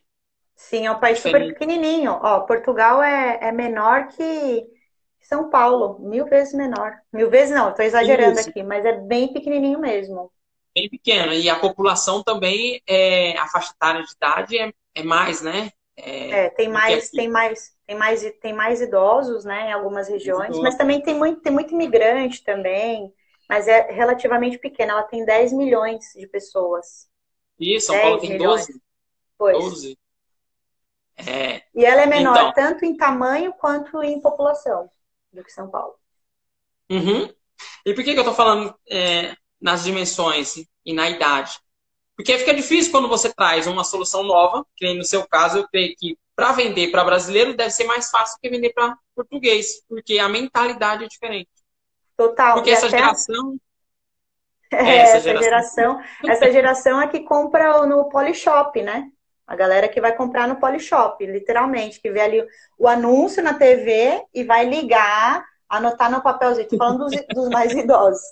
Sim, 0.54 0.86
é 0.86 0.92
um 0.92 1.00
país 1.00 1.18
super 1.18 1.44
pequenininho. 1.48 2.12
Ó, 2.22 2.40
Portugal 2.42 3.02
é, 3.02 3.40
é 3.42 3.50
menor 3.50 4.08
que 4.08 4.64
São 5.20 5.50
Paulo, 5.50 5.98
mil 5.98 6.24
vezes 6.26 6.54
menor. 6.54 7.00
Mil 7.12 7.28
vezes 7.28 7.52
não, 7.52 7.70
estou 7.70 7.84
exagerando 7.84 8.38
Isso. 8.38 8.48
aqui, 8.48 8.62
mas 8.62 8.84
é 8.84 8.92
bem 8.92 9.32
pequenininho 9.32 9.80
mesmo. 9.80 10.30
Bem 10.74 10.88
pequeno. 10.88 11.32
E 11.32 11.48
a 11.48 11.58
população 11.58 12.22
também, 12.22 12.82
é, 12.86 13.36
a 13.38 13.46
faixa 13.46 13.72
etária 13.72 14.02
de 14.02 14.12
idade 14.12 14.58
é, 14.58 14.72
é 14.94 15.02
mais, 15.02 15.42
né? 15.42 15.70
É, 15.96 16.46
é 16.46 16.50
tem 16.50 16.68
mais, 16.68 17.10
tem 17.10 17.28
mais, 17.28 17.76
tem 17.86 17.96
mais, 17.96 18.32
tem 18.40 18.52
mais 18.52 18.80
idosos, 18.80 19.44
né, 19.44 19.68
em 19.68 19.72
algumas 19.72 20.08
regiões, 20.08 20.58
mas 20.58 20.74
também 20.74 21.02
tem 21.02 21.14
muito, 21.14 21.42
tem 21.42 21.52
muito 21.52 21.74
imigrante 21.74 22.42
também 22.42 23.12
mas 23.52 23.68
é 23.68 23.92
relativamente 23.92 24.56
pequena. 24.56 24.92
Ela 24.92 25.02
tem 25.02 25.26
10 25.26 25.52
milhões 25.52 26.06
de 26.16 26.26
pessoas. 26.26 27.06
Isso, 27.60 27.88
São 27.88 28.00
Paulo 28.00 28.18
tem 28.18 28.30
milhões. 28.30 28.66
12. 28.66 28.82
Pois. 29.36 29.58
12. 29.58 29.98
É, 31.18 31.62
e 31.74 31.84
ela 31.84 32.00
é 32.00 32.06
menor 32.06 32.34
então, 32.34 32.52
tanto 32.54 32.86
em 32.86 32.96
tamanho 32.96 33.52
quanto 33.52 34.02
em 34.02 34.18
população 34.22 34.90
do 35.30 35.44
que 35.44 35.52
São 35.52 35.70
Paulo. 35.70 35.94
Uhum. 36.90 37.30
E 37.84 37.92
por 37.92 38.02
que, 38.02 38.12
que 38.12 38.18
eu 38.18 38.22
estou 38.22 38.34
falando 38.34 38.74
é, 38.88 39.36
nas 39.62 39.84
dimensões 39.84 40.56
e 40.84 40.92
na 40.92 41.08
idade? 41.08 41.58
Porque 42.16 42.36
fica 42.36 42.52
difícil 42.52 42.92
quando 42.92 43.08
você 43.08 43.32
traz 43.32 43.66
uma 43.66 43.84
solução 43.84 44.22
nova, 44.22 44.66
que 44.76 44.84
nem 44.84 44.98
no 44.98 45.04
seu 45.04 45.26
caso, 45.26 45.58
eu 45.58 45.68
creio 45.68 45.94
que 45.96 46.18
para 46.36 46.52
vender 46.52 46.90
para 46.90 47.04
brasileiro 47.04 47.56
deve 47.56 47.70
ser 47.70 47.84
mais 47.84 48.10
fácil 48.10 48.38
que 48.40 48.50
vender 48.50 48.72
para 48.72 48.96
português, 49.14 49.82
porque 49.88 50.18
a 50.18 50.28
mentalidade 50.28 51.04
é 51.04 51.08
diferente. 51.08 51.50
Total. 52.16 52.54
Porque 52.54 52.70
essa 52.70 52.88
geração. 52.88 53.56
É, 54.70 54.96
essa, 54.98 55.16
essa 55.18 55.20
geração. 55.20 56.00
geração. 56.00 56.30
essa 56.30 56.52
geração 56.52 57.02
é 57.02 57.08
que 57.08 57.20
compra 57.20 57.84
no 57.86 58.08
Polishop, 58.08 58.80
né? 58.82 59.10
A 59.46 59.54
galera 59.54 59.88
que 59.88 60.00
vai 60.00 60.14
comprar 60.14 60.48
no 60.48 60.56
Polishop, 60.56 61.24
literalmente, 61.26 62.00
que 62.00 62.10
vê 62.10 62.20
ali 62.20 62.46
o 62.78 62.88
anúncio 62.88 63.42
na 63.42 63.54
TV 63.54 64.24
e 64.32 64.44
vai 64.44 64.64
ligar 64.64 65.44
anotar 65.68 66.10
no 66.10 66.22
papelzinho, 66.22 66.68
tô 66.68 66.76
falando 66.76 67.06
dos, 67.06 67.14
dos 67.34 67.48
mais 67.48 67.72
idosos. 67.76 68.22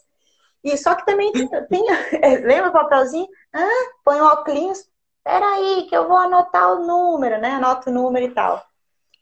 E 0.63 0.77
só 0.77 0.95
que 0.95 1.07
também 1.07 1.33
tem, 1.33 1.49
tem 1.49 1.85
lembra 2.45 2.71
o 2.71 2.73
papelzinho? 2.73 3.27
Ah, 3.53 3.91
põe 4.05 4.21
o 4.21 4.25
óculos, 4.25 4.87
peraí, 5.25 5.87
que 5.89 5.97
eu 5.97 6.07
vou 6.07 6.17
anotar 6.17 6.73
o 6.73 6.87
número, 6.87 7.41
né? 7.41 7.53
Anota 7.53 7.91
o 7.91 7.93
número 7.93 8.27
e 8.27 8.35
tal. 8.35 8.63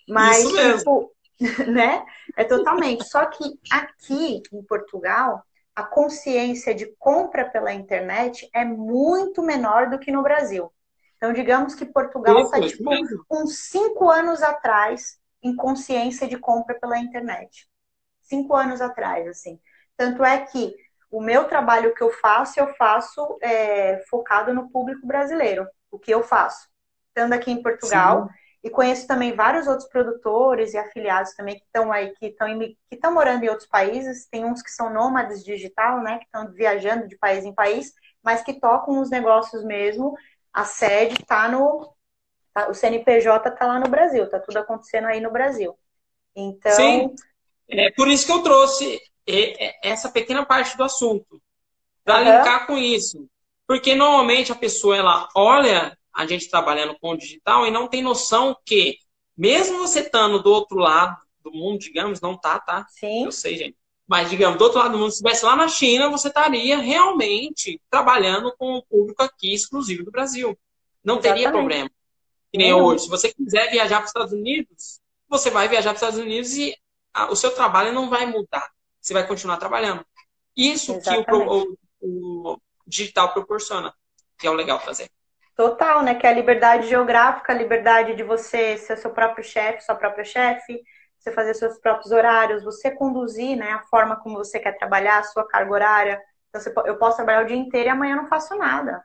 Mas, 0.09 0.39
Isso 0.39 0.53
mesmo. 0.53 0.78
tipo, 0.78 1.12
né? 1.70 2.05
É 2.36 2.45
totalmente. 2.45 3.09
Só 3.09 3.26
que 3.26 3.45
aqui 3.70 4.43
em 4.53 4.62
Portugal, 4.62 5.45
a 5.74 5.84
consciência 5.84 6.74
de 6.74 6.86
compra 6.99 7.49
pela 7.49 7.72
internet 7.72 8.49
é 8.53 8.64
muito 8.64 9.43
menor 9.43 9.91
do 9.91 9.99
que 9.99 10.11
no 10.11 10.22
Brasil. 10.22 10.72
Então, 11.16 11.32
digamos 11.32 11.74
que 11.74 11.84
Portugal 11.84 12.41
está, 12.41 12.61
tipo, 12.61 12.89
mesmo. 12.89 13.24
uns 13.30 13.68
cinco 13.68 14.09
anos 14.09 14.43
atrás 14.43 15.18
em 15.43 15.55
consciência 15.55 16.26
de 16.28 16.39
compra 16.39 16.78
pela 16.80 16.99
internet. 16.99 17.68
Cinco 18.22 18.55
anos 18.55 18.80
atrás, 18.80 19.26
assim. 19.26 19.61
Tanto 19.97 20.24
é 20.24 20.39
que 20.47 20.74
o 21.11 21.20
meu 21.20 21.44
trabalho 21.44 21.94
que 21.94 22.02
eu 22.02 22.11
faço, 22.11 22.61
eu 22.61 22.74
faço 22.74 23.38
é, 23.42 24.02
focado 24.09 24.52
no 24.52 24.70
público 24.70 25.06
brasileiro. 25.06 25.66
O 25.90 25.98
que 25.98 26.12
eu 26.12 26.22
faço. 26.22 26.68
Estando 27.09 27.32
aqui 27.32 27.50
em 27.50 27.62
Portugal, 27.62 28.28
e 28.62 28.68
conheço 28.70 29.06
também 29.06 29.34
vários 29.34 29.66
outros 29.66 29.88
produtores 29.88 30.74
e 30.74 30.78
afiliados 30.78 31.32
também 31.34 31.56
que 31.56 31.64
estão 31.64 31.92
aí, 31.92 32.12
que 32.14 32.26
estão 32.26 32.59
que 32.59 32.76
estão 32.92 33.14
morando 33.14 33.44
em 33.44 33.48
outros 33.48 33.68
países. 33.68 34.26
Tem 34.26 34.44
uns 34.44 34.62
que 34.62 34.70
são 34.70 34.92
nômades 34.92 35.44
digital, 35.44 36.02
né? 36.02 36.18
Que 36.18 36.24
estão 36.24 36.52
viajando 36.52 37.06
de 37.06 37.16
país 37.16 37.44
em 37.44 37.54
país, 37.54 37.92
mas 38.22 38.42
que 38.42 38.61
tocam 38.61 39.00
os 39.00 39.11
negócios 39.11 39.64
mesmo. 39.64 40.14
A 40.52 40.64
sede 40.64 41.14
está 41.14 41.48
no. 41.48 41.94
tá- 42.52 42.68
o 42.68 42.74
CNPJ 42.74 43.48
está 43.48 43.66
lá 43.66 43.78
no 43.78 43.88
Brasil, 43.88 44.24
está 44.24 44.40
tudo 44.40 44.59
acontecendo 44.59 45.06
aí 45.06 45.20
no 45.20 45.30
Brasil. 45.30 45.78
Então, 46.34 46.74
Sim. 46.74 47.14
É 47.70 47.90
por 47.92 48.09
isso 48.09 48.26
que 48.26 48.32
eu 48.32 48.42
trouxe 48.42 48.98
essa 49.83 50.11
pequena 50.11 50.45
parte 50.45 50.76
do 50.76 50.85
assunto, 50.85 51.41
para 52.05 52.20
Aham. 52.20 52.39
linkar 52.39 52.66
com 52.66 52.79
isso. 52.79 53.29
Porque 53.66 53.95
normalmente 53.95 54.51
a 54.51 54.55
pessoa 54.55 54.97
ela 54.97 55.29
olha 55.35 55.97
a 56.12 56.26
gente 56.26 56.49
trabalhando 56.49 56.97
com 56.99 57.11
o 57.11 57.16
digital 57.16 57.66
e 57.66 57.70
não 57.70 57.87
tem 57.87 58.03
noção 58.03 58.57
que, 58.64 58.97
mesmo 59.37 59.79
você 59.79 60.01
estando 60.01 60.43
do 60.43 60.51
outro 60.51 60.79
lado 60.79 61.16
do 61.43 61.53
mundo, 61.53 61.79
digamos, 61.79 62.20
não 62.20 62.37
tá, 62.37 62.59
tá? 62.59 62.87
sim, 62.89 63.24
Eu 63.24 63.33
sei, 63.33 63.57
gente. 63.57 63.76
Mas, 64.07 64.31
digamos, 64.31 64.59
do 64.59 64.64
outro 64.64 64.79
lado 64.79 64.93
do 64.93 64.99
mundo, 64.99 65.11
se 65.11 65.16
estivesse 65.16 65.45
lá 65.45 65.55
na 65.55 65.68
China, 65.68 66.09
você 66.09 66.29
estaria 66.29 66.79
realmente 66.79 67.79
trabalhando 67.91 68.55
com 68.57 68.76
o 68.76 68.83
público 68.83 69.22
aqui 69.22 69.53
exclusivo 69.53 70.03
do 70.03 70.11
Brasil. 70.11 70.59
Não 71.05 71.20
teria 71.20 71.43
Exatamente. 71.43 71.53
problema. 71.53 71.91
Que 72.51 72.59
nem 72.59 72.72
Nenhum. 72.72 72.87
hoje. 72.87 73.05
Se 73.05 73.11
você 73.11 73.33
quiser 73.33 73.70
viajar 73.70 73.97
para 73.97 74.05
os 74.05 74.11
Estados 74.11 74.33
Unidos, 74.33 75.01
você 75.29 75.51
vai 75.51 75.68
viajar 75.68 75.91
para 75.91 75.97
os 75.97 76.03
Estados 76.03 76.18
Unidos 76.18 76.57
e 76.57 76.74
o 77.31 77.37
seu 77.37 77.51
trabalho 77.51 77.93
não 77.93 78.09
vai 78.09 78.24
mudar. 78.24 78.70
Você 79.09 79.14
vai 79.14 79.26
continuar 79.26 79.56
trabalhando. 79.56 80.04
Isso 80.54 81.00
que 81.00 81.24
o, 81.30 81.72
o- 82.02 82.52
o 82.52 82.61
digital 82.86 83.32
proporciona, 83.32 83.94
que 84.38 84.46
é 84.46 84.50
o 84.50 84.54
legal 84.54 84.78
fazer. 84.78 85.11
Total, 85.56 86.02
né? 86.02 86.14
Que 86.14 86.26
é 86.26 86.30
a 86.30 86.34
liberdade 86.34 86.86
geográfica, 86.88 87.52
a 87.52 87.56
liberdade 87.56 88.14
de 88.14 88.22
você 88.22 88.76
ser 88.76 88.98
seu 88.98 89.11
próprio 89.11 89.42
chefe, 89.42 89.80
sua 89.82 89.94
própria 89.94 90.24
chefe, 90.24 90.82
você 91.18 91.32
fazer 91.32 91.54
seus 91.54 91.78
próprios 91.78 92.12
horários, 92.12 92.62
você 92.62 92.90
conduzir, 92.90 93.56
né? 93.56 93.72
A 93.72 93.82
forma 93.86 94.16
como 94.20 94.36
você 94.36 94.61
quer 94.61 94.76
trabalhar, 94.76 95.18
a 95.20 95.22
sua 95.24 95.48
carga 95.48 95.72
horária. 95.72 96.22
Então, 96.50 96.61
você 96.61 96.70
eu 96.86 96.98
posso 96.98 97.16
trabalhar 97.16 97.42
o 97.44 97.46
dia 97.46 97.56
inteiro 97.56 97.88
e 97.88 97.90
amanhã 97.90 98.14
não 98.16 98.28
faço 98.28 98.54
nada. 98.56 99.02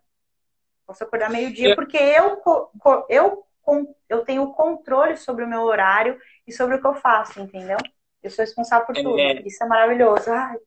Posso 0.86 1.04
acordar 1.04 1.30
meio-dia, 1.30 1.74
porque 1.76 1.98
eu, 1.98 2.42
eu, 3.10 3.46
eu 4.10 4.26
tenho 4.26 4.54
controle 4.54 5.18
sobre 5.18 5.46
o 5.46 5.48
meu 5.48 5.62
horário 5.64 6.20
e 6.48 6.52
sobre 6.54 6.76
o 6.76 6.82
que 6.82 6.88
eu 6.88 6.96
faço, 6.96 7.40
entendeu? 7.40 7.78
Eu 8.24 8.30
sou 8.32 8.44
responsável 8.46 8.86
por 8.88 8.96
tudo. 8.96 9.20
É. 9.20 9.42
Isso 9.46 9.64
é 9.64 9.68
maravilhoso. 9.68 10.32
Ai, 10.32 10.58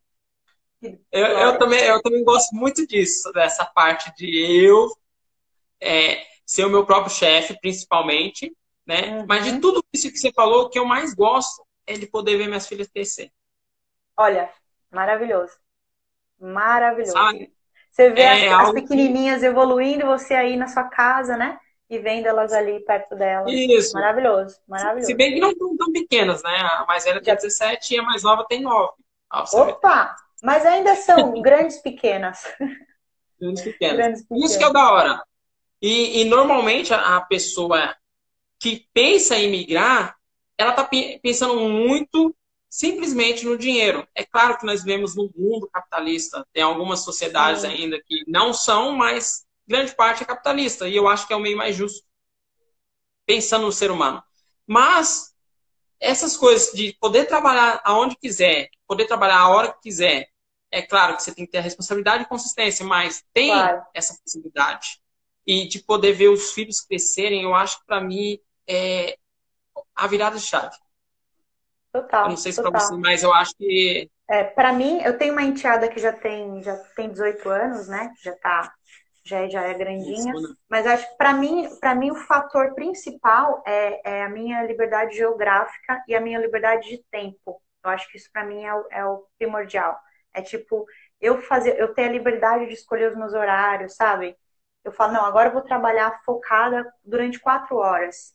Eu, 1.11 1.27
eu 1.27 1.59
também, 1.59 1.81
eu 1.85 2.03
também 2.03 2.25
gosto 2.25 2.55
muito 2.55 2.87
disso, 2.87 3.33
dessa 3.33 3.65
parte 3.65 4.13
de 4.17 4.27
eu 4.65 4.89
é, 5.81 6.25
ser 6.47 6.65
o 6.67 6.71
meu 6.71 6.87
próprio 6.87 7.15
chefe, 7.15 7.59
principalmente, 7.61 8.55
né? 8.87 9.19
Uhum. 9.21 9.27
Mas 9.29 9.45
de 9.45 9.61
tudo 9.61 9.85
isso 9.95 10.11
que 10.11 10.19
você 10.19 10.33
falou, 10.33 10.65
o 10.65 10.71
que 10.71 10.79
eu 10.79 10.85
mais 10.87 11.15
gosto 11.15 11.65
é 11.87 11.95
de 11.95 12.07
poder 12.07 12.37
ver 12.39 12.49
minhas 12.49 12.67
filhas 12.69 12.89
crescer. 12.89 13.31
Olha, 14.17 14.51
maravilhoso. 14.91 15.53
Maravilhoso. 16.41 17.13
Sabe? 17.13 17.53
Você 17.91 18.11
vê 18.11 18.23
É 18.23 18.49
as, 18.49 18.61
as 18.61 18.69
que- 18.73 18.81
pequenininhas 18.83 19.43
evoluindo, 19.43 20.07
você 20.07 20.35
aí 20.35 20.57
na 20.57 20.69
sua 20.69 20.85
casa, 20.85 21.37
né? 21.37 21.59
E 21.89 21.99
vendo 21.99 22.27
elas 22.27 22.53
ali 22.53 22.81
perto 22.81 23.15
delas. 23.15 23.53
Isso. 23.53 23.93
Maravilhoso, 23.95 24.59
maravilhoso. 24.67 25.07
Se 25.07 25.15
bem 25.15 25.35
que 25.35 25.41
não 25.41 25.51
estão 25.51 25.77
tão 25.77 25.93
pequenas, 25.93 26.43
né? 26.43 26.57
A 26.57 26.85
mais 26.87 27.05
velha 27.05 27.23
tem 27.23 27.35
17 27.35 27.95
e 27.95 27.99
a 27.99 28.03
mais 28.03 28.23
nova 28.25 28.45
tem 28.49 28.61
9. 28.61 28.93
Ó, 29.33 29.37
pra 29.37 29.47
você 29.47 29.65
ver, 29.65 29.73
Opa! 29.73 30.17
Mas 30.43 30.67
ainda 30.67 30.97
são 30.97 31.33
grandes 31.41 31.79
pequenas. 31.79 32.43
grandes 33.41 33.63
pequenas. 33.63 33.97
Grandes 33.97 34.21
Isso 34.21 34.59
que 34.59 34.65
é 34.65 34.67
pequenas. 34.69 34.73
da 34.73 34.93
hora. 34.93 35.23
E, 35.81 36.21
e 36.23 36.25
normalmente 36.25 36.93
a, 36.93 37.17
a 37.17 37.21
pessoa 37.21 37.95
que 38.59 38.87
pensa 38.93 39.37
em 39.37 39.51
migrar, 39.51 40.17
ela 40.59 40.71
está 40.71 40.85
pensando 41.23 41.55
muito 41.69 42.35
simplesmente 42.69 43.45
no 43.47 43.57
dinheiro. 43.57 44.07
É 44.15 44.25
claro 44.25 44.59
que 44.59 44.67
nós 44.67 44.83
vivemos 44.83 45.15
num 45.15 45.31
mundo 45.37 45.69
capitalista. 45.73 46.47
Tem 46.53 46.63
algumas 46.63 47.01
sociedades 47.01 47.63
Sim. 47.63 47.69
ainda 47.69 48.01
que 48.05 48.25
não 48.27 48.53
são, 48.53 48.93
mas 48.93 49.46
grande 49.67 49.95
parte 49.95 50.23
é 50.23 50.27
capitalista. 50.27 50.89
E 50.89 50.97
eu 50.97 51.09
acho 51.09 51.27
que 51.27 51.33
é 51.33 51.37
o 51.37 51.41
meio 51.41 51.57
mais 51.57 51.77
justo, 51.77 52.05
pensando 53.27 53.67
no 53.67 53.73
ser 53.73 53.91
humano. 53.91 54.23
Mas 54.67 55.35
essas 56.01 56.37
coisas 56.37 56.73
de 56.73 56.97
poder 57.01 57.27
trabalhar 57.27 57.81
aonde 57.85 58.17
quiser, 58.17 58.69
poder 58.87 59.07
trabalhar 59.07 59.39
a 59.41 59.49
hora 59.51 59.73
que 59.73 59.83
quiser, 59.83 60.29
é 60.71 60.83
claro 60.83 61.17
que 61.17 61.23
você 61.23 61.35
tem 61.35 61.47
que 61.47 61.53
ter 61.53 61.59
a 61.59 61.63
responsabilidade 61.63 62.25
e 62.25 62.29
consistência, 62.29 62.85
mas 62.87 63.25
tem 63.33 63.53
Claro. 63.53 63.83
essa 63.95 64.17
possibilidade. 64.23 65.01
E 65.47 65.69
de 65.69 65.81
poder 65.81 66.13
ver 66.13 66.29
os 66.29 66.53
filhos 66.53 66.81
crescerem, 66.81 67.43
eu 67.45 67.55
acho 67.55 67.81
que 67.81 67.87
para 67.87 68.01
mim 68.01 68.39
é 68.69 69.19
a 69.95 70.07
virada 70.07 70.39
de 70.39 70.45
chave. 70.47 70.77
Total. 71.93 72.25
Eu 72.25 72.31
não 72.31 72.37
sei 72.37 72.53
se 72.53 72.61
para 72.61 72.71
você, 72.71 72.95
mas 72.97 73.23
eu 73.23 73.33
acho 73.33 73.55
que 73.57 74.11
É, 74.29 74.43
para 74.43 74.73
mim, 74.73 75.01
eu 75.03 75.17
tenho 75.17 75.33
uma 75.33 75.43
enteada 75.43 75.89
que 75.89 76.01
já 76.01 76.13
tem, 76.13 76.63
já 76.63 76.77
tem 76.97 77.11
18 77.11 77.49
anos, 77.49 77.87
né? 77.89 78.13
Já 78.23 78.35
tá, 78.37 78.75
já, 79.27 79.49
já 79.49 79.63
é 79.63 79.75
grandinha. 79.75 80.33
Mas 80.69 80.87
acho 80.87 81.09
que 81.11 81.17
para 81.17 81.33
mim, 81.33 81.69
para 81.81 81.95
mim 81.95 82.11
o 82.11 82.15
fator 82.15 82.75
principal 82.75 83.63
é, 83.67 84.19
é 84.19 84.23
a 84.23 84.29
minha 84.29 84.63
liberdade 84.63 85.17
geográfica 85.17 86.03
e 86.07 86.15
a 86.15 86.21
minha 86.21 86.39
liberdade 86.39 86.89
de 86.89 87.05
tempo. 87.11 87.61
Eu 87.85 87.91
acho 87.91 88.11
que 88.11 88.17
isso 88.17 88.31
para 88.33 88.45
mim 88.45 88.65
é 88.65 88.75
o, 88.75 88.87
é 88.91 89.05
o 89.05 89.27
primordial. 89.39 89.99
É 90.33 90.43
tipo 90.43 90.87
eu 91.21 91.41
fazer, 91.41 91.79
eu 91.79 91.93
ter 91.95 92.05
a 92.05 92.13
liberdade 92.13 92.67
de 92.67 92.75
escolher 92.75 93.11
os 93.11 93.17
meus 93.17 93.33
horários, 93.33 93.97
sabe? 93.97 94.37
Eu 94.85 94.93
falo, 94.93 95.13
não, 95.13 95.25
agora 95.25 95.49
eu 95.49 95.53
vou 95.53 95.63
trabalhar 95.63 96.21
focada 96.25 96.87
durante 97.05 97.41
quatro 97.41 97.77
horas. 97.77 98.35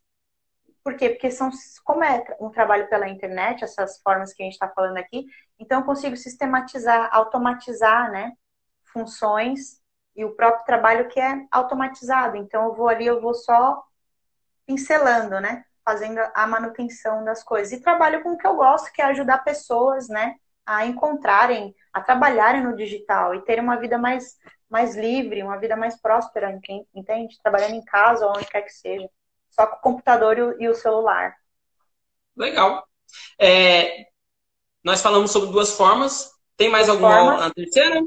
Por 0.84 0.96
quê? 0.96 1.10
Porque 1.10 1.30
são, 1.32 1.50
como 1.84 2.04
é 2.04 2.24
um 2.39 2.50
trabalho 2.50 2.89
pela 2.89 3.08
internet, 3.08 3.64
essas 3.64 4.02
formas 4.02 4.34
que 4.34 4.42
a 4.42 4.46
gente 4.46 4.54
está 4.54 4.68
falando 4.68 4.98
aqui, 4.98 5.26
então 5.60 5.80
eu 5.80 5.86
consigo 5.86 6.18
sistematizar, 6.18 7.10
automatizar, 7.14 8.12
né? 8.12 8.34
Funções 8.92 9.81
e 10.16 10.26
o 10.26 10.36
próprio 10.36 10.66
trabalho 10.66 11.07
que 11.07 11.20
é 11.20 11.45
automatizado. 11.51 12.38
Então 12.38 12.66
eu 12.66 12.74
vou 12.74 12.88
ali, 12.88 13.05
eu 13.05 13.22
vou 13.22 13.34
só 13.34 13.84
pincelando, 14.66 15.39
né? 15.39 15.64
Fazendo 15.84 16.20
a 16.34 16.45
manutenção 16.45 17.24
das 17.24 17.43
coisas. 17.43 17.72
E 17.72 17.82
trabalho 17.82 18.22
com 18.22 18.34
o 18.34 18.38
que 18.38 18.45
eu 18.45 18.55
gosto, 18.55 18.91
que 18.91 19.01
é 19.01 19.05
ajudar 19.05 19.43
pessoas, 19.43 20.07
né? 20.07 20.36
A 20.66 20.86
encontrarem, 20.86 21.76
a 21.91 22.01
trabalharem 22.01 22.64
no 22.64 22.76
digital 22.76 23.34
e 23.34 23.41
terem 23.41 23.64
uma 23.64 23.78
vida 23.78 23.97
mais, 23.97 24.38
mais 24.70 24.95
livre, 24.95 25.43
uma 25.43 25.57
vida 25.57 25.76
mais 25.76 25.99
próspera, 25.99 26.59
entende? 26.93 27.39
Trabalhando 27.41 27.76
em 27.76 27.84
casa 27.84 28.26
ou 28.26 28.32
onde 28.32 28.45
quer 28.45 28.62
que 28.62 28.74
seja. 28.74 29.09
Só 29.49 29.66
com 29.68 29.76
o 29.76 29.82
computador 29.82 30.55
e 30.59 30.70
o, 30.70 30.76
celular. 30.76 31.36
Legal. 32.38 32.88
É, 33.38 34.05
nós 34.84 35.01
falamos 35.01 35.32
sobre 35.32 35.51
duas 35.51 35.76
formas. 35.76 36.32
Tem 36.55 36.70
mais 36.70 36.88
alguma 36.88 37.38
Formas. 37.38 37.51
terceira? 37.53 38.01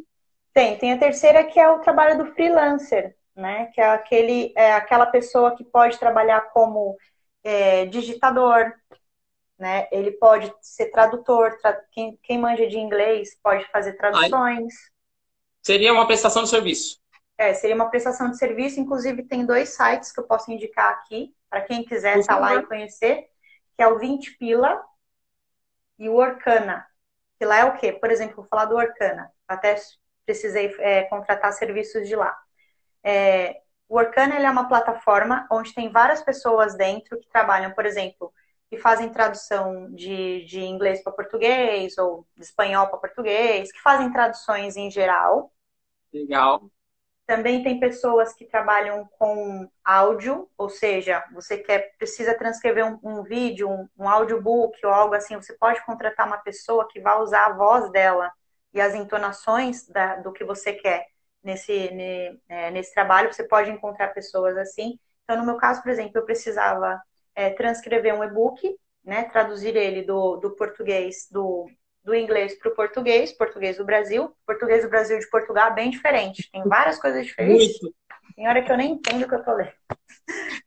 Tem, 0.55 0.79
tem 0.79 0.93
a 0.93 0.99
terceira 0.99 1.43
que 1.45 1.59
é 1.59 1.69
o 1.69 1.81
trabalho 1.81 2.17
do 2.17 2.33
freelancer, 2.33 3.17
né? 3.35 3.67
Que 3.75 3.81
é 3.81 3.91
aquele, 3.91 4.53
é 4.57 4.73
aquela 4.73 5.05
pessoa 5.05 5.57
que 5.57 5.65
pode 5.65 5.99
trabalhar 5.99 6.41
como 6.53 6.97
é, 7.43 7.85
digitador, 7.87 8.73
né? 9.59 9.89
Ele 9.91 10.13
pode 10.13 10.55
ser 10.63 10.93
tradutor, 10.93 11.59
tra... 11.61 11.83
quem, 11.91 12.17
quem 12.23 12.39
manja 12.39 12.69
de 12.69 12.79
inglês 12.79 13.37
pode 13.43 13.69
fazer 13.73 13.95
traduções. 13.95 14.73
Seria 15.61 15.93
uma 15.93 16.07
prestação 16.07 16.45
de 16.45 16.51
serviço. 16.51 17.01
É, 17.37 17.53
seria 17.53 17.75
uma 17.75 17.91
prestação 17.91 18.31
de 18.31 18.39
serviço. 18.39 18.79
Inclusive, 18.79 19.25
tem 19.25 19.45
dois 19.45 19.71
sites 19.71 20.13
que 20.13 20.21
eu 20.21 20.25
posso 20.25 20.53
indicar 20.53 20.93
aqui, 20.93 21.35
para 21.51 21.63
quem 21.63 21.85
quiser 21.85 22.19
estar 22.19 22.35
tá 22.35 22.41
lá 22.41 22.55
e 22.55 22.67
conhecer, 22.67 23.29
que 23.77 23.83
é 23.83 23.89
o 23.89 23.99
20 23.99 24.39
Pila 24.39 24.81
e 25.99 26.09
o 26.09 26.15
Orkana. 26.15 26.87
Que 27.41 27.45
lá 27.45 27.59
é 27.59 27.65
o 27.65 27.77
quê? 27.77 27.93
Por 27.93 28.13
exemplo, 28.13 28.37
vou 28.37 28.47
falar 28.47 28.67
do 28.67 28.77
Orkana. 28.77 29.33
Até 29.49 29.77
precisei 30.25 30.75
é, 30.79 31.03
contratar 31.05 31.53
serviços 31.53 32.07
de 32.09 32.17
lá. 32.17 32.37
É, 33.03 33.61
o 33.89 33.97
Orkana 33.97 34.37
é 34.37 34.51
uma 34.51 34.69
plataforma 34.69 35.47
onde 35.51 35.75
tem 35.75 35.91
várias 35.91 36.23
pessoas 36.23 36.75
dentro 36.75 37.19
que 37.21 37.29
trabalham, 37.29 37.73
por 37.73 37.85
exemplo, 37.85 38.33
que 38.71 38.79
fazem 38.79 39.11
tradução 39.11 39.91
de, 39.93 40.45
de 40.47 40.61
inglês 40.61 41.03
para 41.03 41.13
português 41.13 41.97
ou 41.99 42.27
de 42.35 42.43
espanhol 42.43 42.89
para 42.89 42.99
português, 42.99 43.71
que 43.71 43.81
fazem 43.81 44.13
traduções 44.13 44.77
em 44.77 44.91
geral. 44.91 45.53
Legal. 46.13 46.71
Também 47.27 47.63
tem 47.63 47.81
pessoas 47.81 48.35
que 48.35 48.45
trabalham 48.45 49.09
com 49.19 49.69
áudio, 49.83 50.49
ou 50.59 50.69
seja, 50.69 51.25
você 51.33 51.57
quer 51.57 51.97
precisa 51.97 52.37
transcrever 52.37 52.85
um, 52.85 52.99
um 53.03 53.23
vídeo, 53.23 53.69
um, 53.69 53.89
um 53.99 54.09
audiobook 54.09 54.79
ou 54.85 54.93
algo 54.93 55.15
assim, 55.15 55.37
você 55.37 55.55
pode 55.55 55.85
contratar 55.87 56.27
uma 56.27 56.39
pessoa 56.39 56.87
que 56.89 57.01
vai 57.01 57.19
usar 57.21 57.47
a 57.47 57.53
voz 57.55 57.91
dela 57.91 58.31
e 58.75 58.81
as 58.81 58.95
entonações 58.95 59.87
da, 59.87 60.17
do 60.17 60.33
que 60.33 60.45
você 60.45 60.73
quer 60.73 61.07
nesse, 61.43 61.91
ne, 61.93 62.39
é, 62.49 62.71
nesse 62.71 62.93
trabalho. 62.93 63.33
Você 63.33 63.45
pode 63.45 63.71
encontrar 63.71 64.09
pessoas 64.09 64.57
assim. 64.57 64.99
Então, 65.23 65.39
no 65.39 65.47
meu 65.47 65.57
caso, 65.57 65.81
por 65.83 65.91
exemplo, 65.91 66.19
eu 66.19 66.25
precisava 66.25 67.01
é, 67.35 67.51
transcrever 67.51 68.15
um 68.15 68.25
e-book, 68.25 68.77
né, 69.05 69.25
traduzir 69.25 69.77
ele 69.77 70.03
do, 70.03 70.37
do 70.37 70.57
português, 70.57 71.29
do, 71.31 71.71
do 72.03 72.15
inglês 72.15 72.59
para 72.59 72.71
o 72.71 72.75
português, 72.75 73.33
português 73.33 73.77
do 73.77 73.85
Brasil. 73.85 74.35
Português 74.47 74.83
do 74.83 74.91
Brasil 74.91 75.19
de 75.19 75.31
Portugal 75.31 75.69
é 75.69 75.75
bem 75.75 75.91
diferente, 75.91 76.51
tem 76.51 76.63
várias 76.65 76.99
coisas 76.99 77.25
diferentes. 77.25 77.81
Muito. 77.81 77.97
Tem 78.35 78.49
hora 78.49 78.63
que 78.63 78.73
eu 78.73 78.77
nem 78.77 78.93
entendo 78.93 79.25
o 79.25 79.29
que 79.29 79.35
eu 79.35 79.45
tô 79.45 79.55
lendo. 79.55 79.73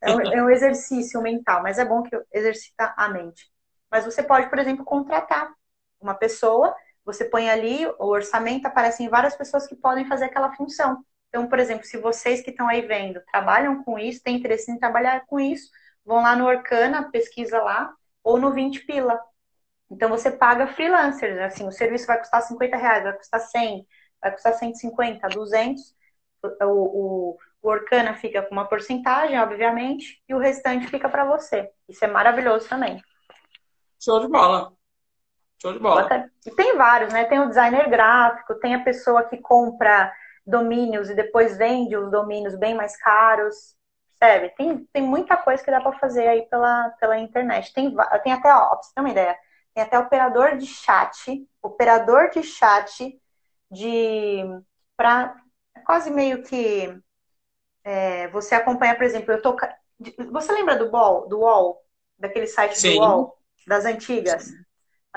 É 0.00 0.14
um, 0.14 0.20
é 0.20 0.42
um 0.42 0.50
exercício 0.50 1.20
mental, 1.20 1.62
mas 1.62 1.78
é 1.78 1.84
bom 1.84 2.02
que 2.02 2.16
exercita 2.32 2.94
a 2.96 3.08
mente. 3.08 3.50
Mas 3.90 4.04
você 4.04 4.22
pode, 4.22 4.48
por 4.48 4.58
exemplo, 4.58 4.84
contratar 4.84 5.52
uma 6.00 6.14
pessoa, 6.14 6.74
você 7.08 7.24
põe 7.24 7.48
ali 7.48 7.86
o 7.86 8.04
orçamento, 8.04 8.66
aparecem 8.66 9.08
várias 9.08 9.34
pessoas 9.34 9.66
que 9.66 9.74
podem 9.74 10.06
fazer 10.06 10.26
aquela 10.26 10.52
função. 10.54 11.02
Então, 11.30 11.48
por 11.48 11.58
exemplo, 11.58 11.86
se 11.86 11.96
vocês 11.96 12.42
que 12.42 12.50
estão 12.50 12.68
aí 12.68 12.82
vendo 12.82 13.22
trabalham 13.32 13.82
com 13.82 13.98
isso, 13.98 14.22
têm 14.22 14.36
interesse 14.36 14.70
em 14.70 14.78
trabalhar 14.78 15.24
com 15.24 15.40
isso, 15.40 15.70
vão 16.04 16.18
lá 16.18 16.36
no 16.36 16.44
Orkana, 16.44 17.10
pesquisa 17.10 17.62
lá, 17.62 17.90
ou 18.22 18.38
no 18.38 18.52
20 18.52 18.84
Pila. 18.84 19.18
Então 19.90 20.10
você 20.10 20.30
paga 20.30 20.66
freelancers, 20.66 21.38
assim, 21.38 21.66
o 21.66 21.72
serviço 21.72 22.06
vai 22.06 22.18
custar 22.18 22.42
50 22.42 22.76
reais, 22.76 23.04
vai 23.04 23.14
custar 23.14 23.40
100, 23.40 23.86
vai 24.20 24.30
custar 24.32 24.52
150, 24.52 25.28
200. 25.28 25.96
O, 26.42 26.66
o, 26.66 27.38
o 27.62 27.68
Orkana 27.70 28.12
fica 28.16 28.42
com 28.42 28.52
uma 28.52 28.68
porcentagem, 28.68 29.40
obviamente, 29.40 30.22
e 30.28 30.34
o 30.34 30.38
restante 30.38 30.86
fica 30.88 31.08
para 31.08 31.24
você. 31.24 31.70
Isso 31.88 32.04
é 32.04 32.08
maravilhoso 32.08 32.68
também. 32.68 33.02
Show 33.98 34.20
de 34.20 34.28
bola. 34.28 34.77
Show 35.60 35.72
de 35.72 35.78
bola. 35.78 36.30
E 36.46 36.50
tem 36.52 36.76
vários, 36.76 37.12
né? 37.12 37.24
Tem 37.24 37.40
o 37.40 37.48
designer 37.48 37.88
gráfico, 37.88 38.54
tem 38.56 38.74
a 38.74 38.84
pessoa 38.84 39.24
que 39.24 39.36
compra 39.38 40.12
domínios 40.46 41.10
e 41.10 41.14
depois 41.14 41.58
vende 41.58 41.96
os 41.96 42.10
domínios 42.10 42.54
bem 42.54 42.74
mais 42.74 42.96
caros. 42.96 43.76
Percebe? 44.18 44.54
Tem, 44.56 44.84
tem 44.92 45.02
muita 45.02 45.36
coisa 45.36 45.62
que 45.62 45.70
dá 45.70 45.80
para 45.80 45.98
fazer 45.98 46.26
aí 46.26 46.42
pela, 46.42 46.90
pela 47.00 47.18
internet. 47.18 47.72
Tem, 47.72 47.94
tem 48.22 48.32
até, 48.32 48.52
ó, 48.52 48.68
pra 48.68 48.82
você 48.82 48.94
ter 48.94 49.00
uma 49.00 49.10
ideia, 49.10 49.36
tem 49.74 49.84
até 49.84 49.98
operador 49.98 50.56
de 50.56 50.66
chat, 50.66 51.46
operador 51.62 52.30
de 52.30 52.42
chat 52.42 53.20
de 53.70 54.44
para 54.96 55.36
quase 55.84 56.10
meio 56.10 56.42
que 56.42 56.98
é, 57.84 58.28
você 58.28 58.54
acompanha, 58.54 58.94
por 58.94 59.04
exemplo, 59.04 59.32
eu 59.32 59.42
tô 59.42 59.56
você 60.30 60.52
lembra 60.52 60.76
do 60.76 60.90
Ball, 60.90 61.28
do 61.28 61.40
UOL, 61.40 61.84
daquele 62.18 62.46
site 62.46 62.78
Sim. 62.78 62.94
do 62.94 63.00
UOL 63.00 63.38
das 63.66 63.84
antigas? 63.84 64.44
Sim. 64.44 64.67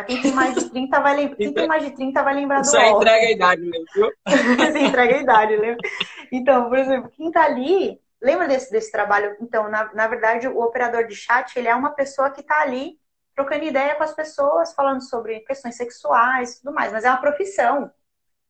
Quem 0.06 0.22
tem 0.22 0.32
mais 0.32 0.56
de 0.56 0.70
30 0.70 1.00
vai 1.00 1.16
lembrar. 1.16 1.36
Quem 1.36 1.54
tem 1.54 1.68
mais 1.68 1.84
de 1.84 1.92
30 1.92 2.24
vai 2.24 2.34
lembrar 2.34 2.62
do 2.62 2.78
aí 2.78 2.90
entrega 2.92 3.28
a 3.28 3.32
idade 3.32 3.62
mesmo, 3.62 3.86
viu? 3.94 4.12
Você 4.26 4.80
entrega 4.80 5.16
a 5.16 5.22
idade, 5.22 5.56
lembra? 5.56 5.90
Então, 6.32 6.70
por 6.70 6.78
exemplo, 6.78 7.12
quem 7.12 7.32
tá 7.32 7.44
ali 7.44 8.00
Lembra 8.22 8.48
desse, 8.48 8.72
desse 8.72 8.92
trabalho? 8.92 9.36
Então, 9.42 9.68
na, 9.68 9.92
na 9.94 10.08
verdade, 10.08 10.48
o 10.48 10.60
operador 10.62 11.08
de 11.08 11.16
chat, 11.16 11.58
ele 11.58 11.68
é 11.68 11.74
uma 11.74 11.90
pessoa 11.90 12.30
que 12.30 12.42
está 12.42 12.62
ali 12.62 13.00
trocando 13.34 13.64
ideia 13.64 13.96
com 13.96 14.04
as 14.04 14.14
pessoas, 14.14 14.74
falando 14.74 15.02
sobre 15.02 15.40
questões 15.40 15.76
sexuais 15.76 16.54
e 16.54 16.62
tudo 16.62 16.74
mais, 16.74 16.92
mas 16.92 17.04
é 17.04 17.10
uma 17.10 17.20
profissão. 17.20 17.92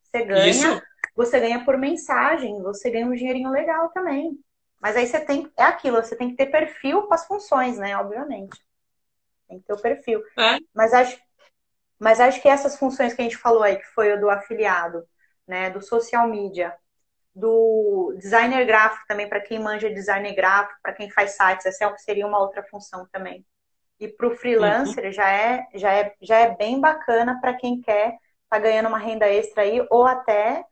Você 0.03 0.25
ganha, 0.25 0.49
Isso. 0.49 0.81
você 1.15 1.39
ganha 1.39 1.63
por 1.63 1.77
mensagem, 1.77 2.61
você 2.61 2.89
ganha 2.89 3.05
um 3.05 3.13
dinheirinho 3.13 3.49
legal 3.49 3.89
também. 3.89 4.37
Mas 4.81 4.97
aí 4.97 5.07
você 5.07 5.21
tem, 5.21 5.49
é 5.55 5.63
aquilo, 5.63 5.97
você 5.97 6.17
tem 6.17 6.31
que 6.31 6.35
ter 6.35 6.47
perfil 6.47 7.03
com 7.03 7.13
as 7.13 7.25
funções, 7.25 7.77
né? 7.77 7.95
Obviamente. 7.95 8.59
Tem 9.47 9.59
que 9.59 9.65
ter 9.65 9.73
o 9.73 9.81
perfil. 9.81 10.21
É. 10.37 10.57
Mas 10.73 10.93
acho, 10.93 11.17
mas 12.01 12.19
acho 12.19 12.41
que 12.41 12.49
essas 12.49 12.75
funções 12.77 13.13
que 13.13 13.21
a 13.21 13.23
gente 13.23 13.37
falou 13.37 13.61
aí, 13.61 13.75
que 13.75 13.85
foi 13.85 14.11
o 14.11 14.19
do 14.19 14.27
afiliado, 14.27 15.07
né, 15.47 15.69
do 15.69 15.83
social 15.83 16.27
media, 16.27 16.75
do 17.33 18.15
designer 18.17 18.65
gráfico 18.65 19.05
também, 19.07 19.29
para 19.29 19.39
quem 19.39 19.59
manja 19.59 19.87
design 19.87 20.33
gráfico, 20.33 20.79
para 20.81 20.93
quem 20.93 21.11
faz 21.11 21.37
sites, 21.37 21.67
essa 21.67 21.85
é 21.85 21.97
seria 21.97 22.25
uma 22.25 22.39
outra 22.39 22.63
função 22.63 23.07
também. 23.11 23.45
E 23.99 24.07
para 24.07 24.27
o 24.27 24.35
freelancer 24.35 25.05
uhum. 25.05 25.11
já, 25.11 25.29
é, 25.29 25.67
já, 25.75 25.93
é, 25.93 26.15
já 26.19 26.39
é 26.39 26.55
bem 26.55 26.81
bacana 26.81 27.39
para 27.39 27.53
quem 27.53 27.79
quer 27.79 28.17
tá 28.49 28.57
ganhando 28.57 28.89
uma 28.89 28.97
renda 28.97 29.27
extra 29.27 29.61
aí, 29.61 29.85
ou 29.91 30.03
até 30.03 30.65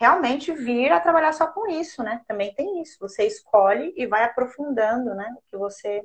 realmente 0.00 0.50
vir 0.50 0.90
a 0.90 0.98
trabalhar 0.98 1.32
só 1.32 1.46
com 1.46 1.68
isso, 1.68 2.02
né? 2.02 2.22
Também 2.26 2.54
tem 2.54 2.80
isso. 2.80 2.96
Você 3.00 3.24
escolhe 3.26 3.92
e 3.96 4.06
vai 4.06 4.24
aprofundando, 4.24 5.14
né? 5.14 5.32
O 5.36 5.42
que 5.50 5.56
você, 5.58 6.02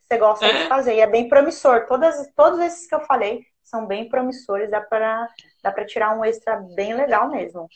você 0.00 0.16
gosta 0.16 0.46
é. 0.46 0.62
de 0.62 0.68
fazer. 0.68 0.94
E 0.94 1.00
é 1.00 1.06
bem 1.08 1.28
promissor. 1.28 1.86
Todas, 1.86 2.32
todos 2.36 2.60
esses 2.60 2.86
que 2.86 2.94
eu 2.94 3.00
falei 3.00 3.44
são 3.66 3.86
bem 3.86 4.08
promissores, 4.08 4.70
dá 4.70 4.80
para 4.80 5.28
dá 5.62 5.84
tirar 5.84 6.16
um 6.16 6.24
extra 6.24 6.56
bem 6.74 6.94
legal 6.94 7.28
mesmo. 7.28 7.68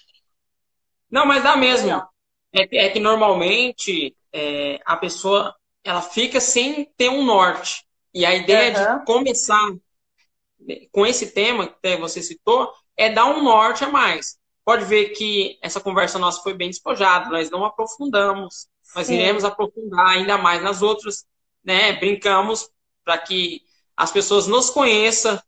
Não, 1.10 1.26
mas 1.26 1.42
dá 1.42 1.56
mesmo. 1.56 1.90
É, 2.52 2.86
é 2.86 2.88
que 2.88 3.00
normalmente 3.00 4.16
é, 4.32 4.80
a 4.84 4.96
pessoa 4.96 5.54
ela 5.82 6.00
fica 6.00 6.40
sem 6.40 6.84
ter 6.96 7.08
um 7.08 7.24
norte. 7.24 7.84
E 8.14 8.24
a 8.24 8.34
ideia 8.34 8.92
uhum. 8.92 8.98
de 8.98 9.04
começar 9.04 9.72
com 10.92 11.06
esse 11.06 11.32
tema 11.32 11.66
que 11.66 11.96
você 11.96 12.22
citou 12.22 12.72
é 12.96 13.10
dar 13.10 13.26
um 13.26 13.42
norte 13.42 13.84
a 13.84 13.88
mais. 13.88 14.38
Pode 14.64 14.84
ver 14.84 15.10
que 15.10 15.58
essa 15.62 15.80
conversa 15.80 16.18
nossa 16.18 16.42
foi 16.42 16.54
bem 16.54 16.68
despojada, 16.68 17.30
nós 17.30 17.50
não 17.50 17.64
aprofundamos, 17.64 18.68
nós 18.94 19.06
Sim. 19.06 19.14
iremos 19.14 19.44
aprofundar 19.44 20.06
ainda 20.08 20.36
mais 20.36 20.62
nas 20.62 20.82
outras, 20.82 21.24
né? 21.64 21.94
Brincamos 21.94 22.68
para 23.04 23.18
que 23.18 23.62
as 23.96 24.12
pessoas 24.12 24.46
nos 24.46 24.70
conheçam, 24.70 25.40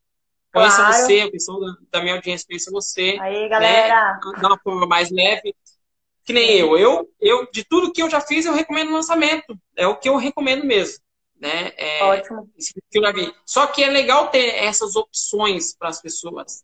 Conheça 0.52 0.76
claro. 0.76 0.92
você, 0.92 1.20
a 1.20 1.30
pessoa 1.30 1.76
da, 1.90 2.02
minha 2.02 2.14
audiência 2.14 2.46
conheça 2.46 2.70
você. 2.70 3.16
Aí, 3.20 3.42
né? 3.42 3.48
galera. 3.48 4.20
Né? 4.24 4.38
De 4.38 4.46
uma 4.46 4.58
forma 4.58 4.86
mais 4.86 5.10
leve. 5.10 5.54
Que 6.24 6.32
nem 6.32 6.50
eu. 6.58 6.76
eu. 6.76 7.08
Eu, 7.18 7.48
de 7.50 7.64
tudo 7.64 7.92
que 7.92 8.02
eu 8.02 8.10
já 8.10 8.20
fiz, 8.20 8.44
eu 8.44 8.52
recomendo 8.52 8.92
lançamento. 8.92 9.58
É 9.74 9.86
o 9.86 9.96
que 9.96 10.08
eu 10.08 10.16
recomendo 10.16 10.64
mesmo. 10.64 11.02
Né? 11.40 11.72
É, 11.76 12.04
Ótimo. 12.04 12.48
Que 12.90 12.98
eu 12.98 13.02
já 13.02 13.12
vi. 13.12 13.34
Só 13.46 13.66
que 13.66 13.82
é 13.82 13.88
legal 13.88 14.28
ter 14.28 14.54
essas 14.56 14.94
opções 14.94 15.74
para 15.74 15.88
as 15.88 16.00
pessoas. 16.00 16.62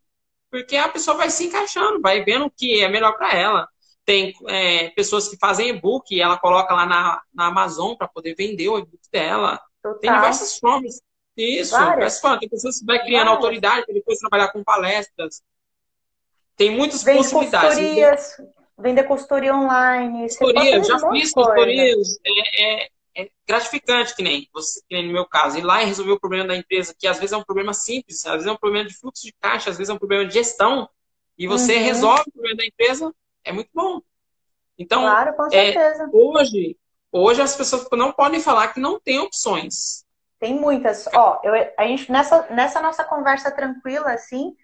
Porque 0.51 0.77
a 0.77 0.89
pessoa 0.89 1.17
vai 1.17 1.31
se 1.31 1.47
encaixando, 1.47 2.01
vai 2.01 2.23
vendo 2.23 2.47
o 2.47 2.51
que 2.51 2.83
é 2.83 2.89
melhor 2.89 3.17
para 3.17 3.35
ela. 3.35 3.69
Tem 4.05 4.35
é, 4.47 4.91
pessoas 4.91 5.29
que 5.29 5.37
fazem 5.37 5.69
e-book 5.69 6.15
e 6.15 6.21
ela 6.21 6.39
coloca 6.39 6.73
lá 6.75 6.87
na, 6.87 7.21
na 7.35 7.47
Amazon 7.47 7.95
para 7.95 8.09
poder 8.09 8.35
vender 8.35 8.69
o 8.69 8.79
e-book 8.79 9.03
dela. 9.11 9.61
Total. 9.83 9.99
Tem 9.99 10.13
diversas 10.13 10.59
formas. 10.59 11.01
Isso, 11.39 11.71
Várias. 11.71 12.21
mas 12.21 12.41
tem 12.41 12.49
pessoas 12.49 12.81
que 12.81 12.85
vai 12.85 12.99
criando 12.99 13.27
Várias. 13.27 13.37
autoridade 13.37 13.87
para 13.87 13.95
depois 13.95 14.19
trabalhar 14.19 14.49
com 14.49 14.65
palestras. 14.65 15.41
Tem 16.57 16.71
muitas 16.71 17.05
Vende 17.05 17.19
possibilidades. 17.19 17.79
Consultorias, 17.79 18.37
vender 18.77 19.05
consultoria 19.05 19.55
online. 19.55 20.23
Consultoria, 20.23 20.83
já 20.83 20.99
fiz 21.11 21.33
consultorias. 21.33 22.19
É, 22.27 22.65
é, 22.65 22.89
é, 23.19 23.31
gratificante, 23.47 24.17
que 24.17 24.23
nem, 24.25 24.49
você, 24.53 24.81
que 24.89 24.97
nem 24.97 25.07
no 25.07 25.13
meu 25.13 25.25
caso. 25.25 25.57
Ir 25.57 25.63
lá 25.63 25.81
e 25.81 25.87
resolver 25.87 26.11
o 26.11 26.21
problema 26.21 26.49
da 26.49 26.57
empresa, 26.57 26.93
que 26.99 27.07
às 27.07 27.19
vezes 27.19 27.33
é 27.33 27.37
um 27.37 27.45
problema 27.45 27.73
simples, 27.73 28.27
às 28.27 28.33
vezes 28.33 28.49
é 28.49 28.53
um 28.53 28.57
problema 28.57 28.89
de 28.89 28.97
fluxo 28.97 29.25
de 29.25 29.33
caixa, 29.41 29.71
às 29.71 29.79
vezes 29.79 29.91
é 29.91 29.95
um 29.95 29.99
problema 29.99 30.27
de 30.27 30.35
gestão. 30.35 30.89
E 31.39 31.47
você 31.47 31.77
uhum. 31.77 31.85
resolve 31.85 32.23
o 32.27 32.33
problema 32.33 32.57
da 32.57 32.67
empresa, 32.67 33.15
é 33.45 33.53
muito 33.53 33.71
bom. 33.73 34.01
Então, 34.77 35.03
claro, 35.03 35.37
com 35.37 35.49
certeza. 35.49 36.03
É, 36.03 36.09
hoje, 36.13 36.77
hoje 37.13 37.43
as 37.43 37.55
pessoas 37.55 37.87
não 37.93 38.11
podem 38.11 38.41
falar 38.41 38.69
que 38.69 38.81
não 38.81 38.99
tem 38.99 39.21
opções. 39.21 40.05
Tem 40.39 40.59
muitas. 40.59 41.09
Ó, 41.15 41.41
eu, 41.43 41.53
a 41.77 41.87
gente, 41.87 42.11
nessa, 42.11 42.47
nessa 42.51 42.81
nossa 42.81 43.05
conversa 43.05 43.51
tranquila, 43.51 44.13
assim, 44.13 44.57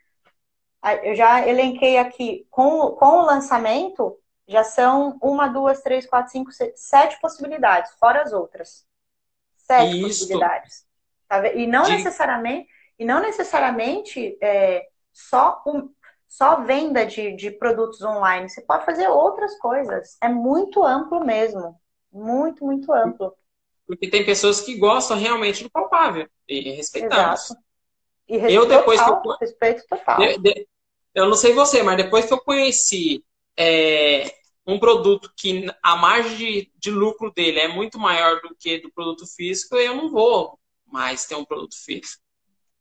eu 1.02 1.14
já 1.14 1.46
elenquei 1.46 1.98
aqui, 1.98 2.46
com, 2.50 2.92
com 2.92 3.20
o 3.20 3.22
lançamento, 3.22 4.18
já 4.46 4.62
são 4.62 5.18
uma, 5.22 5.48
duas, 5.48 5.82
três, 5.82 6.06
quatro, 6.06 6.30
cinco, 6.30 6.52
seis, 6.52 6.72
sete 6.76 7.18
possibilidades, 7.20 7.92
fora 7.98 8.22
as 8.22 8.32
outras. 8.32 8.86
Sete 9.56 9.96
Isso. 9.96 10.02
possibilidades. 10.02 10.86
Tá? 11.26 11.46
E 11.48 11.66
não 11.66 11.84
De... 11.84 11.92
necessariamente, 11.92 12.68
e 12.98 13.04
não 13.04 13.20
necessariamente 13.20 14.38
é, 14.40 14.86
só, 15.12 15.62
um, 15.66 15.90
só 16.28 16.60
venda 16.60 17.06
de, 17.06 17.32
de 17.32 17.50
produtos 17.50 18.02
online. 18.02 18.48
Você 18.48 18.60
pode 18.60 18.84
fazer 18.84 19.08
outras 19.08 19.58
coisas. 19.58 20.18
É 20.20 20.28
muito 20.28 20.84
amplo 20.84 21.24
mesmo. 21.24 21.80
Muito, 22.12 22.64
muito 22.64 22.92
amplo. 22.92 23.34
Porque 23.86 24.08
tem 24.08 24.24
pessoas 24.24 24.60
que 24.60 24.76
gostam 24.76 25.18
realmente 25.18 25.62
do 25.62 25.70
palpável 25.70 26.28
e 26.48 26.72
respeitamos. 26.72 27.50
Exato. 27.50 27.64
E 28.26 28.54
eu 28.54 28.66
depois 28.66 28.98
total, 28.98 29.22
que 29.22 29.28
eu, 29.28 29.36
respeito 29.38 29.84
total. 29.86 30.18
De, 30.38 30.66
eu 31.14 31.26
não 31.26 31.34
sei 31.34 31.52
você, 31.52 31.82
mas 31.82 31.96
depois 31.96 32.24
que 32.24 32.32
eu 32.32 32.40
conheci 32.40 33.22
é, 33.56 34.34
um 34.66 34.78
produto 34.78 35.30
que 35.36 35.66
a 35.82 35.96
margem 35.96 36.36
de, 36.36 36.72
de, 36.76 36.90
lucro 36.90 37.30
dele 37.32 37.60
é 37.60 37.68
muito 37.68 37.98
maior 37.98 38.40
do 38.40 38.54
que 38.58 38.78
do 38.78 38.90
produto 38.90 39.26
físico, 39.26 39.76
eu 39.76 39.94
não 39.94 40.10
vou 40.10 40.58
mais 40.86 41.26
ter 41.26 41.34
um 41.34 41.44
produto 41.44 41.76
físico. 41.76 42.22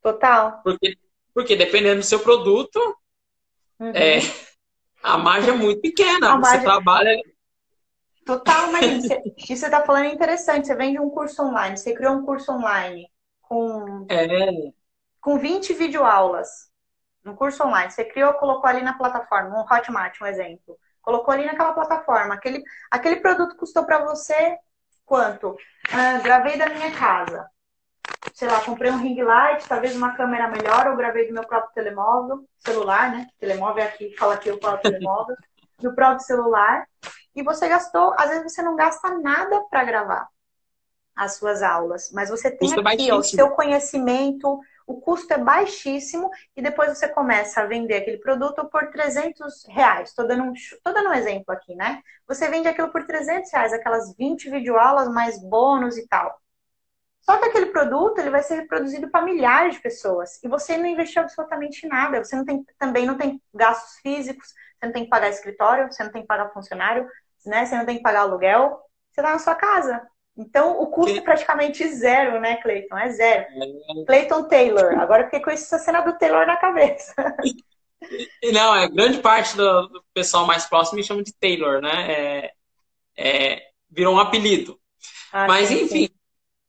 Total. 0.01 0.61
Porque, 0.63 0.97
porque 1.33 1.55
dependendo 1.55 1.99
do 1.99 2.05
seu 2.05 2.19
produto, 2.19 2.79
uhum. 3.79 3.91
é, 3.93 4.19
a 5.03 5.17
margem 5.17 5.53
é 5.53 5.57
muito 5.57 5.81
pequena. 5.81 6.33
A 6.33 6.35
você 6.35 6.41
margem... 6.41 6.63
trabalha. 6.63 7.21
Total, 8.25 8.71
mas 8.71 9.03
isso 9.03 9.21
que 9.35 9.55
você 9.55 9.65
está 9.65 9.85
falando 9.85 10.05
é 10.05 10.13
interessante. 10.13 10.67
Você 10.67 10.75
vende 10.75 10.99
um 10.99 11.09
curso 11.09 11.43
online, 11.43 11.77
você 11.77 11.93
criou 11.93 12.15
um 12.15 12.25
curso 12.25 12.51
online 12.51 13.07
com, 13.41 14.05
é. 14.09 14.71
com 15.21 15.37
20 15.37 15.73
videoaulas. 15.73 16.71
Um 17.25 17.35
curso 17.35 17.63
online. 17.63 17.91
Você 17.91 18.03
criou, 18.03 18.33
colocou 18.33 18.69
ali 18.69 18.81
na 18.81 18.97
plataforma, 18.97 19.57
um 19.57 19.61
Hotmart, 19.61 20.19
um 20.21 20.25
exemplo. 20.25 20.77
Colocou 21.01 21.33
ali 21.33 21.45
naquela 21.45 21.73
plataforma. 21.73 22.33
Aquele, 22.33 22.63
aquele 22.91 23.17
produto 23.17 23.55
custou 23.55 23.85
para 23.85 24.03
você 24.05 24.57
quanto? 25.05 25.55
Ah, 25.91 26.19
gravei 26.19 26.57
da 26.57 26.69
minha 26.69 26.91
casa. 26.91 27.47
Sei 28.33 28.47
lá, 28.47 28.61
comprei 28.61 28.91
um 28.91 28.97
ring 28.97 29.21
light, 29.21 29.67
talvez 29.67 29.95
uma 29.95 30.15
câmera 30.15 30.47
melhor, 30.47 30.87
ou 30.87 30.97
gravei 30.97 31.27
do 31.27 31.33
meu 31.33 31.45
próprio 31.45 31.73
telemóvel, 31.73 32.45
celular, 32.57 33.11
né? 33.11 33.27
Telemóvel 33.39 33.83
é 33.83 33.87
aqui, 33.87 34.15
fala 34.17 34.33
aqui 34.33 34.49
o 34.49 34.59
próprio 34.59 34.91
telemóvel, 34.91 35.35
do 35.79 35.93
próprio 35.93 36.25
celular. 36.25 36.87
E 37.35 37.43
você 37.43 37.67
gastou, 37.67 38.13
às 38.17 38.29
vezes 38.29 38.51
você 38.51 38.61
não 38.61 38.75
gasta 38.75 39.17
nada 39.17 39.61
para 39.69 39.83
gravar 39.83 40.27
as 41.15 41.35
suas 41.35 41.61
aulas, 41.61 42.11
mas 42.11 42.29
você 42.29 42.49
tem 42.49 42.69
Custa 42.69 42.81
aqui 42.81 43.11
ó, 43.11 43.17
o 43.17 43.23
seu 43.23 43.51
conhecimento, 43.51 44.59
o 44.85 44.99
custo 44.99 45.33
é 45.33 45.37
baixíssimo 45.37 46.29
e 46.55 46.61
depois 46.61 46.97
você 46.97 47.07
começa 47.07 47.61
a 47.61 47.65
vender 47.65 47.95
aquele 47.95 48.17
produto 48.17 48.65
por 48.65 48.89
300 48.89 49.65
reais. 49.69 50.09
Estou 50.09 50.27
dando, 50.27 50.43
um, 50.43 50.53
tô 50.83 50.91
dando 50.91 51.09
um 51.09 51.13
exemplo 51.13 51.53
aqui, 51.53 51.75
né? 51.75 52.01
Você 52.27 52.49
vende 52.49 52.67
aquilo 52.67 52.91
por 52.91 53.05
300 53.05 53.51
reais, 53.51 53.73
aquelas 53.73 54.15
20 54.15 54.49
videoaulas 54.49 55.07
mais 55.07 55.39
bônus 55.41 55.97
e 55.97 56.07
tal. 56.07 56.41
Só 57.21 57.37
que 57.37 57.45
aquele 57.45 57.67
produto 57.67 58.19
ele 58.19 58.29
vai 58.29 58.43
ser 58.43 58.55
reproduzido 58.55 59.09
para 59.09 59.23
milhares 59.23 59.75
de 59.75 59.81
pessoas 59.81 60.43
e 60.43 60.47
você 60.49 60.77
não 60.77 60.85
investiu 60.85 61.21
absolutamente 61.21 61.87
nada. 61.87 62.21
Você 62.21 62.35
não 62.35 62.43
tem, 62.43 62.65
também 62.77 63.05
não 63.05 63.17
tem 63.17 63.41
gastos 63.53 63.97
físicos, 63.99 64.49
você 64.49 64.85
não 64.87 64.91
tem 64.91 65.03
que 65.05 65.09
pagar 65.09 65.29
escritório, 65.29 65.89
você 65.89 66.03
não 66.03 66.11
tem 66.11 66.23
que 66.23 66.27
pagar 66.27 66.51
funcionário, 66.51 67.07
né? 67.45 67.65
Você 67.65 67.75
não 67.75 67.85
tem 67.85 67.97
que 67.97 68.03
pagar 68.03 68.21
aluguel. 68.21 68.79
Você 69.11 69.21
está 69.21 69.33
na 69.33 69.39
sua 69.39 69.55
casa. 69.55 70.01
Então, 70.35 70.79
o 70.81 70.87
custo 70.87 71.17
é 71.17 71.21
praticamente 71.21 71.87
zero, 71.89 72.39
né, 72.39 72.57
Clayton? 72.57 72.97
É 72.97 73.09
zero. 73.11 73.45
É... 73.51 74.05
Clayton 74.05 74.47
Taylor. 74.47 74.99
Agora 74.99 75.25
fiquei 75.25 75.41
com 75.41 75.51
essa 75.51 75.77
cena 75.77 76.01
do 76.01 76.17
Taylor 76.17 76.45
na 76.47 76.57
cabeça. 76.57 77.13
Não, 78.51 78.75
é 78.75 78.89
grande 78.89 79.19
parte 79.19 79.55
do, 79.55 79.87
do, 79.87 80.03
pessoal 80.13 80.45
mais 80.45 80.65
próximo 80.65 80.97
me 80.97 81.03
chama 81.03 81.23
de 81.23 81.33
Taylor, 81.33 81.81
né? 81.81 82.11
É, 82.11 82.51
é, 83.15 83.61
virou 83.89 84.15
um 84.15 84.19
apelido. 84.19 84.79
Ah, 85.31 85.47
Mas, 85.47 85.69
sim, 85.69 85.83
enfim. 85.83 86.07
Sim. 86.07 86.09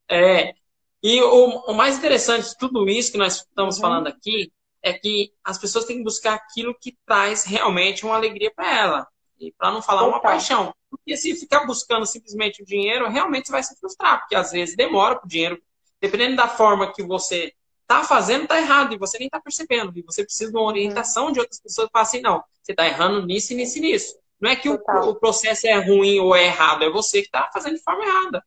É, 0.08 0.54
e 1.02 1.20
o, 1.22 1.48
o, 1.66 1.74
mais 1.74 1.98
interessante 1.98 2.50
de 2.50 2.58
tudo 2.58 2.88
isso 2.88 3.12
que 3.12 3.18
nós 3.18 3.36
estamos 3.36 3.76
uhum. 3.76 3.82
falando 3.82 4.06
aqui 4.06 4.52
é 4.82 4.92
que 4.92 5.32
as 5.42 5.58
pessoas 5.58 5.86
têm 5.86 5.98
que 5.98 6.04
buscar 6.04 6.34
aquilo 6.34 6.76
que 6.78 6.96
traz 7.06 7.44
realmente 7.44 8.04
uma 8.04 8.14
alegria 8.14 8.52
para 8.54 8.78
ela. 8.78 9.08
E 9.39 9.53
para 9.53 9.70
não 9.70 9.82
falar 9.82 10.07
uma 10.07 10.20
paixão. 10.20 10.74
Porque 10.91 11.16
se 11.16 11.35
ficar 11.35 11.66
buscando 11.66 12.07
simplesmente 12.07 12.62
o 12.62 12.64
dinheiro, 12.64 13.09
realmente 13.09 13.47
você 13.47 13.53
vai 13.53 13.62
se 13.62 13.76
frustrar, 13.78 14.20
porque 14.20 14.35
às 14.35 14.53
vezes 14.53 14.76
demora 14.76 15.16
para 15.16 15.26
o 15.26 15.28
dinheiro. 15.28 15.61
Dependendo 16.01 16.37
da 16.37 16.49
forma 16.49 16.93
que 16.93 17.03
você 17.03 17.53
está 17.82 18.05
fazendo, 18.05 18.45
está 18.45 18.59
errado, 18.59 18.95
e 18.95 18.99
você 18.99 19.18
nem 19.18 19.26
está 19.26 19.41
percebendo. 19.41 19.97
E 19.97 20.03
você 20.03 20.24
precisa 20.24 20.51
de 20.51 20.57
uma 20.57 20.66
orientação 20.66 21.30
de 21.30 21.41
outras 21.41 21.61
pessoas 21.61 21.89
para 21.91 22.03
assim, 22.03 22.20
não, 22.20 22.43
você 22.62 22.72
está 22.72 22.87
errando 22.87 23.26
nisso 23.26 23.53
e 23.53 23.57
nisso 23.57 23.78
e 23.78 23.80
nisso. 23.80 24.18
Não 24.41 24.51
é 24.51 24.57
que 24.57 24.68
o, 24.68 24.74
o, 24.74 25.14
processo 25.14 25.66
é 25.66 25.74
ruim 25.74 26.18
ou 26.18 26.35
é 26.35 26.47
errado, 26.47 26.85
é 26.85 26.91
você 26.91 27.20
que 27.20 27.28
está 27.28 27.49
fazendo 27.53 27.76
de 27.76 27.82
forma 27.82 28.05
errada. 28.05 28.45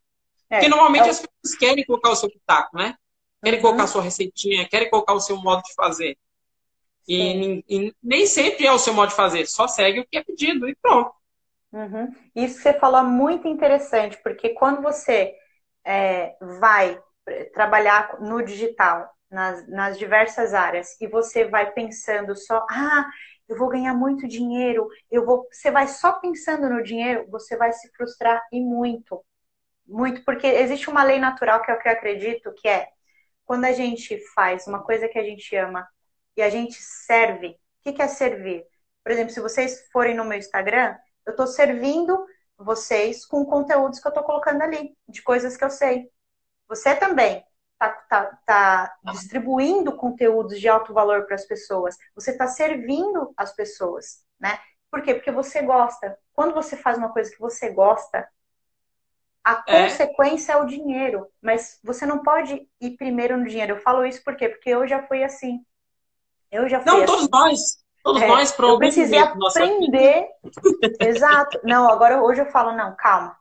É, 0.50 0.58
Porque 0.58 0.70
normalmente 0.70 1.08
é... 1.08 1.10
as 1.10 1.20
pessoas 1.20 1.58
querem 1.58 1.86
colocar 1.86 2.10
o 2.10 2.16
seu 2.16 2.30
pitaco, 2.30 2.78
né? 2.78 2.96
Querem 3.44 3.60
uhum. 3.60 3.66
colocar 3.66 3.84
a 3.84 3.88
sua 3.88 4.02
receitinha, 4.02 4.68
querem 4.68 4.90
colocar 4.90 5.14
o 5.14 5.20
seu 5.20 5.38
modo 5.38 5.62
de 5.64 5.74
fazer. 5.74 6.18
E, 7.08 7.64
e, 7.70 7.96
nem 8.04 8.26
sempre 8.26 8.66
é 8.66 8.72
o 8.72 8.80
seu 8.80 8.94
modo 8.94 9.10
de 9.10 9.16
fazer, 9.16 9.48
só 9.48 9.68
segue 9.68 10.02
o 10.02 10.06
que 10.06 10.18
é 10.18 10.24
pedido 10.24 10.68
e 10.68 10.76
pronto. 10.76 11.14
Uhum. 11.72 12.14
Isso 12.36 12.58
que 12.58 12.64
você 12.64 12.74
falou 12.74 13.00
é 13.00 13.04
muito 13.04 13.48
interessante, 13.48 14.18
porque 14.22 14.50
quando 14.50 14.82
você 14.82 15.34
é, 15.86 16.36
vai 16.60 17.00
trabalhar 17.54 18.20
no 18.20 18.44
digital, 18.44 19.10
nas, 19.30 19.68
nas 19.68 19.98
diversas 19.98 20.54
áreas, 20.54 21.00
e 21.00 21.08
você 21.08 21.46
vai 21.46 21.72
pensando 21.72 22.36
só, 22.36 22.66
ah, 22.70 23.06
eu 23.48 23.58
vou 23.58 23.70
ganhar 23.70 23.94
muito 23.94 24.28
dinheiro, 24.28 24.88
eu 25.10 25.26
vou. 25.26 25.48
Você 25.52 25.72
vai 25.72 25.88
só 25.88 26.14
pensando 26.14 26.70
no 26.70 26.84
dinheiro, 26.84 27.26
você 27.30 27.56
vai 27.56 27.72
se 27.72 27.90
frustrar 27.96 28.42
e 28.52 28.60
muito. 28.60 29.24
Muito, 29.86 30.24
porque 30.26 30.46
existe 30.48 30.90
uma 30.90 31.04
lei 31.04 31.20
natural 31.20 31.62
que 31.62 31.72
é 31.72 31.74
o 31.74 31.80
que 31.80 31.88
eu 31.88 31.94
acredito, 31.94 32.54
que 32.54 32.68
é 32.68 32.90
quando 33.46 33.64
a 33.66 33.72
gente 33.72 34.20
faz 34.34 34.68
uma 34.68 34.84
coisa 34.84 35.08
que 35.08 35.18
a 35.18 35.24
gente 35.24 35.56
ama 35.56 35.88
e 36.38 36.42
a 36.42 36.50
gente 36.50 36.82
serve. 36.82 37.60
O 37.84 37.94
que 37.94 38.02
é 38.02 38.08
servir? 38.08 38.66
Por 39.04 39.12
exemplo, 39.12 39.34
se 39.34 39.40
vocês 39.40 39.88
forem 39.92 40.16
no 40.16 40.24
meu 40.24 40.38
Instagram, 40.38 40.96
eu 41.26 41.32
estou 41.32 41.48
servindo 41.48 42.26
vocês 42.58 43.26
com 43.26 43.46
conteúdos 43.46 44.00
que 44.00 44.08
eu 44.08 44.12
estou 44.12 44.24
colocando 44.24 44.62
ali, 44.62 44.96
de 45.08 45.22
coisas 45.22 45.58
que 45.58 45.64
eu 45.64 45.70
sei. 45.70 46.10
Você 46.68 46.96
também 46.96 47.44
está 47.74 47.90
tá, 47.90 48.40
tá 48.46 48.98
distribuindo 49.12 49.96
conteúdos 49.96 50.60
de 50.60 50.68
alto 50.68 50.94
valor 50.94 51.26
para 51.26 51.36
as 51.36 51.46
pessoas. 51.46 51.98
Você 52.16 52.32
está 52.32 52.48
servindo 52.48 53.34
as 53.38 53.54
pessoas, 53.54 54.24
né? 54.40 54.60
Por 54.92 55.02
quê? 55.02 55.14
Porque 55.14 55.32
você 55.32 55.62
gosta. 55.62 56.18
Quando 56.34 56.54
você 56.54 56.76
faz 56.76 56.98
uma 56.98 57.12
coisa 57.12 57.32
que 57.32 57.40
você 57.40 57.70
gosta, 57.70 58.28
a 59.44 59.64
é. 59.68 59.84
consequência 59.84 60.54
é 60.54 60.58
o 60.58 60.66
dinheiro. 60.66 61.28
Mas 61.42 61.80
você 61.84 62.06
não 62.06 62.24
pode 62.24 62.68
ir 62.82 62.98
primeiro 62.98 63.38
no 63.38 63.48
dinheiro. 63.48 63.74
Eu 63.74 63.82
falo 63.82 64.06
isso 64.06 64.24
por 64.24 64.36
quê? 64.36 64.50
Porque 64.50 64.70
eu 64.70 64.88
já 64.88 65.04
fui 65.08 65.24
assim. 65.24 65.64
Eu 66.52 66.68
já 66.70 66.80
fui 66.82 66.92
Não, 66.92 66.98
assim. 66.98 67.06
todos 67.06 67.30
nós. 67.30 67.60
Todos 68.04 68.22
é, 68.22 68.28
nós, 68.28 68.58
Eu 68.58 68.78
precisei 68.78 69.20
aprender. 69.20 70.28
Exato. 71.02 71.60
Não, 71.64 71.90
agora 71.90 72.22
hoje 72.24 72.42
eu 72.42 72.46
falo, 72.52 72.72
não, 72.74 72.96
calma. 72.96 73.38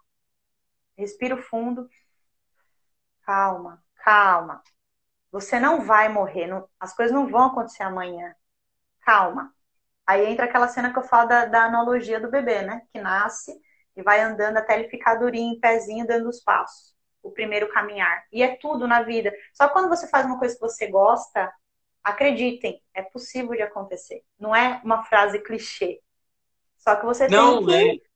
Respiro 0.96 1.36
fundo. 1.42 1.88
Calma, 3.24 3.82
calma. 4.04 4.62
Você 5.30 5.60
não 5.60 5.82
vai 5.82 6.08
morrer. 6.08 6.46
Não, 6.46 6.68
as 6.80 6.94
coisas 6.94 7.14
não 7.14 7.28
vão 7.28 7.46
acontecer 7.46 7.82
amanhã. 7.82 8.34
Calma. 9.02 9.52
Aí 10.06 10.24
entra 10.26 10.46
aquela 10.46 10.68
cena 10.68 10.92
que 10.92 10.98
eu 10.98 11.02
falo 11.02 11.28
da, 11.28 11.44
da 11.44 11.64
analogia 11.64 12.20
do 12.20 12.30
bebê, 12.30 12.62
né? 12.62 12.82
Que 12.92 13.00
nasce 13.00 13.52
e 13.96 14.02
vai 14.02 14.20
andando 14.20 14.58
até 14.58 14.78
ele 14.78 14.88
ficar 14.88 15.16
durinho, 15.16 15.54
em 15.54 15.60
pezinho, 15.60 16.06
dando 16.06 16.28
os 16.28 16.40
passos. 16.40 16.94
O 17.22 17.30
primeiro 17.30 17.72
caminhar. 17.72 18.24
E 18.32 18.42
é 18.42 18.56
tudo 18.56 18.86
na 18.86 19.02
vida. 19.02 19.32
Só 19.52 19.68
quando 19.68 19.88
você 19.88 20.06
faz 20.08 20.26
uma 20.26 20.38
coisa 20.38 20.54
que 20.54 20.60
você 20.60 20.86
gosta, 20.86 21.52
Acreditem, 22.06 22.80
é 22.94 23.02
possível 23.02 23.50
de 23.56 23.62
acontecer. 23.62 24.22
Não 24.38 24.54
é 24.54 24.80
uma 24.84 25.02
frase 25.02 25.40
clichê. 25.40 26.00
Só 26.76 26.94
que 26.94 27.04
você 27.04 27.26
não 27.26 27.66
tem 27.66 27.98
que. 27.98 28.04
É. 28.04 28.08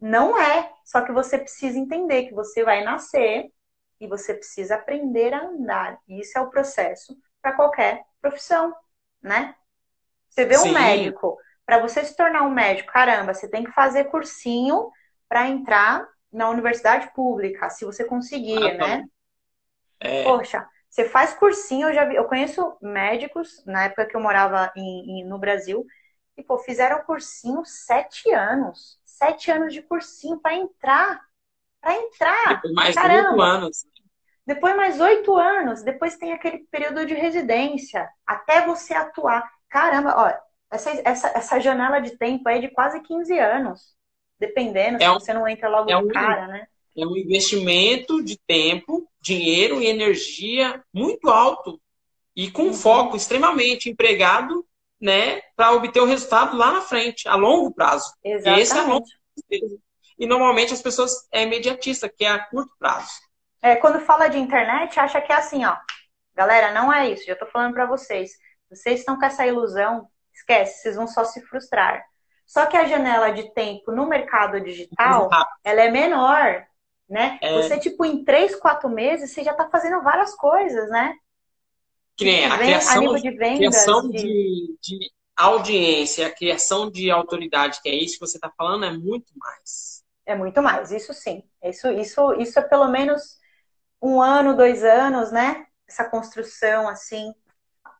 Não 0.00 0.40
é. 0.40 0.70
Só 0.84 1.00
que 1.00 1.10
você 1.10 1.36
precisa 1.36 1.76
entender 1.76 2.28
que 2.28 2.32
você 2.32 2.62
vai 2.62 2.84
nascer 2.84 3.50
e 4.00 4.06
você 4.06 4.34
precisa 4.34 4.76
aprender 4.76 5.34
a 5.34 5.46
andar. 5.46 5.98
E 6.06 6.20
isso 6.20 6.38
é 6.38 6.40
o 6.40 6.48
processo 6.48 7.18
para 7.42 7.56
qualquer 7.56 8.04
profissão, 8.22 8.72
né? 9.20 9.56
Você 10.28 10.44
vê 10.44 10.56
Sim. 10.56 10.70
um 10.70 10.72
médico, 10.72 11.36
para 11.66 11.80
você 11.80 12.04
se 12.04 12.16
tornar 12.16 12.42
um 12.42 12.50
médico, 12.50 12.92
caramba, 12.92 13.34
você 13.34 13.48
tem 13.48 13.64
que 13.64 13.72
fazer 13.72 14.04
cursinho 14.04 14.92
para 15.28 15.48
entrar 15.48 16.06
na 16.32 16.48
universidade 16.48 17.12
pública, 17.12 17.68
se 17.68 17.84
você 17.84 18.04
conseguir, 18.04 18.62
ah, 18.62 18.74
né? 18.74 19.04
É... 19.98 20.22
Poxa, 20.22 20.68
você 20.94 21.08
faz 21.08 21.34
cursinho, 21.34 21.88
eu 21.88 21.92
já 21.92 22.04
vi, 22.04 22.14
eu 22.14 22.24
conheço 22.26 22.76
médicos, 22.80 23.64
na 23.66 23.86
época 23.86 24.06
que 24.06 24.14
eu 24.14 24.20
morava 24.20 24.72
em, 24.76 25.22
em, 25.22 25.24
no 25.24 25.40
Brasil, 25.40 25.84
e 26.36 26.42
pô, 26.42 26.56
fizeram 26.56 27.02
cursinho 27.02 27.64
sete 27.64 28.30
anos. 28.30 29.00
Sete 29.04 29.50
anos 29.50 29.74
de 29.74 29.82
cursinho 29.82 30.38
para 30.38 30.54
entrar. 30.54 31.20
Para 31.80 31.96
entrar. 31.96 32.62
Depois 32.62 32.74
mais 32.74 32.96
oito 32.96 33.42
anos. 33.42 33.86
Depois 34.46 34.76
mais 34.76 35.00
oito 35.00 35.36
anos. 35.36 35.82
Depois 35.82 36.16
tem 36.16 36.32
aquele 36.32 36.58
período 36.70 37.04
de 37.04 37.14
residência. 37.14 38.08
Até 38.24 38.64
você 38.64 38.94
atuar. 38.94 39.50
Caramba, 39.68 40.14
ó, 40.16 40.32
essa, 40.70 40.90
essa, 41.04 41.28
essa 41.36 41.58
janela 41.58 41.98
de 41.98 42.16
tempo 42.16 42.48
é 42.48 42.60
de 42.60 42.68
quase 42.68 43.00
15 43.00 43.36
anos. 43.36 43.96
Dependendo, 44.38 45.02
é 45.02 45.10
um, 45.10 45.18
se 45.18 45.26
você 45.26 45.34
não 45.34 45.48
entra 45.48 45.68
logo 45.68 45.90
é 45.90 45.96
um, 45.96 46.06
cara, 46.06 46.46
né? 46.46 46.68
É 46.96 47.06
um 47.06 47.16
investimento 47.16 48.22
de 48.22 48.38
tempo 48.46 49.08
dinheiro 49.20 49.80
e 49.80 49.86
energia 49.86 50.82
muito 50.92 51.28
alto 51.28 51.80
e 52.36 52.50
com 52.50 52.64
uhum. 52.64 52.74
foco 52.74 53.16
extremamente 53.16 53.88
empregado, 53.88 54.66
né, 55.00 55.40
para 55.56 55.72
obter 55.72 56.00
o 56.00 56.06
resultado 56.06 56.56
lá 56.56 56.72
na 56.72 56.80
frente, 56.80 57.28
a 57.28 57.34
longo 57.34 57.72
prazo. 57.72 58.12
Exatamente. 58.22 58.62
Esse 58.62 58.76
é 58.76 58.80
a 58.80 58.84
longo 58.84 59.04
prazo. 59.48 59.80
E 60.18 60.26
normalmente 60.26 60.72
as 60.72 60.82
pessoas 60.82 61.26
é 61.32 61.42
imediatista, 61.42 62.08
que 62.08 62.24
é 62.24 62.28
a 62.28 62.38
curto 62.38 62.72
prazo. 62.78 63.10
É, 63.60 63.76
quando 63.76 64.00
fala 64.00 64.28
de 64.28 64.38
internet, 64.38 64.98
acha 65.00 65.20
que 65.20 65.32
é 65.32 65.36
assim, 65.36 65.64
ó. 65.64 65.76
Galera, 66.34 66.72
não 66.72 66.92
é 66.92 67.10
isso. 67.10 67.24
Já 67.24 67.34
tô 67.34 67.46
falando 67.46 67.72
para 67.72 67.86
vocês. 67.86 68.32
Vocês 68.68 69.00
estão 69.00 69.18
com 69.18 69.24
essa 69.24 69.46
ilusão, 69.46 70.08
esquece, 70.32 70.82
vocês 70.82 70.96
vão 70.96 71.06
só 71.06 71.24
se 71.24 71.40
frustrar. 71.46 72.04
Só 72.46 72.66
que 72.66 72.76
a 72.76 72.84
janela 72.84 73.30
de 73.30 73.52
tempo 73.54 73.90
no 73.90 74.06
mercado 74.06 74.60
digital, 74.60 75.30
ela 75.64 75.82
é 75.82 75.90
menor 75.90 76.66
né? 77.08 77.38
É... 77.42 77.60
Você, 77.60 77.78
tipo, 77.78 78.04
em 78.04 78.24
três, 78.24 78.56
quatro 78.56 78.88
meses, 78.88 79.30
você 79.30 79.44
já 79.44 79.52
está 79.52 79.68
fazendo 79.68 80.02
várias 80.02 80.34
coisas, 80.34 80.88
né? 80.90 81.10
Tipo? 81.10 81.24
Que 82.16 82.24
nem 82.24 82.46
a 82.46 82.58
criação, 82.58 83.14
de, 83.14 83.30
vendas, 83.30 83.58
criação 83.58 84.10
de... 84.10 84.18
De, 84.18 84.78
de 84.80 85.12
audiência, 85.36 86.26
a 86.26 86.30
criação 86.30 86.90
de 86.90 87.10
autoridade, 87.10 87.80
que 87.82 87.88
é 87.88 87.94
isso 87.94 88.14
que 88.14 88.26
você 88.26 88.36
está 88.36 88.52
falando, 88.56 88.84
é 88.84 88.96
muito 88.96 89.32
mais. 89.36 90.04
É 90.24 90.34
muito 90.34 90.62
mais, 90.62 90.90
isso 90.90 91.12
sim. 91.12 91.42
Isso, 91.62 91.90
isso, 91.90 92.34
isso 92.34 92.58
é 92.58 92.62
pelo 92.62 92.88
menos 92.88 93.36
um 94.00 94.20
ano, 94.20 94.56
dois 94.56 94.84
anos, 94.84 95.32
né? 95.32 95.66
Essa 95.88 96.08
construção, 96.08 96.88
assim. 96.88 97.32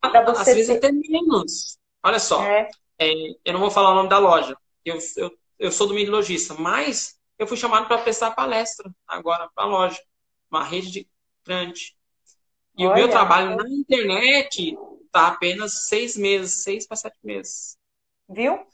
Pra 0.01 0.23
você 0.25 0.41
Às 0.41 0.45
ter... 0.45 0.55
vezes 0.55 0.77
até 0.77 0.93
menos. 0.93 1.79
Olha 2.03 2.19
só, 2.19 2.43
é. 2.43 2.69
É, 2.99 3.13
eu 3.45 3.53
não 3.53 3.61
vou 3.61 3.71
falar 3.71 3.91
o 3.91 3.95
nome 3.95 4.09
da 4.09 4.19
loja. 4.19 4.57
Eu, 4.85 4.99
eu, 5.17 5.31
eu 5.59 5.73
sou 5.73 5.87
do 5.87 5.95
meio 5.95 6.11
lojista, 6.11 6.55
mas 6.55 7.19
eu 7.39 7.47
fui 7.47 7.57
chamado 7.57 7.87
para 7.87 7.99
prestar 7.99 8.33
palestra 8.33 8.91
agora 9.07 9.49
para 9.55 9.65
a 9.65 9.67
loja, 9.67 10.01
uma 10.51 10.65
rede 10.65 11.09
grande. 11.45 11.97
E 12.77 12.85
Olha, 12.85 12.93
o 12.93 12.97
meu 12.97 13.09
trabalho 13.09 13.57
na 13.57 13.69
internet 13.69 14.77
está 15.07 15.29
apenas 15.29 15.87
seis 15.87 16.17
meses, 16.17 16.63
seis 16.63 16.87
para 16.87 16.97
sete 16.97 17.19
meses. 17.23 17.77
Viu? 18.29 18.67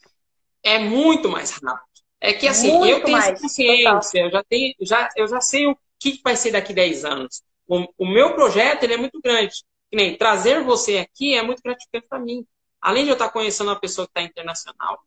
É 0.62 0.78
muito 0.78 1.28
mais 1.28 1.50
rápido. 1.50 1.90
É 2.20 2.34
que 2.34 2.46
assim, 2.46 2.70
muito 2.70 2.86
eu 2.86 3.02
tenho 3.02 3.16
mais, 3.16 3.40
consciência, 3.40 4.20
eu 4.20 4.30
já, 4.30 4.44
tenho, 4.44 4.74
já, 4.80 5.08
eu 5.16 5.26
já 5.26 5.40
sei 5.40 5.66
o 5.66 5.76
que 5.98 6.20
vai 6.22 6.36
ser 6.36 6.50
daqui 6.50 6.74
10 6.74 7.04
anos. 7.04 7.42
O, 7.66 7.86
o 7.98 8.06
meu 8.06 8.34
projeto 8.34 8.84
ele 8.84 8.94
é 8.94 8.96
muito 8.96 9.20
grande. 9.22 9.64
Nem 9.92 10.16
trazer 10.16 10.62
você 10.62 10.98
aqui 10.98 11.34
é 11.34 11.42
muito 11.42 11.62
gratificante 11.62 12.06
para 12.08 12.18
mim. 12.18 12.46
Além 12.80 13.04
de 13.04 13.10
eu 13.10 13.14
estar 13.14 13.30
conhecendo 13.30 13.68
uma 13.68 13.80
pessoa 13.80 14.06
que 14.06 14.10
está 14.10 14.22
internacional, 14.22 15.00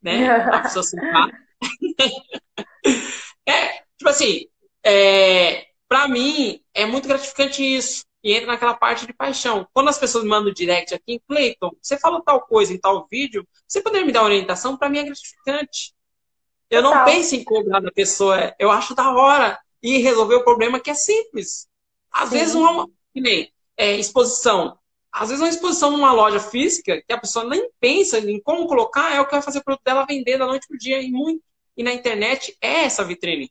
né? 0.00 0.16
Uma 0.46 0.62
pessoa 0.62 0.82
simpática. 0.82 1.38
é, 3.46 3.82
tipo 3.96 4.08
assim, 4.08 4.46
é, 4.84 5.66
para 5.88 6.08
mim 6.08 6.60
é 6.74 6.86
muito 6.86 7.08
gratificante 7.08 7.62
isso. 7.62 8.04
E 8.24 8.32
entra 8.32 8.46
naquela 8.46 8.74
parte 8.74 9.04
de 9.04 9.12
paixão. 9.12 9.66
Quando 9.72 9.88
as 9.88 9.98
pessoas 9.98 10.22
me 10.22 10.30
mandam 10.30 10.52
direct 10.52 10.94
aqui, 10.94 11.20
Cleiton, 11.26 11.72
você 11.82 11.98
falou 11.98 12.22
tal 12.22 12.40
coisa 12.42 12.72
em 12.72 12.78
tal 12.78 13.04
vídeo, 13.10 13.46
você 13.66 13.80
poderia 13.80 14.06
me 14.06 14.12
dar 14.12 14.22
orientação? 14.22 14.76
Para 14.76 14.88
mim 14.88 14.98
é 14.98 15.04
gratificante. 15.04 15.92
Eu 16.70 16.82
não 16.82 17.04
penso 17.04 17.34
em 17.34 17.44
cobrar 17.44 17.80
da 17.80 17.90
pessoa, 17.90 18.54
eu 18.58 18.70
acho 18.70 18.94
da 18.94 19.12
hora 19.12 19.58
e 19.82 19.98
resolver 19.98 20.36
o 20.36 20.44
problema 20.44 20.80
que 20.80 20.90
é 20.90 20.94
simples. 20.94 21.68
Às 22.10 22.30
Sim. 22.30 22.38
vezes 22.38 22.54
uma, 22.54 22.88
que 23.12 23.20
nem, 23.20 23.52
é, 23.76 23.96
exposição. 23.96 24.78
Às 25.10 25.28
vezes 25.28 25.42
uma 25.42 25.50
exposição 25.50 25.90
numa 25.90 26.12
loja 26.12 26.40
física 26.40 27.02
que 27.06 27.12
a 27.12 27.18
pessoa 27.18 27.44
nem 27.44 27.68
pensa 27.78 28.18
em 28.18 28.40
como 28.40 28.66
colocar 28.66 29.14
é 29.14 29.20
o 29.20 29.26
que 29.26 29.32
vai 29.32 29.42
fazer 29.42 29.58
o 29.58 29.64
produto 29.64 29.84
dela 29.84 30.06
vender 30.06 30.38
da 30.38 30.46
noite 30.46 30.66
pro 30.66 30.78
dia 30.78 31.02
e 31.02 31.10
muito. 31.10 31.42
E 31.76 31.82
na 31.82 31.92
internet 31.92 32.56
é 32.60 32.84
essa 32.84 33.04
vitrine. 33.04 33.50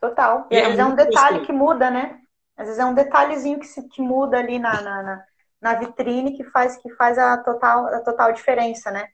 Total. 0.00 0.46
E, 0.50 0.54
e 0.54 0.58
às 0.58 0.64
é 0.64 0.66
vezes 0.66 0.80
é 0.80 0.84
um 0.84 0.94
detalhe 0.94 1.46
que 1.46 1.52
muda, 1.52 1.90
né? 1.90 2.20
Às 2.56 2.66
vezes 2.66 2.80
é 2.80 2.84
um 2.84 2.94
detalhezinho 2.94 3.58
que, 3.58 3.66
se, 3.66 3.86
que 3.88 4.00
muda 4.00 4.38
ali 4.38 4.58
na, 4.58 4.80
na, 4.80 5.02
na, 5.02 5.24
na 5.60 5.74
vitrine 5.74 6.36
que 6.36 6.44
faz, 6.44 6.76
que 6.76 6.90
faz 6.94 7.18
a, 7.18 7.36
total, 7.38 7.86
a 7.86 8.00
total 8.00 8.32
diferença, 8.32 8.90
né? 8.90 9.08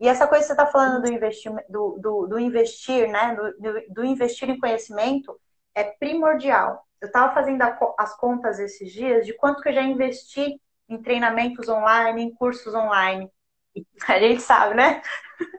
E 0.00 0.08
essa 0.08 0.26
coisa 0.26 0.42
que 0.42 0.46
você 0.48 0.52
está 0.52 0.66
falando 0.66 1.02
do, 1.02 1.08
investir, 1.08 1.52
do, 1.68 1.98
do, 2.00 2.26
do 2.26 2.38
investir, 2.38 3.08
né? 3.08 3.36
Do, 3.36 3.94
do, 3.94 4.04
investir 4.04 4.50
em 4.50 4.58
conhecimento 4.58 5.38
é 5.74 5.84
primordial. 5.84 6.84
Eu 7.00 7.06
estava 7.06 7.32
fazendo 7.32 7.62
a, 7.62 7.78
as 7.98 8.16
contas 8.16 8.58
esses 8.58 8.92
dias 8.92 9.24
de 9.24 9.32
quanto 9.34 9.62
que 9.62 9.68
eu 9.68 9.72
já 9.72 9.82
investi 9.82 10.60
em 10.88 11.00
treinamentos 11.00 11.68
online, 11.68 12.22
em 12.22 12.34
cursos 12.34 12.74
online. 12.74 13.30
A 14.08 14.18
gente 14.18 14.42
sabe, 14.42 14.74
né? 14.74 15.02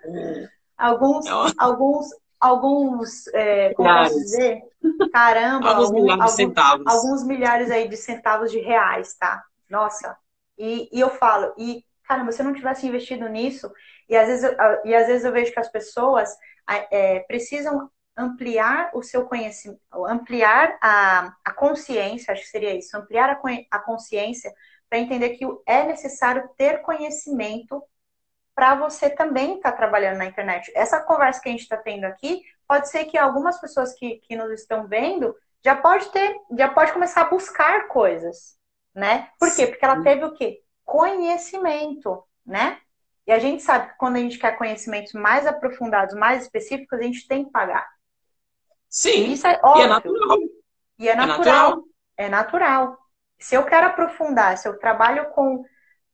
É. 0.05 0.62
alguns, 0.84 1.25
é 1.25 1.53
alguns, 1.57 2.07
alguns, 2.39 3.27
é, 3.27 3.73
como 3.73 3.89
posso 3.89 4.15
dizer? 4.15 4.61
Caramba, 5.13 5.69
alguns, 5.69 5.91
milhares 5.91 6.21
alguns, 6.21 6.31
de 6.31 6.36
centavos. 6.36 6.88
Alguns 6.88 7.23
milhares 7.23 7.71
aí 7.71 7.88
de 7.88 7.97
centavos 7.97 8.51
de 8.51 8.59
reais, 8.59 9.15
tá? 9.15 9.43
Nossa. 9.69 10.17
E, 10.57 10.89
e 10.91 10.99
eu 10.99 11.09
falo, 11.09 11.53
e 11.57 11.86
caramba, 12.03 12.31
se 12.31 12.41
eu 12.41 12.45
não 12.45 12.53
tivesse 12.53 12.86
investido 12.86 13.27
nisso, 13.29 13.71
e 14.09 14.15
às 14.15 14.27
vezes 14.27 14.43
eu, 14.43 14.55
e 14.86 14.93
às 14.93 15.07
vezes 15.07 15.23
eu 15.23 15.31
vejo 15.31 15.53
que 15.53 15.59
as 15.59 15.71
pessoas 15.71 16.29
é, 16.91 17.19
precisam 17.21 17.89
ampliar 18.15 18.91
o 18.93 19.01
seu 19.01 19.25
conhecimento, 19.25 19.81
ampliar 20.07 20.77
a, 20.81 21.34
a 21.43 21.51
consciência, 21.53 22.31
acho 22.31 22.43
que 22.43 22.49
seria 22.49 22.75
isso, 22.75 22.95
ampliar 22.95 23.29
a, 23.29 23.39
a 23.71 23.79
consciência 23.79 24.53
para 24.89 24.99
entender 24.99 25.29
que 25.31 25.45
é 25.65 25.86
necessário 25.86 26.47
ter 26.55 26.81
conhecimento 26.81 27.81
para 28.56 28.76
você 28.76 29.10
também 29.10 29.56
estar 29.56 29.72
tá 29.72 29.78
trabalhando 29.78 30.18
na 30.18 30.26
internet. 30.26 30.72
Essa 30.76 31.01
conversa 31.01 31.41
que 31.41 31.49
a 31.49 31.51
gente 31.51 31.62
está 31.62 31.78
tendo 31.78 32.06
aqui, 32.06 32.43
pode 32.68 32.89
ser 32.89 33.06
que 33.06 33.18
algumas 33.18 33.60
pessoas 33.60 33.93
que, 33.93 34.18
que 34.18 34.36
nos 34.36 34.51
estão 34.51 34.88
vendo 34.88 35.36
já 35.64 35.76
pode 35.76 36.10
ter, 36.12 36.36
já 36.58 36.70
pode 36.70 36.91
começar 36.91 37.22
a 37.22 37.30
buscar 37.30 37.88
coisas, 37.88 38.58
né? 38.93 39.30
Por 39.39 39.54
quê? 39.56 39.68
Porque 39.68 39.84
ela 39.84 40.01
teve 40.04 40.26
o 40.26 40.34
quê? 40.34 40.62
Conhecimento, 40.84 42.24
né? 42.45 42.80
E 43.26 43.32
a 43.32 43.39
gente 43.39 43.64
sabe 43.64 43.89
que 43.89 43.97
quando 43.97 44.18
a 44.18 44.20
gente 44.20 44.38
quer 44.38 44.58
conhecimentos 44.58 45.14
mais 45.14 45.47
aprofundados, 45.47 46.14
mais 46.14 46.43
específicos, 46.43 46.99
a 46.99 47.04
gente 47.04 47.26
tem 47.28 47.45
que 47.45 47.51
pagar. 47.51 47.89
Sim. 48.89 49.32
Isso 49.32 49.47
é 49.47 49.60
óbvio. 49.64 49.82
E 49.82 49.86
é 49.86 49.88
natural. 49.88 50.39
E 50.99 51.10
é 51.10 51.16
natural. 51.16 51.38
É 51.38 51.49
natural. 51.56 51.84
É 52.18 52.30
natural. 52.30 52.97
Se 53.39 53.56
eu 53.56 53.66
quero 53.66 53.88
aprofundar, 53.88 54.58
se 54.58 54.68
eu 54.68 54.78
trabalho 54.78 55.30
com 55.32 55.66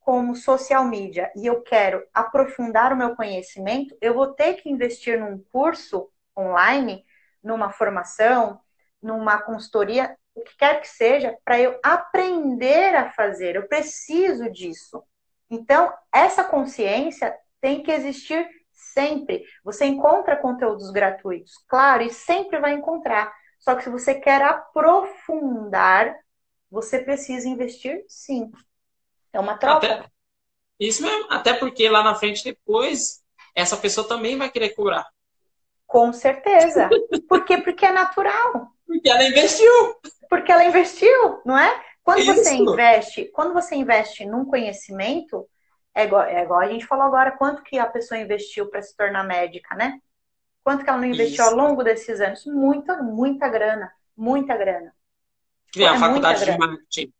como 0.09 0.35
social 0.35 0.85
media 0.85 1.31
e 1.35 1.45
eu 1.45 1.61
quero 1.61 2.03
aprofundar 2.11 2.91
o 2.91 2.97
meu 2.97 3.15
conhecimento, 3.15 3.95
eu 4.01 4.15
vou 4.15 4.33
ter 4.33 4.55
que 4.55 4.67
investir 4.67 5.19
num 5.19 5.37
curso 5.51 6.09
online, 6.35 7.05
numa 7.43 7.69
formação, 7.69 8.59
numa 8.99 9.39
consultoria, 9.39 10.17
o 10.33 10.41
que 10.41 10.57
quer 10.57 10.81
que 10.81 10.87
seja, 10.87 11.37
para 11.45 11.59
eu 11.59 11.79
aprender 11.83 12.95
a 12.95 13.11
fazer. 13.11 13.55
Eu 13.55 13.67
preciso 13.67 14.49
disso. 14.49 15.03
Então, 15.47 15.93
essa 16.11 16.43
consciência 16.43 17.31
tem 17.61 17.83
que 17.83 17.91
existir 17.91 18.49
sempre. 18.73 19.43
Você 19.63 19.85
encontra 19.85 20.35
conteúdos 20.35 20.89
gratuitos, 20.89 21.53
claro, 21.67 22.01
e 22.01 22.09
sempre 22.09 22.59
vai 22.59 22.73
encontrar. 22.73 23.31
Só 23.59 23.75
que 23.75 23.83
se 23.83 23.91
você 23.91 24.15
quer 24.15 24.41
aprofundar, 24.41 26.15
você 26.67 26.97
precisa 26.97 27.47
investir 27.47 28.03
sim. 28.07 28.51
É 29.31 29.39
uma 29.39 29.57
troca. 29.57 29.87
Até, 29.87 30.05
isso 30.79 31.01
mesmo, 31.03 31.27
até 31.29 31.53
porque 31.53 31.89
lá 31.89 32.03
na 32.03 32.15
frente 32.15 32.43
depois 32.43 33.21
essa 33.53 33.75
pessoa 33.75 34.07
também 34.07 34.37
vai 34.37 34.49
querer 34.49 34.69
curar. 34.69 35.07
Com 35.85 36.13
certeza. 36.13 36.89
Por 37.27 37.43
quê? 37.45 37.57
Porque 37.57 37.85
é 37.85 37.91
natural. 37.91 38.71
Porque 38.85 39.09
ela 39.09 39.23
investiu. 39.23 39.95
Porque 40.29 40.51
ela 40.51 40.63
investiu, 40.63 41.41
não 41.45 41.57
é? 41.57 41.83
Quando 42.03 42.19
Isso. 42.19 42.33
você 42.35 42.53
investe, 42.53 43.25
quando 43.25 43.53
você 43.53 43.75
investe 43.75 44.25
num 44.25 44.45
conhecimento, 44.45 45.47
é 45.93 46.05
igual, 46.05 46.23
é 46.23 46.43
igual 46.43 46.59
a 46.59 46.67
gente 46.67 46.85
falou 46.85 47.05
agora, 47.05 47.31
quanto 47.31 47.63
que 47.63 47.77
a 47.77 47.85
pessoa 47.85 48.19
investiu 48.19 48.67
para 48.69 48.81
se 48.81 48.95
tornar 48.95 49.23
médica, 49.23 49.75
né? 49.75 49.99
Quanto 50.63 50.83
que 50.83 50.89
ela 50.89 50.99
não 50.99 51.07
investiu 51.07 51.43
Isso. 51.43 51.43
ao 51.43 51.55
longo 51.55 51.83
desses 51.83 52.21
anos? 52.21 52.45
Muita, 52.45 53.01
muita 53.01 53.47
grana, 53.47 53.91
muita 54.15 54.55
grana. 54.55 54.93
Criar 55.71 55.93
é 55.93 55.95
a 55.95 55.99
faculdade 55.99 56.45
de 56.45 56.57
marketing, 56.57 57.13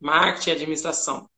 marketing 0.00 0.50
e 0.50 0.52
administração. 0.52 1.30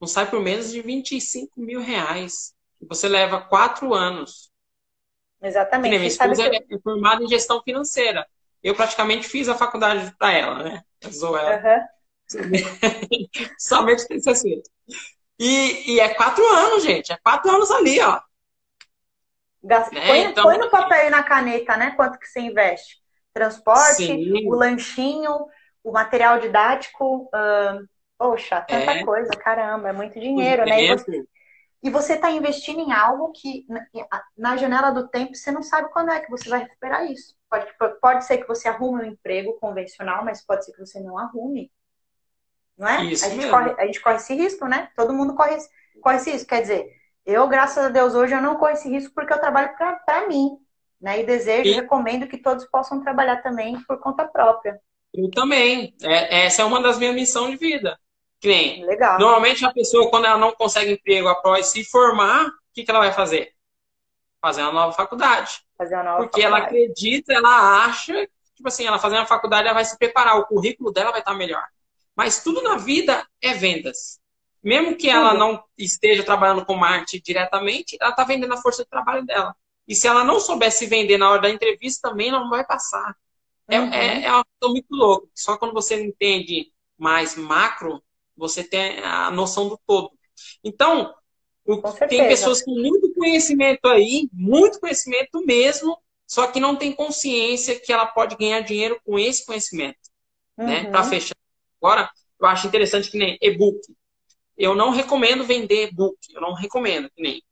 Não 0.00 0.08
sai 0.08 0.28
por 0.28 0.40
menos 0.40 0.70
de 0.70 0.80
25 0.80 1.60
mil 1.60 1.80
reais. 1.80 2.54
Você 2.88 3.08
leva 3.08 3.40
quatro 3.40 3.92
anos. 3.92 4.50
Exatamente. 5.42 5.96
minha 5.98 6.06
esposa 6.06 6.48
que... 6.48 6.74
é 6.74 6.78
formada 6.78 7.22
em 7.22 7.28
gestão 7.28 7.62
financeira. 7.62 8.26
Eu 8.62 8.74
praticamente 8.74 9.28
fiz 9.28 9.48
a 9.48 9.54
faculdade 9.54 10.14
para 10.18 10.32
ela, 10.32 10.62
né? 10.62 10.82
Eu 11.00 11.36
ela. 11.36 11.86
Uhum. 12.34 13.28
Somente 13.58 14.06
TCC. 14.06 14.62
E, 15.38 15.94
e 15.94 16.00
é 16.00 16.14
quatro 16.14 16.44
anos, 16.46 16.82
gente. 16.82 17.12
É 17.12 17.16
quatro 17.16 17.50
anos 17.50 17.70
ali, 17.70 18.00
ó. 18.00 18.20
Gasta... 19.62 19.94
Né? 19.94 20.06
Põe, 20.06 20.20
então... 20.24 20.44
põe, 20.44 20.58
no 20.58 20.70
papel 20.70 21.06
e 21.06 21.10
na 21.10 21.22
caneta, 21.22 21.76
né? 21.76 21.92
Quanto 21.92 22.18
que 22.18 22.26
você 22.26 22.40
investe? 22.40 23.00
Transporte, 23.32 24.06
Sim. 24.06 24.46
o 24.46 24.54
lanchinho, 24.54 25.46
o 25.82 25.92
material 25.92 26.38
didático. 26.40 27.30
Uh, 27.34 27.88
poxa, 28.20 28.60
tanta 28.60 28.92
é. 28.92 29.02
coisa, 29.02 29.30
caramba, 29.30 29.88
é 29.88 29.92
muito 29.94 30.20
dinheiro, 30.20 30.66
né? 30.66 30.84
E 30.84 30.88
você, 30.94 31.24
e 31.82 31.88
você 31.88 32.12
está 32.12 32.30
investindo 32.30 32.78
em 32.78 32.92
algo 32.92 33.32
que 33.32 33.66
na 34.36 34.58
janela 34.58 34.90
do 34.90 35.08
tempo 35.08 35.34
você 35.34 35.50
não 35.50 35.62
sabe 35.62 35.90
quando 35.90 36.10
é 36.10 36.20
que 36.20 36.30
você 36.30 36.46
vai 36.46 36.60
recuperar 36.60 37.10
isso. 37.10 37.34
Pode, 37.48 37.66
pode 37.98 38.24
ser 38.26 38.36
que 38.36 38.46
você 38.46 38.68
arrume 38.68 39.04
um 39.04 39.06
emprego 39.06 39.54
convencional, 39.54 40.22
mas 40.22 40.44
pode 40.44 40.66
ser 40.66 40.72
que 40.72 40.80
você 40.80 41.00
não 41.00 41.16
arrume. 41.16 41.72
Não 42.76 42.86
é? 42.86 43.04
Isso 43.04 43.24
a, 43.24 43.30
gente 43.30 43.48
corre, 43.48 43.74
a 43.78 43.86
gente 43.86 44.00
corre 44.02 44.16
esse 44.16 44.34
risco, 44.34 44.66
né? 44.66 44.90
Todo 44.94 45.14
mundo 45.14 45.34
corre, 45.34 45.56
corre 46.02 46.16
esse 46.16 46.30
risco. 46.30 46.48
Quer 46.48 46.60
dizer, 46.60 46.92
eu, 47.24 47.48
graças 47.48 47.86
a 47.86 47.88
Deus, 47.88 48.14
hoje 48.14 48.34
eu 48.34 48.42
não 48.42 48.56
corro 48.56 48.72
esse 48.72 48.90
risco 48.90 49.14
porque 49.14 49.32
eu 49.32 49.40
trabalho 49.40 49.74
para 50.04 50.28
mim. 50.28 50.58
Né? 51.00 51.20
E 51.20 51.24
desejo, 51.24 51.70
e... 51.70 51.72
recomendo 51.72 52.26
que 52.26 52.36
todos 52.36 52.66
possam 52.66 53.02
trabalhar 53.02 53.38
também 53.42 53.80
por 53.84 53.98
conta 53.98 54.28
própria. 54.28 54.78
Eu 55.14 55.30
também. 55.30 55.94
É, 56.02 56.44
essa 56.44 56.60
é 56.60 56.64
uma 56.66 56.82
das 56.82 56.98
minhas 56.98 57.14
missões 57.14 57.52
de 57.52 57.56
vida. 57.56 57.98
Que 58.40 58.82
Legal. 58.84 59.18
Normalmente 59.18 59.64
a 59.64 59.72
pessoa, 59.72 60.08
quando 60.10 60.24
ela 60.24 60.38
não 60.38 60.52
consegue 60.52 60.92
emprego 60.92 61.28
após 61.28 61.66
se 61.66 61.84
formar, 61.84 62.46
o 62.46 62.52
que, 62.72 62.84
que 62.84 62.90
ela 62.90 63.00
vai 63.00 63.12
fazer? 63.12 63.52
Fazer 64.40 64.62
uma 64.62 64.72
nova 64.72 64.92
faculdade. 64.92 65.60
Fazer 65.76 65.94
uma 65.96 66.04
nova 66.04 66.16
Porque 66.22 66.40
faculdade. 66.40 66.62
ela 66.62 66.66
acredita, 66.66 67.34
ela 67.34 67.84
acha 67.84 68.28
tipo 68.60 68.68
assim, 68.68 68.84
ela 68.84 68.98
fazendo 68.98 69.22
a 69.22 69.26
faculdade, 69.26 69.66
ela 69.66 69.74
vai 69.74 69.84
se 69.84 69.98
preparar, 69.98 70.38
o 70.38 70.46
currículo 70.46 70.92
dela 70.92 71.10
vai 71.10 71.20
estar 71.20 71.34
melhor. 71.34 71.64
Mas 72.14 72.42
tudo 72.42 72.62
na 72.62 72.76
vida 72.76 73.26
é 73.42 73.54
vendas. 73.54 74.20
Mesmo 74.62 74.96
que 74.96 75.08
ela 75.08 75.32
não 75.32 75.62
esteja 75.76 76.22
trabalhando 76.22 76.66
com 76.66 76.74
marketing 76.74 77.22
diretamente, 77.24 77.96
ela 77.98 78.10
está 78.10 78.24
vendendo 78.24 78.52
a 78.52 78.58
força 78.58 78.84
de 78.84 78.90
trabalho 78.90 79.24
dela. 79.24 79.56
E 79.88 79.94
se 79.94 80.06
ela 80.06 80.22
não 80.22 80.38
soubesse 80.38 80.86
vender 80.86 81.16
na 81.16 81.30
hora 81.30 81.40
da 81.40 81.50
entrevista, 81.50 82.10
também 82.10 82.30
não 82.30 82.50
vai 82.50 82.64
passar. 82.64 83.16
É, 83.66 83.80
uhum. 83.80 83.92
é, 83.92 84.24
é 84.24 84.32
uma 84.32 84.44
coisa 84.44 84.72
muito 84.72 84.94
louca. 84.94 85.26
Só 85.34 85.56
quando 85.56 85.72
você 85.72 86.02
entende 86.02 86.70
mais 86.98 87.36
macro, 87.36 88.02
você 88.40 88.64
tem 88.64 88.98
a 89.00 89.30
noção 89.30 89.68
do 89.68 89.78
todo. 89.86 90.10
Então, 90.64 91.14
o, 91.64 91.80
tem 92.08 92.26
pessoas 92.26 92.62
com 92.62 92.72
muito 92.72 93.12
conhecimento 93.12 93.86
aí, 93.86 94.28
muito 94.32 94.80
conhecimento 94.80 95.44
mesmo, 95.44 95.96
só 96.26 96.46
que 96.46 96.58
não 96.58 96.74
tem 96.74 96.92
consciência 96.92 97.78
que 97.78 97.92
ela 97.92 98.06
pode 98.06 98.36
ganhar 98.36 98.60
dinheiro 98.60 98.98
com 99.04 99.18
esse 99.18 99.44
conhecimento. 99.44 99.98
Né? 100.56 100.64
Uhum. 100.64 100.70
Né? 100.70 100.90
Para 100.90 101.04
fechar. 101.04 101.36
Agora, 101.80 102.10
eu 102.40 102.46
acho 102.46 102.66
interessante 102.66 103.10
que 103.10 103.18
nem 103.18 103.38
e-book. 103.40 103.80
Eu 104.56 104.74
não 104.74 104.90
recomendo 104.90 105.44
vender 105.44 105.88
e-book. 105.88 106.16
Eu 106.32 106.40
não 106.40 106.54
recomendo, 106.54 107.10
que 107.10 107.22
nem. 107.22 107.42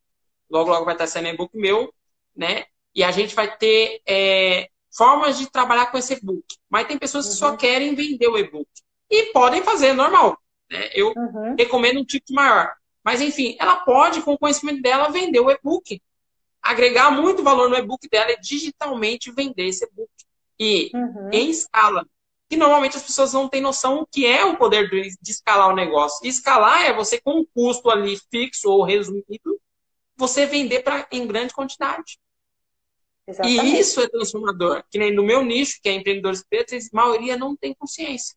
Logo, 0.50 0.70
logo 0.70 0.84
vai 0.84 0.94
estar 0.94 1.06
sendo 1.06 1.28
e-book 1.28 1.56
meu, 1.56 1.92
né? 2.34 2.64
E 2.94 3.04
a 3.04 3.10
gente 3.10 3.34
vai 3.34 3.54
ter 3.56 4.00
é, 4.06 4.68
formas 4.90 5.36
de 5.38 5.50
trabalhar 5.50 5.86
com 5.86 5.98
esse 5.98 6.14
e-book. 6.14 6.44
Mas 6.70 6.86
tem 6.86 6.98
pessoas 6.98 7.28
que 7.28 7.34
só 7.34 7.50
uhum. 7.50 7.56
querem 7.56 7.94
vender 7.94 8.28
o 8.28 8.38
e-book. 8.38 8.68
E 9.10 9.32
podem 9.32 9.62
fazer, 9.62 9.92
normal. 9.92 10.38
Né? 10.70 10.90
Eu 10.94 11.12
uhum. 11.16 11.54
recomendo 11.56 12.00
um 12.00 12.04
tipo 12.04 12.32
maior. 12.32 12.72
Mas, 13.04 13.20
enfim, 13.20 13.56
ela 13.58 13.76
pode, 13.76 14.22
com 14.22 14.32
o 14.32 14.38
conhecimento 14.38 14.82
dela, 14.82 15.10
vender 15.10 15.40
o 15.40 15.50
e-book. 15.50 16.00
Agregar 16.62 17.10
muito 17.10 17.42
valor 17.42 17.68
no 17.70 17.76
e-book 17.76 18.08
dela 18.08 18.32
e 18.32 18.40
digitalmente 18.40 19.30
vender 19.30 19.68
esse 19.68 19.84
e-book. 19.84 20.10
E 20.58 20.90
uhum. 20.94 21.30
em 21.32 21.50
escala 21.50 22.06
que 22.48 22.56
normalmente 22.56 22.96
as 22.96 23.02
pessoas 23.02 23.32
não 23.32 23.48
têm 23.48 23.60
noção 23.60 24.00
o 24.00 24.06
que 24.06 24.26
é 24.26 24.44
o 24.44 24.56
poder 24.56 24.88
de, 24.88 25.16
de 25.20 25.30
escalar 25.30 25.68
o 25.68 25.76
negócio. 25.76 26.26
E 26.26 26.28
escalar 26.28 26.84
é 26.84 26.94
você, 26.94 27.20
com 27.20 27.40
um 27.40 27.46
custo 27.54 27.90
ali 27.90 28.18
fixo 28.30 28.70
ou 28.70 28.82
resumido, 28.82 29.60
você 30.16 30.46
vender 30.46 30.82
pra, 30.82 31.06
em 31.12 31.26
grande 31.26 31.52
quantidade. 31.52 32.18
Exatamente. 33.26 33.66
E 33.66 33.78
isso 33.78 34.00
é 34.00 34.08
transformador. 34.08 34.82
Que 34.90 34.98
nem 34.98 35.14
no 35.14 35.22
meu 35.22 35.44
nicho, 35.44 35.78
que 35.82 35.88
é 35.90 35.92
empreendedores 35.92 36.42
pretos, 36.42 36.88
a 36.92 36.96
maioria 36.96 37.36
não 37.36 37.54
tem 37.54 37.74
consciência. 37.74 38.34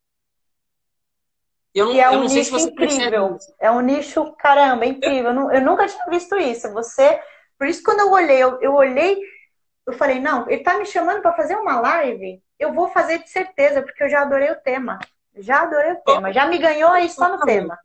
Eu 1.74 1.86
não, 1.86 1.94
e 1.94 2.00
é 2.00 2.10
um 2.10 2.24
nicho 2.24 2.60
se 2.60 2.70
incrível. 2.70 3.38
É 3.60 3.72
um 3.72 3.80
nicho, 3.80 4.34
caramba, 4.34 4.86
incrível. 4.86 5.32
Eu, 5.32 5.52
eu, 5.52 5.62
nunca 5.62 5.88
tinha 5.88 6.06
visto 6.10 6.36
isso. 6.38 6.72
Você, 6.74 7.20
por 7.58 7.68
isso 7.68 7.82
quando 7.84 8.02
eu 8.02 8.12
olhei, 8.12 8.38
eu, 8.38 8.60
eu 8.62 8.74
olhei, 8.74 9.18
eu 9.88 9.94
falei, 9.94 10.20
não, 10.20 10.50
ele 10.50 10.64
tá 10.64 10.78
me 10.78 10.86
chamando 10.86 11.22
para 11.22 11.34
fazer 11.34 11.56
uma 11.56 11.80
live 11.80 12.42
eu 12.62 12.72
vou 12.72 12.90
fazer 12.90 13.24
de 13.24 13.30
certeza, 13.30 13.82
porque 13.82 14.04
eu 14.04 14.10
já 14.10 14.22
adorei 14.22 14.52
o 14.52 14.62
tema. 14.62 15.00
Já 15.36 15.64
adorei 15.64 15.94
o 15.94 16.04
tema. 16.04 16.32
Já 16.32 16.46
me 16.46 16.60
ganhou 16.60 16.92
aí 16.92 17.10
só 17.10 17.36
no 17.36 17.44
tema. 17.44 17.78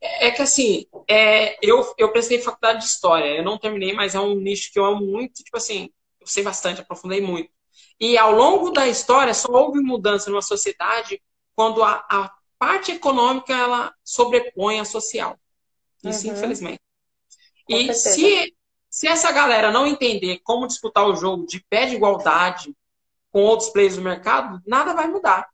É, 0.00 0.28
é 0.28 0.30
que 0.30 0.40
assim, 0.40 0.86
é, 1.06 1.58
eu, 1.62 1.94
eu 1.98 2.10
prestei 2.10 2.40
faculdade 2.40 2.78
de 2.78 2.86
história. 2.86 3.26
Eu 3.26 3.44
não 3.44 3.58
terminei, 3.58 3.92
mas 3.92 4.14
é 4.14 4.20
um 4.20 4.34
nicho 4.34 4.72
que 4.72 4.78
eu 4.78 4.86
amo 4.86 5.04
muito. 5.04 5.44
Tipo 5.44 5.58
assim, 5.58 5.90
eu 6.18 6.26
sei 6.26 6.42
bastante, 6.42 6.80
aprofundei 6.80 7.20
muito. 7.20 7.50
E 8.00 8.16
ao 8.16 8.32
longo 8.32 8.70
da 8.70 8.88
história, 8.88 9.34
só 9.34 9.52
houve 9.52 9.80
mudança 9.80 10.30
numa 10.30 10.40
sociedade 10.40 11.20
quando 11.54 11.82
a, 11.82 12.06
a 12.10 12.32
parte 12.58 12.92
econômica 12.92 13.52
ela 13.52 13.94
sobrepõe 14.04 14.80
a 14.80 14.84
social. 14.84 15.38
Isso, 16.04 16.26
uhum. 16.26 16.34
infelizmente. 16.34 16.80
Com 17.64 17.74
e 17.74 17.92
se, 17.94 18.54
se 18.88 19.06
essa 19.06 19.30
galera 19.32 19.70
não 19.70 19.86
entender 19.86 20.40
como 20.42 20.66
disputar 20.66 21.06
o 21.06 21.14
jogo 21.14 21.46
de 21.46 21.64
pé 21.68 21.86
de 21.86 21.96
igualdade, 21.96 22.74
com 23.30 23.42
outros 23.42 23.70
players 23.70 23.96
do 23.96 24.02
mercado, 24.02 24.60
nada 24.66 24.94
vai 24.94 25.06
mudar. 25.08 25.48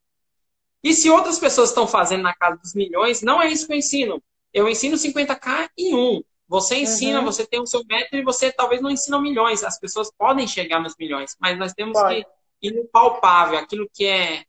E 0.82 0.92
se 0.92 1.11
outras 1.11 1.38
pessoas 1.38 1.70
estão 1.70 1.86
fazendo 1.86 2.22
na 2.22 2.34
casa 2.34 2.57
dos 2.57 2.74
milhões, 2.74 3.22
não 3.22 3.40
é 3.40 3.50
isso 3.50 3.66
que 3.66 3.72
eu 3.72 3.78
ensino. 3.78 4.22
Eu 4.52 4.68
ensino 4.68 4.96
50k 4.96 5.70
em 5.76 5.94
um. 5.94 6.22
Você 6.46 6.76
ensina, 6.76 7.20
uhum. 7.20 7.24
você 7.24 7.46
tem 7.46 7.61
o 7.61 7.66
seu 7.66 7.82
método 7.84 8.18
e 8.18 8.24
você 8.24 8.52
talvez 8.52 8.80
não 8.80 8.90
ensina 8.90 9.20
milhões. 9.20 9.64
As 9.64 9.80
pessoas 9.80 10.12
podem 10.16 10.46
chegar 10.46 10.80
nos 10.80 10.94
milhões, 10.96 11.36
mas 11.40 11.59
nós 11.59 11.72
temos 11.72 11.98
Pode. 11.98 12.22
que 12.61 12.68
ir 12.68 12.72
no 12.72 12.84
palpável, 12.84 13.59
aquilo 13.59 13.88
que 13.92 14.07
é 14.07 14.44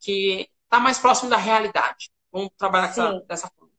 que 0.00 0.48
está 0.70 0.78
mais 0.78 0.98
próximo 0.98 1.28
da 1.28 1.36
realidade. 1.36 2.10
Vamos 2.32 2.50
trabalhar 2.56 2.86
dessa, 2.86 3.20
dessa 3.26 3.50
forma. 3.50 3.74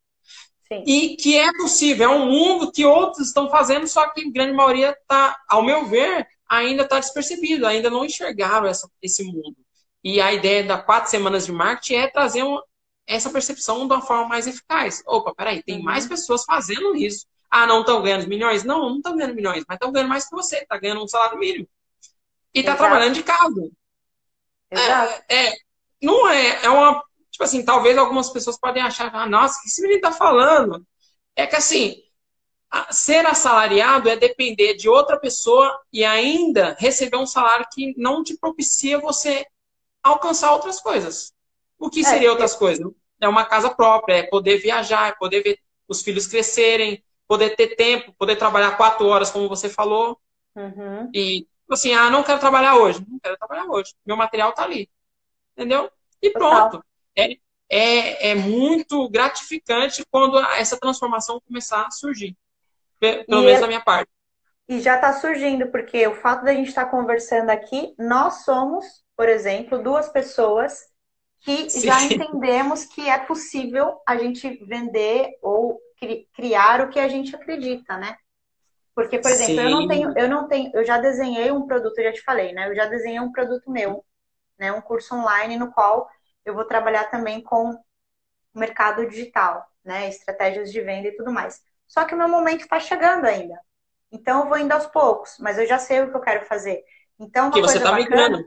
Sim. 0.68 0.84
E 0.86 1.16
que 1.16 1.38
é 1.38 1.52
possível, 1.54 2.12
é 2.12 2.14
um 2.14 2.26
mundo 2.26 2.72
que 2.72 2.86
outros 2.86 3.28
estão 3.28 3.50
fazendo, 3.50 3.88
só 3.88 4.10
que 4.10 4.22
a 4.22 4.32
grande 4.32 4.54
maioria 4.54 4.92
está, 4.92 5.38
ao 5.48 5.64
meu 5.64 5.86
ver, 5.86 6.28
ainda 6.48 6.84
está 6.84 7.00
despercebido, 7.00 7.66
ainda 7.66 7.90
não 7.90 8.06
enxergaram 8.06 8.68
essa, 8.68 8.90
esse 9.02 9.24
mundo. 9.24 9.56
E 10.04 10.20
a 10.20 10.34
ideia 10.34 10.64
da 10.64 10.78
quatro 10.78 11.10
semanas 11.10 11.46
de 11.46 11.52
marketing 11.52 11.96
é 11.96 12.08
trazer 12.08 12.44
uma, 12.44 12.64
essa 13.08 13.30
percepção 13.30 13.88
de 13.88 13.94
uma 13.94 14.02
forma 14.02 14.28
mais 14.28 14.48
eficaz. 14.48 15.02
Opa, 15.06 15.34
peraí, 15.34 15.64
tem 15.64 15.78
uhum. 15.78 15.84
mais 15.84 16.08
pessoas 16.08 16.44
fazendo 16.44 16.96
isso. 16.96 17.26
Ah, 17.50 17.68
não 17.68 17.82
estão 17.82 18.02
ganhando 18.02 18.28
milhões? 18.28 18.64
Não, 18.64 18.90
não 18.90 18.98
estão 18.98 19.16
ganhando 19.16 19.36
milhões, 19.36 19.64
mas 19.68 19.76
estão 19.76 19.92
ganhando 19.92 20.10
mais 20.10 20.26
que 20.26 20.32
você, 20.32 20.58
está 20.58 20.78
ganhando 20.78 21.04
um 21.04 21.08
salário 21.08 21.38
mínimo. 21.38 21.68
E 22.54 22.60
está 22.60 22.76
trabalhando 22.76 23.14
de 23.14 23.24
casa. 23.24 23.70
Exato. 24.72 25.24
É, 25.28 25.48
é, 25.48 25.54
não 26.02 26.28
é, 26.30 26.66
é 26.66 26.70
uma. 26.70 27.04
Tipo 27.32 27.44
assim, 27.44 27.64
talvez 27.64 27.98
algumas 27.98 28.30
pessoas 28.30 28.60
podem 28.60 28.84
achar, 28.84 29.14
ah, 29.16 29.26
nossa, 29.26 29.58
o 29.58 29.62
que 29.62 29.70
esse 29.70 29.82
menino 29.82 30.00
está 30.00 30.12
falando? 30.12 30.86
É 31.36 31.48
que 31.48 31.56
assim, 31.56 32.02
ser 32.90 33.26
assalariado 33.26 34.10
é 34.10 34.16
depender 34.16 34.76
de 34.76 34.88
outra 34.90 35.20
pessoa 35.20 35.80
e 35.92 36.04
ainda 36.04 36.76
receber 36.80 37.18
um 37.18 37.26
salário 37.26 37.66
que 37.72 37.94
não 37.98 38.24
te 38.24 38.38
propicia 38.38 39.00
você 39.00 39.46
alcançar 40.02 40.54
outras 40.54 40.80
coisas. 40.80 41.34
O 41.78 41.90
que 41.90 42.02
é, 42.02 42.04
seria 42.04 42.28
é, 42.30 42.32
outras 42.32 42.56
coisas? 42.56 42.86
É 43.20 43.28
uma 43.28 43.46
casa 43.46 43.70
própria, 43.70 44.16
é 44.16 44.24
poder 44.24 44.58
viajar, 44.58 45.10
é 45.10 45.16
poder 45.16 45.44
ver 45.44 45.60
os 45.88 46.02
filhos 46.02 46.28
crescerem, 46.28 47.04
poder 47.28 47.56
ter 47.56 47.76
tempo, 47.76 48.14
poder 48.18 48.36
trabalhar 48.36 48.78
quatro 48.78 49.06
horas, 49.08 49.32
como 49.32 49.50
você 49.50 49.70
falou. 49.70 50.18
Uhum. 50.56 51.10
E 51.14 51.42
tipo 51.42 51.74
assim, 51.74 51.94
ah, 51.94 52.10
não 52.10 52.24
quero 52.24 52.40
trabalhar 52.40 52.76
hoje. 52.76 53.06
Não 53.08 53.20
quero 53.20 53.38
trabalhar 53.38 53.66
hoje. 53.66 53.94
Meu 54.06 54.16
material 54.16 54.54
tá 54.54 54.64
ali. 54.64 54.90
Entendeu? 55.62 55.92
E 56.20 56.32
pronto. 56.32 56.84
É, 57.16 57.38
é, 57.70 58.32
é 58.32 58.36
muito 58.36 59.08
gratificante 59.10 60.04
quando 60.10 60.40
essa 60.40 60.78
transformação 60.78 61.40
começar 61.48 61.86
a 61.86 61.92
surgir. 61.92 62.36
Pelo 63.00 63.44
menos 63.44 63.62
da 63.62 63.68
minha 63.68 63.82
parte. 63.82 64.10
E 64.68 64.80
já 64.80 64.96
está 64.96 65.14
surgindo, 65.14 65.68
porque 65.68 66.08
o 66.08 66.16
fato 66.16 66.44
da 66.44 66.54
gente 66.54 66.70
estar 66.70 66.86
tá 66.86 66.92
conversando 66.92 67.50
aqui, 67.50 67.94
nós 67.98 68.44
somos, 68.46 68.86
por 69.16 69.30
exemplo, 69.30 69.82
duas 69.82 70.10
pessoas 70.10 70.80
que 71.42 71.70
Sim. 71.70 71.88
já 71.88 72.02
entendemos 72.04 72.86
que 72.86 73.08
é 73.08 73.18
possível 73.20 74.00
a 74.08 74.16
gente 74.16 74.64
vender 74.66 75.32
ou 75.42 75.80
cri 76.00 76.28
criar 76.36 76.82
o 76.82 76.90
que 76.90 77.00
a 77.00 77.08
gente 77.08 77.36
acredita, 77.36 77.98
né? 77.98 78.16
Porque, 78.96 79.20
por 79.20 79.32
exemplo, 79.32 79.56
Sim. 79.56 79.62
eu 79.62 79.70
não 79.70 79.88
tenho, 79.88 80.18
eu 80.18 80.30
não 80.30 80.48
tenho, 80.48 80.72
eu 80.74 80.86
já 80.86 80.98
desenhei 81.00 81.52
um 81.52 81.66
produto, 81.66 81.98
eu 81.98 82.06
já 82.06 82.14
te 82.14 82.22
falei, 82.22 82.52
né? 82.52 82.70
Eu 82.70 82.76
já 82.76 82.86
desenhei 82.86 83.20
um 83.20 83.32
produto 83.32 83.70
meu, 83.72 84.04
né? 84.62 84.72
Um 84.72 84.80
curso 84.80 85.16
online 85.16 85.58
no 85.58 85.72
qual 85.72 86.08
eu 86.46 86.54
vou 86.54 86.64
trabalhar 86.64 87.06
também 87.06 87.42
com 87.42 87.72
o 87.72 88.60
mercado 88.60 89.06
digital, 89.08 89.68
né? 89.84 90.08
Estratégias 90.08 90.72
de 90.72 90.80
venda 90.80 91.08
e 91.08 91.16
tudo 91.16 91.32
mais. 91.32 91.62
Só 91.88 92.06
que 92.06 92.14
o 92.14 92.18
meu 92.18 92.30
momento 92.30 92.62
está 92.62 92.80
chegando 92.80 93.26
ainda. 93.26 93.60
Então 94.12 94.42
eu 94.42 94.48
vou 94.48 94.60
indo 94.60 94.72
aos 94.72 94.86
poucos, 94.86 95.38
mas 95.40 95.58
eu 95.58 95.66
já 95.66 95.80
sei 95.80 96.02
o 96.02 96.12
que 96.12 96.16
eu 96.16 96.22
quero 96.22 96.46
fazer. 96.46 96.84
Então, 97.20 97.46
uma 97.48 97.54
que 97.54 97.62
você 97.62 97.78
está 97.78 97.94
migrando. 97.94 98.46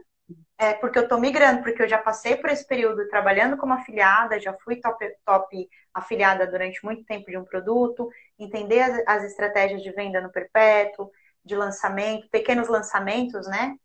É 0.57 0.73
porque 0.73 0.97
eu 0.97 1.03
estou 1.03 1.19
migrando, 1.19 1.61
porque 1.61 1.83
eu 1.83 1.87
já 1.87 1.97
passei 1.97 2.37
por 2.37 2.49
esse 2.49 2.65
período 2.65 3.09
trabalhando 3.09 3.57
como 3.57 3.73
afiliada, 3.73 4.39
já 4.39 4.53
fui 4.63 4.77
top, 4.77 5.05
top 5.25 5.69
afiliada 5.93 6.47
durante 6.47 6.83
muito 6.83 7.03
tempo 7.03 7.29
de 7.29 7.37
um 7.37 7.43
produto, 7.43 8.09
entender 8.39 8.79
as, 8.79 9.03
as 9.05 9.23
estratégias 9.25 9.83
de 9.83 9.91
venda 9.91 10.21
no 10.21 10.31
perpétuo, 10.31 11.11
de 11.43 11.55
lançamento, 11.55 12.29
pequenos 12.29 12.69
lançamentos, 12.69 13.45
né? 13.47 13.75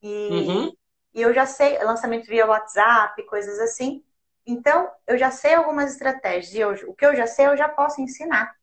E, 0.00 0.28
uhum. 0.30 0.72
E 1.14 1.20
eu 1.22 1.32
já 1.34 1.46
sei, 1.46 1.78
lançamento 1.82 2.26
via 2.26 2.46
WhatsApp, 2.46 3.22
coisas 3.24 3.58
assim. 3.60 4.02
Então, 4.46 4.90
eu 5.06 5.16
já 5.18 5.30
sei 5.30 5.54
algumas 5.54 5.92
estratégias. 5.92 6.54
E 6.54 6.64
hoje, 6.64 6.84
o 6.86 6.94
que 6.94 7.06
eu 7.06 7.14
já 7.14 7.26
sei, 7.26 7.46
eu 7.46 7.56
já 7.56 7.68
posso 7.68 8.00
ensinar 8.00 8.56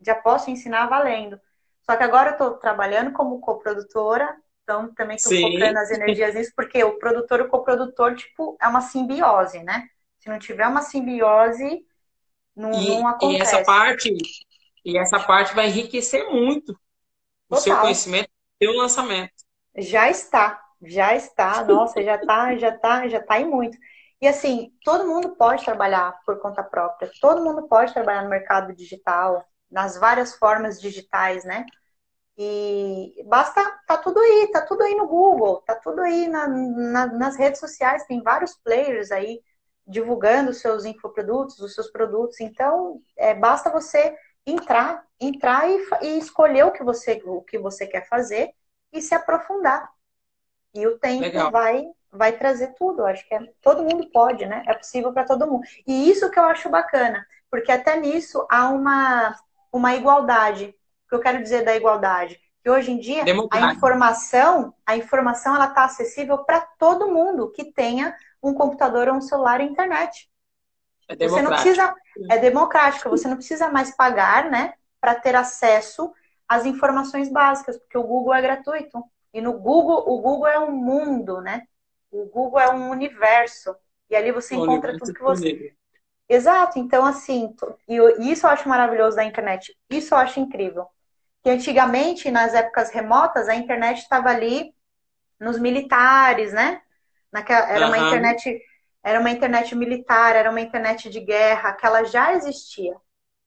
já 0.00 0.14
posso 0.14 0.50
ensinar 0.50 0.86
valendo. 0.86 1.40
Só 1.82 1.96
que 1.96 2.02
agora 2.02 2.30
eu 2.30 2.32
estou 2.32 2.54
trabalhando 2.54 3.12
como 3.12 3.40
coprodutora, 3.40 4.36
então 4.62 4.92
também 4.94 5.16
estou 5.16 5.32
focando 5.40 5.78
as 5.78 5.90
energias 5.90 6.34
nisso, 6.34 6.52
porque 6.56 6.82
o 6.82 6.98
produtor 6.98 7.40
e 7.40 7.42
o 7.44 7.48
coprodutor, 7.48 8.14
tipo, 8.16 8.56
é 8.60 8.66
uma 8.66 8.80
simbiose, 8.80 9.62
né? 9.62 9.88
Se 10.18 10.28
não 10.28 10.38
tiver 10.38 10.66
uma 10.66 10.82
simbiose, 10.82 11.86
não, 12.54 12.72
e, 12.72 12.88
não 12.88 13.06
acontece. 13.06 13.38
E 13.38 13.42
essa 13.42 13.64
parte, 13.64 14.16
e 14.84 14.98
essa 14.98 15.20
parte 15.20 15.54
vai 15.54 15.68
enriquecer 15.68 16.28
muito 16.30 16.72
Total. 17.48 17.50
o 17.50 17.56
seu 17.56 17.76
conhecimento 17.78 18.30
e 18.60 18.68
o 18.68 18.76
lançamento. 18.76 19.32
Já 19.76 20.10
está, 20.10 20.60
já 20.82 21.14
está, 21.14 21.64
nossa, 21.64 22.02
já 22.02 22.16
está, 22.16 22.56
já 22.56 22.68
está, 22.70 23.08
já 23.08 23.18
está 23.18 23.40
em 23.40 23.48
muito. 23.48 23.76
E 24.20 24.26
assim, 24.26 24.72
todo 24.84 25.06
mundo 25.06 25.36
pode 25.36 25.64
trabalhar 25.64 26.18
por 26.24 26.38
conta 26.40 26.62
própria, 26.62 27.10
todo 27.20 27.42
mundo 27.44 27.68
pode 27.68 27.92
trabalhar 27.92 28.22
no 28.22 28.30
mercado 28.30 28.74
digital, 28.74 29.44
nas 29.70 29.98
várias 29.98 30.34
formas 30.34 30.80
digitais, 30.80 31.44
né? 31.44 31.66
E 32.38 33.22
basta, 33.26 33.62
tá 33.86 33.96
tudo 33.98 34.20
aí, 34.20 34.50
tá 34.52 34.60
tudo 34.62 34.82
aí 34.82 34.94
no 34.94 35.06
Google, 35.06 35.62
tá 35.62 35.74
tudo 35.76 36.02
aí 36.02 36.28
na, 36.28 36.46
na, 36.48 37.06
nas 37.06 37.36
redes 37.36 37.60
sociais, 37.60 38.04
tem 38.06 38.22
vários 38.22 38.54
players 38.56 39.10
aí 39.10 39.40
divulgando 39.86 40.50
os 40.50 40.60
seus 40.60 40.84
infoprodutos, 40.84 41.58
os 41.60 41.74
seus 41.74 41.90
produtos. 41.90 42.40
Então, 42.40 43.00
é, 43.16 43.34
basta 43.34 43.70
você 43.70 44.16
entrar, 44.44 45.04
entrar 45.20 45.68
e, 45.68 45.78
e, 46.02 46.18
escolher 46.18 46.64
o 46.64 46.72
que 46.72 46.84
você 46.84 47.22
o 47.24 47.42
que 47.42 47.58
você 47.58 47.86
quer 47.86 48.06
fazer 48.08 48.50
e 48.92 49.00
se 49.00 49.14
aprofundar. 49.14 49.90
E 50.76 50.86
o 50.86 50.98
tempo 50.98 51.22
Legal. 51.22 51.50
vai 51.50 51.86
vai 52.12 52.32
trazer 52.32 52.74
tudo. 52.74 53.02
Eu 53.02 53.06
acho 53.06 53.26
que 53.28 53.34
é, 53.34 53.40
todo 53.60 53.82
mundo 53.82 54.08
pode, 54.10 54.46
né? 54.46 54.62
É 54.66 54.74
possível 54.74 55.12
para 55.12 55.24
todo 55.24 55.46
mundo. 55.46 55.64
E 55.86 56.10
isso 56.10 56.30
que 56.30 56.38
eu 56.38 56.44
acho 56.44 56.68
bacana, 56.68 57.26
porque 57.50 57.70
até 57.70 57.98
nisso 57.98 58.46
há 58.50 58.68
uma 58.68 59.34
uma 59.72 59.94
igualdade. 59.94 60.74
O 61.06 61.08
que 61.08 61.14
eu 61.14 61.20
quero 61.20 61.42
dizer 61.42 61.64
da 61.64 61.76
igualdade? 61.76 62.40
Que 62.62 62.70
hoje 62.70 62.90
em 62.90 62.98
dia 62.98 63.22
a 63.50 63.72
informação, 63.72 64.74
a 64.84 64.96
informação 64.96 65.54
ela 65.54 65.68
está 65.68 65.84
acessível 65.84 66.38
para 66.38 66.60
todo 66.60 67.12
mundo 67.12 67.52
que 67.52 67.72
tenha 67.72 68.16
um 68.42 68.54
computador 68.54 69.08
ou 69.08 69.14
um 69.14 69.20
celular 69.20 69.60
e 69.60 69.64
internet. 69.64 70.28
É 71.08 71.28
você 71.28 71.40
não 71.40 71.52
precisa, 71.52 71.94
é 72.28 72.38
democrática, 72.38 73.08
você 73.08 73.28
não 73.28 73.36
precisa 73.36 73.68
mais 73.68 73.94
pagar, 73.94 74.50
né, 74.50 74.74
para 75.00 75.14
ter 75.14 75.36
acesso 75.36 76.12
às 76.48 76.66
informações 76.66 77.28
básicas, 77.28 77.76
porque 77.78 77.96
o 77.96 78.02
Google 78.02 78.34
é 78.34 78.42
gratuito. 78.42 79.02
E 79.36 79.40
no 79.42 79.52
Google, 79.52 80.02
o 80.08 80.18
Google 80.22 80.46
é 80.46 80.58
um 80.58 80.72
mundo, 80.72 81.42
né? 81.42 81.64
O 82.10 82.24
Google 82.24 82.58
é 82.58 82.70
um 82.70 82.88
universo. 82.88 83.76
E 84.08 84.16
ali 84.16 84.32
você 84.32 84.54
encontra 84.54 84.96
tudo 84.96 85.12
que 85.12 85.22
você. 85.22 85.74
Exato, 86.26 86.78
então 86.78 87.04
assim, 87.04 87.54
e 87.86 88.32
isso 88.32 88.46
eu 88.46 88.50
acho 88.50 88.66
maravilhoso 88.66 89.14
da 89.14 89.24
internet, 89.24 89.76
isso 89.90 90.14
eu 90.14 90.18
acho 90.18 90.40
incrível. 90.40 90.86
Que 91.42 91.50
antigamente, 91.50 92.30
nas 92.30 92.54
épocas 92.54 92.90
remotas, 92.90 93.46
a 93.46 93.54
internet 93.54 93.98
estava 93.98 94.30
ali 94.30 94.74
nos 95.38 95.58
militares, 95.58 96.54
né? 96.54 96.80
Naquela, 97.30 97.68
era 97.68 97.84
uhum. 97.84 97.92
uma 97.92 97.98
internet, 97.98 98.62
era 99.04 99.20
uma 99.20 99.30
internet 99.30 99.74
militar, 99.74 100.34
era 100.34 100.50
uma 100.50 100.62
internet 100.62 101.10
de 101.10 101.20
guerra, 101.20 101.74
que 101.74 101.84
ela 101.84 102.04
já 102.04 102.32
existia, 102.32 102.96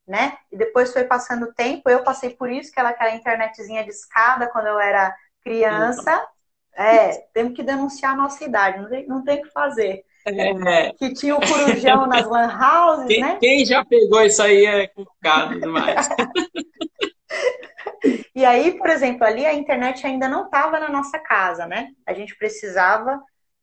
né? 0.08 0.38
E 0.52 0.56
depois 0.56 0.94
foi 0.94 1.06
passando 1.06 1.48
o 1.48 1.54
tempo, 1.54 1.90
eu 1.90 2.04
passei 2.04 2.30
por 2.30 2.52
isso, 2.52 2.72
que 2.72 2.80
era 2.80 2.90
aquela 2.90 3.16
internetzinha 3.16 3.84
de 3.84 3.90
escada 3.90 4.48
quando 4.48 4.68
eu 4.68 4.80
era 4.80 5.14
criança. 5.44 6.28
É, 6.76 7.18
temos 7.34 7.54
que 7.54 7.64
denunciar 7.64 8.14
a 8.14 8.18
nossa 8.18 8.44
idade, 8.44 8.82
não 8.82 8.90
tem, 8.90 9.08
não 9.08 9.24
tem 9.24 9.40
o 9.40 9.44
que 9.44 9.52
fazer. 9.52 10.04
É. 10.26 10.92
Que 10.94 11.14
tinha 11.14 11.36
o 11.36 11.40
corujão 11.40 12.08
nas 12.08 12.26
lan 12.26 12.58
houses, 12.58 13.08
quem, 13.08 13.22
né? 13.22 13.38
Quem 13.40 13.66
já 13.66 13.84
pegou 13.84 14.22
isso 14.22 14.42
aí 14.42 14.66
é 14.66 14.88
complicado 14.88 15.60
demais. 15.60 16.10
e 18.36 18.46
aí, 18.46 18.78
por 18.78 18.90
exemplo, 18.90 19.26
ali 19.26 19.46
a 19.46 19.54
internet 19.54 20.06
ainda 20.06 20.28
não 20.28 20.46
estava 20.46 20.80
na 20.80 20.90
nossa 20.90 21.18
casa, 21.20 21.66
né? 21.66 21.90
A 22.06 22.14
gente 22.14 22.38
precisava 22.38 23.22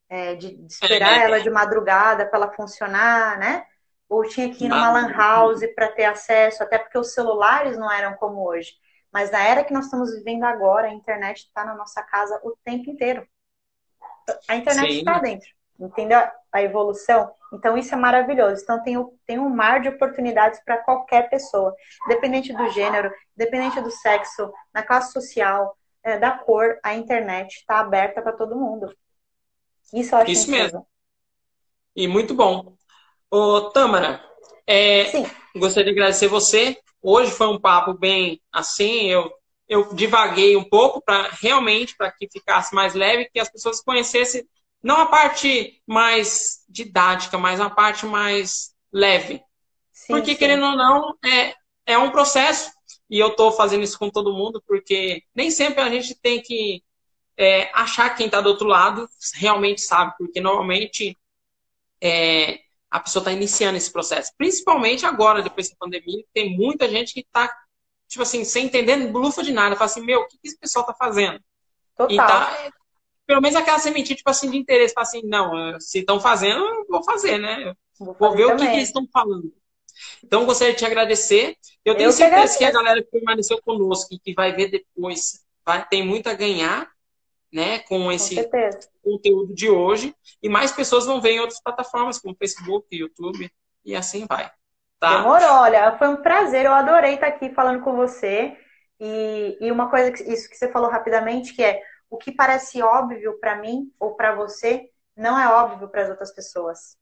é, 0.09 0.35
de, 0.35 0.57
de, 0.57 0.73
esperar 0.73 1.23
ela 1.23 1.41
de 1.41 1.51
madrugada 1.51 2.27
para 2.27 2.39
ela 2.39 2.53
funcionar, 2.53 3.39
né? 3.39 3.65
Ou 4.09 4.23
tinha 4.23 4.53
que 4.53 4.65
ir 4.65 4.69
numa 4.69 4.93
lan 4.93 5.13
house 5.13 5.61
para 5.75 5.89
ter 5.89 6.05
acesso, 6.05 6.63
até 6.63 6.79
porque 6.79 6.99
os 6.99 7.13
celulares 7.13 7.77
não 7.77 7.91
eram 7.91 8.15
como 8.15 8.47
hoje. 8.47 8.73
Mas 9.17 9.31
na 9.31 9.43
era 9.43 9.65
que 9.65 9.73
nós 9.73 9.87
estamos 9.87 10.13
vivendo 10.13 10.45
agora, 10.45 10.89
a 10.89 10.93
internet 10.93 11.39
está 11.39 11.65
na 11.65 11.75
nossa 11.75 12.03
casa 12.03 12.39
o 12.45 12.55
tempo 12.63 12.91
inteiro. 12.91 13.27
A 14.47 14.57
internet 14.57 14.99
está 14.99 15.19
dentro, 15.21 15.49
entendeu? 15.81 16.21
A 16.53 16.61
evolução. 16.61 17.33
Então 17.51 17.79
isso 17.79 17.95
é 17.95 17.97
maravilhoso. 17.97 18.63
Então 18.63 18.83
tem, 18.83 18.95
tem 19.27 19.39
um 19.39 19.49
mar 19.49 19.81
de 19.81 19.89
oportunidades 19.89 20.61
para 20.63 20.85
qualquer 20.85 21.31
pessoa, 21.31 21.75
independente 22.05 22.53
do 22.53 22.69
gênero, 22.69 23.11
independente 23.35 23.81
do 23.81 23.91
sexo, 23.91 24.53
na 24.71 24.83
classe 24.83 25.15
social, 25.15 25.75
é, 26.03 26.19
da 26.19 26.33
cor, 26.33 26.79
a 26.83 26.93
internet 26.93 27.57
está 27.57 27.81
aberta 27.81 28.21
para 28.21 28.37
todo 28.37 28.55
mundo. 28.55 28.95
Isso 29.95 30.15
eu 30.15 30.19
acho 30.19 30.31
Isso 30.31 30.51
incrível. 30.51 30.65
mesmo. 30.65 30.87
E 31.97 32.07
muito 32.07 32.35
bom. 32.35 32.77
Ô, 33.31 33.71
Tâmara, 33.71 34.23
é, 34.67 35.05
gostaria 35.57 35.91
de 35.91 35.99
agradecer 35.99 36.29
você. 36.29 36.79
Hoje 37.09 37.31
foi 37.31 37.47
um 37.47 37.61
papo 37.61 37.95
bem 37.95 38.43
assim, 38.53 39.07
eu, 39.07 39.33
eu 39.69 39.95
divaguei 39.95 40.57
um 40.57 40.65
pouco 40.65 41.01
para 41.01 41.29
realmente 41.41 41.97
para 41.97 42.11
que 42.11 42.29
ficasse 42.29 42.75
mais 42.75 42.95
leve, 42.95 43.31
que 43.33 43.39
as 43.39 43.49
pessoas 43.49 43.81
conhecessem 43.81 44.45
não 44.83 44.97
a 44.97 45.07
parte 45.07 45.81
mais 45.87 46.65
didática, 46.69 47.39
mas 47.39 47.61
a 47.61 47.71
parte 47.71 48.05
mais 48.07 48.75
leve. 48.93 49.41
Sim, 49.93 50.15
porque, 50.15 50.33
sim. 50.33 50.37
querendo 50.37 50.67
ou 50.67 50.77
não, 50.77 51.17
é, 51.25 51.55
é 51.87 51.97
um 51.97 52.11
processo. 52.11 52.73
E 53.09 53.21
eu 53.21 53.29
estou 53.29 53.53
fazendo 53.53 53.85
isso 53.85 54.01
com 54.01 54.11
todo 54.11 54.35
mundo, 54.35 54.61
porque 54.67 55.23
nem 55.33 55.49
sempre 55.49 55.83
a 55.83 55.89
gente 55.89 56.13
tem 56.17 56.43
que 56.43 56.83
é, 57.37 57.71
achar 57.73 58.17
quem 58.17 58.27
está 58.27 58.41
do 58.41 58.49
outro 58.49 58.67
lado 58.67 59.09
realmente 59.37 59.81
sabe, 59.81 60.13
porque 60.19 60.41
normalmente 60.41 61.17
é, 62.01 62.59
a 62.97 63.01
pessoa 63.01 63.21
está 63.21 63.31
iniciando 63.31 63.77
esse 63.77 63.93
processo. 63.93 64.33
Principalmente 64.39 65.05
agora, 65.05 65.43
depois 65.43 65.69
da 65.69 65.77
pandemia, 65.79 66.25
tem 66.33 66.57
muita 66.57 66.89
gente 66.89 67.13
que 67.13 67.21
está, 67.21 67.55
tipo 68.09 68.23
assim, 68.23 68.43
sem 68.43 68.65
entender 68.65 68.97
blufa 69.09 69.43
de 69.43 69.53
nada. 69.53 69.77
Fala 69.77 69.85
assim, 69.85 70.01
meu, 70.01 70.21
o 70.21 70.27
que, 70.27 70.39
que 70.39 70.49
esse 70.49 70.59
pessoal 70.59 70.83
está 70.83 70.95
fazendo? 70.95 71.39
Total. 71.95 72.11
E 72.11 72.17
tá, 72.17 72.73
pelo 73.27 73.43
menos 73.43 73.55
aquela 73.55 73.79
sementinha, 73.79 74.17
tipo 74.17 74.31
assim, 74.31 74.51
de 74.51 74.57
interesse. 74.57 74.95
Fala 74.95 75.07
assim, 75.07 75.21
não, 75.25 75.79
se 75.79 75.99
estão 75.99 76.19
fazendo, 76.19 76.65
eu 76.65 76.87
vou 76.89 77.05
fazer, 77.05 77.37
né? 77.37 77.75
Vou, 77.99 78.17
vou 78.19 78.35
ver 78.35 78.47
também. 78.47 78.55
o 78.55 78.59
que, 78.61 78.67
que 78.67 78.77
eles 78.77 78.89
estão 78.89 79.07
falando. 79.13 79.53
Então, 80.25 80.47
gostaria 80.47 80.73
de 80.73 80.79
te 80.79 80.87
agradecer. 80.87 81.55
Eu 81.85 81.97
tenho 81.97 82.09
eu 82.09 82.13
certeza 82.13 82.55
que, 82.55 82.59
que, 82.61 82.65
a 82.65 82.73
galera 82.73 83.03
que 83.03 83.11
permaneceu 83.11 83.61
conosco 83.61 84.15
e 84.15 84.19
que 84.19 84.33
vai 84.33 84.57
ver 84.57 84.71
depois 84.71 85.45
vai, 85.67 85.87
tem 85.87 86.03
muito 86.03 86.29
a 86.29 86.35
ganhar 86.35 86.91
né, 87.57 87.79
com 87.79 88.13
esse 88.13 88.37
com 88.51 89.13
conteúdo 89.13 89.55
de 89.55 89.71
hoje. 89.71 90.15
E 90.43 90.49
mais 90.49 90.73
pessoas 90.73 91.07
vão 91.07 91.23
ver 91.23 91.31
em 91.31 91.41
outras 91.41 91.59
plataformas, 91.59 92.19
como 92.19 92.37
Facebook, 92.37 92.87
YouTube, 92.95 93.51
e 93.83 93.97
assim 93.97 94.27
vai. 94.29 94.51
Tá? 95.01 95.17
Demorou, 95.17 95.63
olha, 95.63 95.97
foi 95.97 96.09
um 96.09 96.19
prazer, 96.19 96.67
eu 96.67 96.75
adorei 96.75 97.15
estar 97.15 97.29
aqui 97.29 97.49
falando 97.55 97.83
com 97.83 97.97
você. 97.97 98.55
E, 99.01 99.57
e 99.59 99.73
uma 99.73 99.89
coisa, 99.89 100.13
que, 100.13 100.23
isso 100.25 100.51
que 100.51 100.57
você 100.57 100.71
falou 100.71 100.91
rapidamente, 100.91 101.55
que 101.55 101.65
é 101.65 101.81
o 102.11 102.19
que 102.19 102.31
parece 102.31 102.83
óbvio 102.83 103.41
para 103.41 103.57
mim 103.57 103.91
ou 103.99 104.15
para 104.15 104.35
você, 104.35 104.91
não 105.17 105.41
é 105.41 105.49
óbvio 105.49 105.89
para 105.89 106.03
as 106.03 106.11
outras 106.11 106.35
pessoas. 106.35 106.99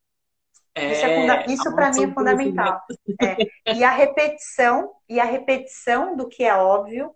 É, 0.73 0.91
isso, 0.93 1.05
é 1.05 1.45
isso 1.47 1.75
para 1.75 1.91
mim 1.91 2.05
é 2.05 2.13
fundamental. 2.13 2.81
É. 3.21 3.73
E 3.73 3.83
a 3.83 3.91
repetição, 3.91 4.93
e 5.09 5.19
a 5.19 5.25
repetição 5.25 6.15
do 6.15 6.29
que 6.29 6.45
é 6.45 6.55
óbvio 6.55 7.13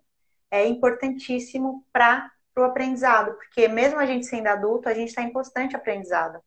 é 0.50 0.66
importantíssimo 0.66 1.86
para 1.90 2.30
para 2.54 2.64
o 2.64 2.66
aprendizado, 2.66 3.34
porque 3.34 3.68
mesmo 3.68 3.98
a 3.98 4.06
gente 4.06 4.26
sendo 4.26 4.48
adulto, 4.48 4.88
a 4.88 4.94
gente 4.94 5.08
está 5.08 5.22
em 5.22 5.32
constante 5.32 5.76
aprendizado. 5.76 6.40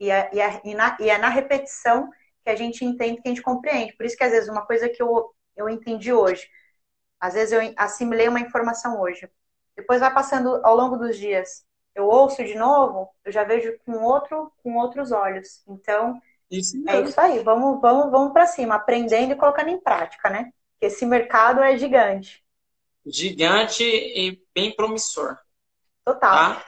E 0.00 0.10
é, 0.10 0.30
e, 0.32 0.40
é, 0.40 0.60
e, 0.64 0.74
na, 0.74 0.96
e 1.00 1.10
é 1.10 1.18
na 1.18 1.28
repetição 1.28 2.08
que 2.44 2.50
a 2.50 2.56
gente 2.56 2.84
entende, 2.84 3.20
que 3.20 3.28
a 3.28 3.30
gente 3.30 3.42
compreende. 3.42 3.94
Por 3.96 4.06
isso 4.06 4.16
que 4.16 4.24
às 4.24 4.30
vezes 4.30 4.48
uma 4.48 4.64
coisa 4.64 4.88
que 4.88 5.02
eu, 5.02 5.34
eu 5.56 5.68
entendi 5.68 6.12
hoje, 6.12 6.48
às 7.20 7.34
vezes 7.34 7.52
eu 7.52 7.74
assimilei 7.76 8.28
uma 8.28 8.40
informação 8.40 9.00
hoje, 9.00 9.28
depois 9.76 10.00
vai 10.00 10.12
passando 10.12 10.60
ao 10.64 10.76
longo 10.76 10.96
dos 10.96 11.16
dias, 11.16 11.64
eu 11.94 12.06
ouço 12.06 12.44
de 12.44 12.54
novo, 12.54 13.08
eu 13.24 13.32
já 13.32 13.42
vejo 13.44 13.76
com 13.84 14.02
outro, 14.04 14.52
com 14.62 14.76
outros 14.76 15.10
olhos. 15.10 15.62
Então 15.66 16.20
isso 16.50 16.82
é 16.88 17.00
isso 17.00 17.20
aí. 17.20 17.40
Vamos, 17.40 17.80
vamos, 17.80 18.10
vamos 18.10 18.32
para 18.32 18.46
cima, 18.46 18.76
aprendendo 18.76 19.32
e 19.32 19.36
colocando 19.36 19.68
em 19.68 19.80
prática, 19.80 20.30
né? 20.30 20.52
Esse 20.80 21.04
mercado 21.04 21.60
é 21.60 21.76
gigante. 21.76 22.42
Gigante 23.04 23.82
e 23.84 24.40
bem 24.54 24.74
promissor. 24.74 25.36
Total. 26.08 26.54
Tá? 26.54 26.62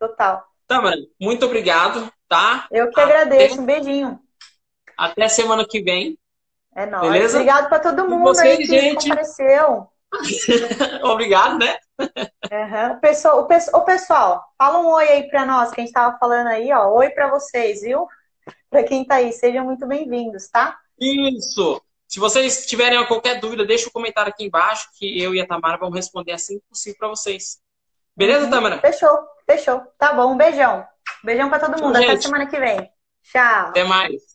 Total. 0.00 0.44
Tamara, 0.66 0.96
muito 1.20 1.46
obrigado, 1.46 2.12
tá? 2.28 2.66
Eu 2.68 2.90
que 2.90 3.00
agradeço. 3.00 3.60
Um 3.60 3.64
beijinho. 3.64 4.18
Até 4.98 5.28
semana 5.28 5.64
que 5.64 5.80
vem. 5.80 6.18
É 6.74 6.84
nóis. 6.84 7.12
Beleza? 7.12 7.38
Obrigado 7.38 7.68
para 7.68 7.78
todo 7.78 8.08
mundo 8.08 8.24
você, 8.24 8.48
aí 8.48 8.56
que 8.56 8.64
gente. 8.64 9.08
compareceu. 9.08 9.88
Obrigado, 11.04 11.58
né? 11.58 11.76
Uhum. 12.00 12.92
O, 12.92 13.00
pessoal, 13.00 13.40
o, 13.40 13.46
pessoal, 13.46 13.82
o 13.82 13.84
pessoal, 13.84 14.44
fala 14.58 14.80
um 14.80 14.88
oi 14.88 15.08
aí 15.08 15.28
para 15.28 15.46
nós, 15.46 15.70
que 15.70 15.80
a 15.80 15.82
gente 15.82 15.90
estava 15.90 16.18
falando 16.18 16.48
aí, 16.48 16.72
ó. 16.72 16.88
Oi 16.88 17.10
para 17.10 17.30
vocês, 17.30 17.82
viu? 17.82 18.08
Para 18.68 18.82
quem 18.82 19.04
tá 19.04 19.16
aí, 19.16 19.32
sejam 19.32 19.64
muito 19.64 19.86
bem-vindos, 19.86 20.48
tá? 20.48 20.76
Isso! 20.98 21.80
Se 22.08 22.18
vocês 22.18 22.66
tiverem 22.66 23.06
qualquer 23.06 23.38
dúvida, 23.38 23.64
deixa 23.64 23.86
o 23.86 23.88
um 23.90 23.92
comentário 23.92 24.30
aqui 24.30 24.44
embaixo 24.44 24.88
que 24.98 25.22
eu 25.22 25.34
e 25.34 25.40
a 25.40 25.46
Tamara 25.46 25.78
vamos 25.78 25.94
responder 25.94 26.32
assim 26.32 26.58
que 26.58 26.66
possível 26.68 26.98
para 26.98 27.08
vocês. 27.08 27.61
Beleza, 28.16 28.44
uhum. 28.44 28.50
Tamara? 28.50 28.78
Fechou, 28.80 29.18
fechou. 29.46 29.80
Tá 29.98 30.12
bom, 30.12 30.32
um 30.32 30.36
beijão. 30.36 30.86
Beijão 31.24 31.48
para 31.48 31.60
todo 31.60 31.82
mundo. 31.82 31.96
Até 31.96 32.20
semana 32.20 32.46
que 32.46 32.58
vem. 32.58 32.90
Tchau. 33.22 33.68
Até 33.68 33.84
mais. 33.84 34.31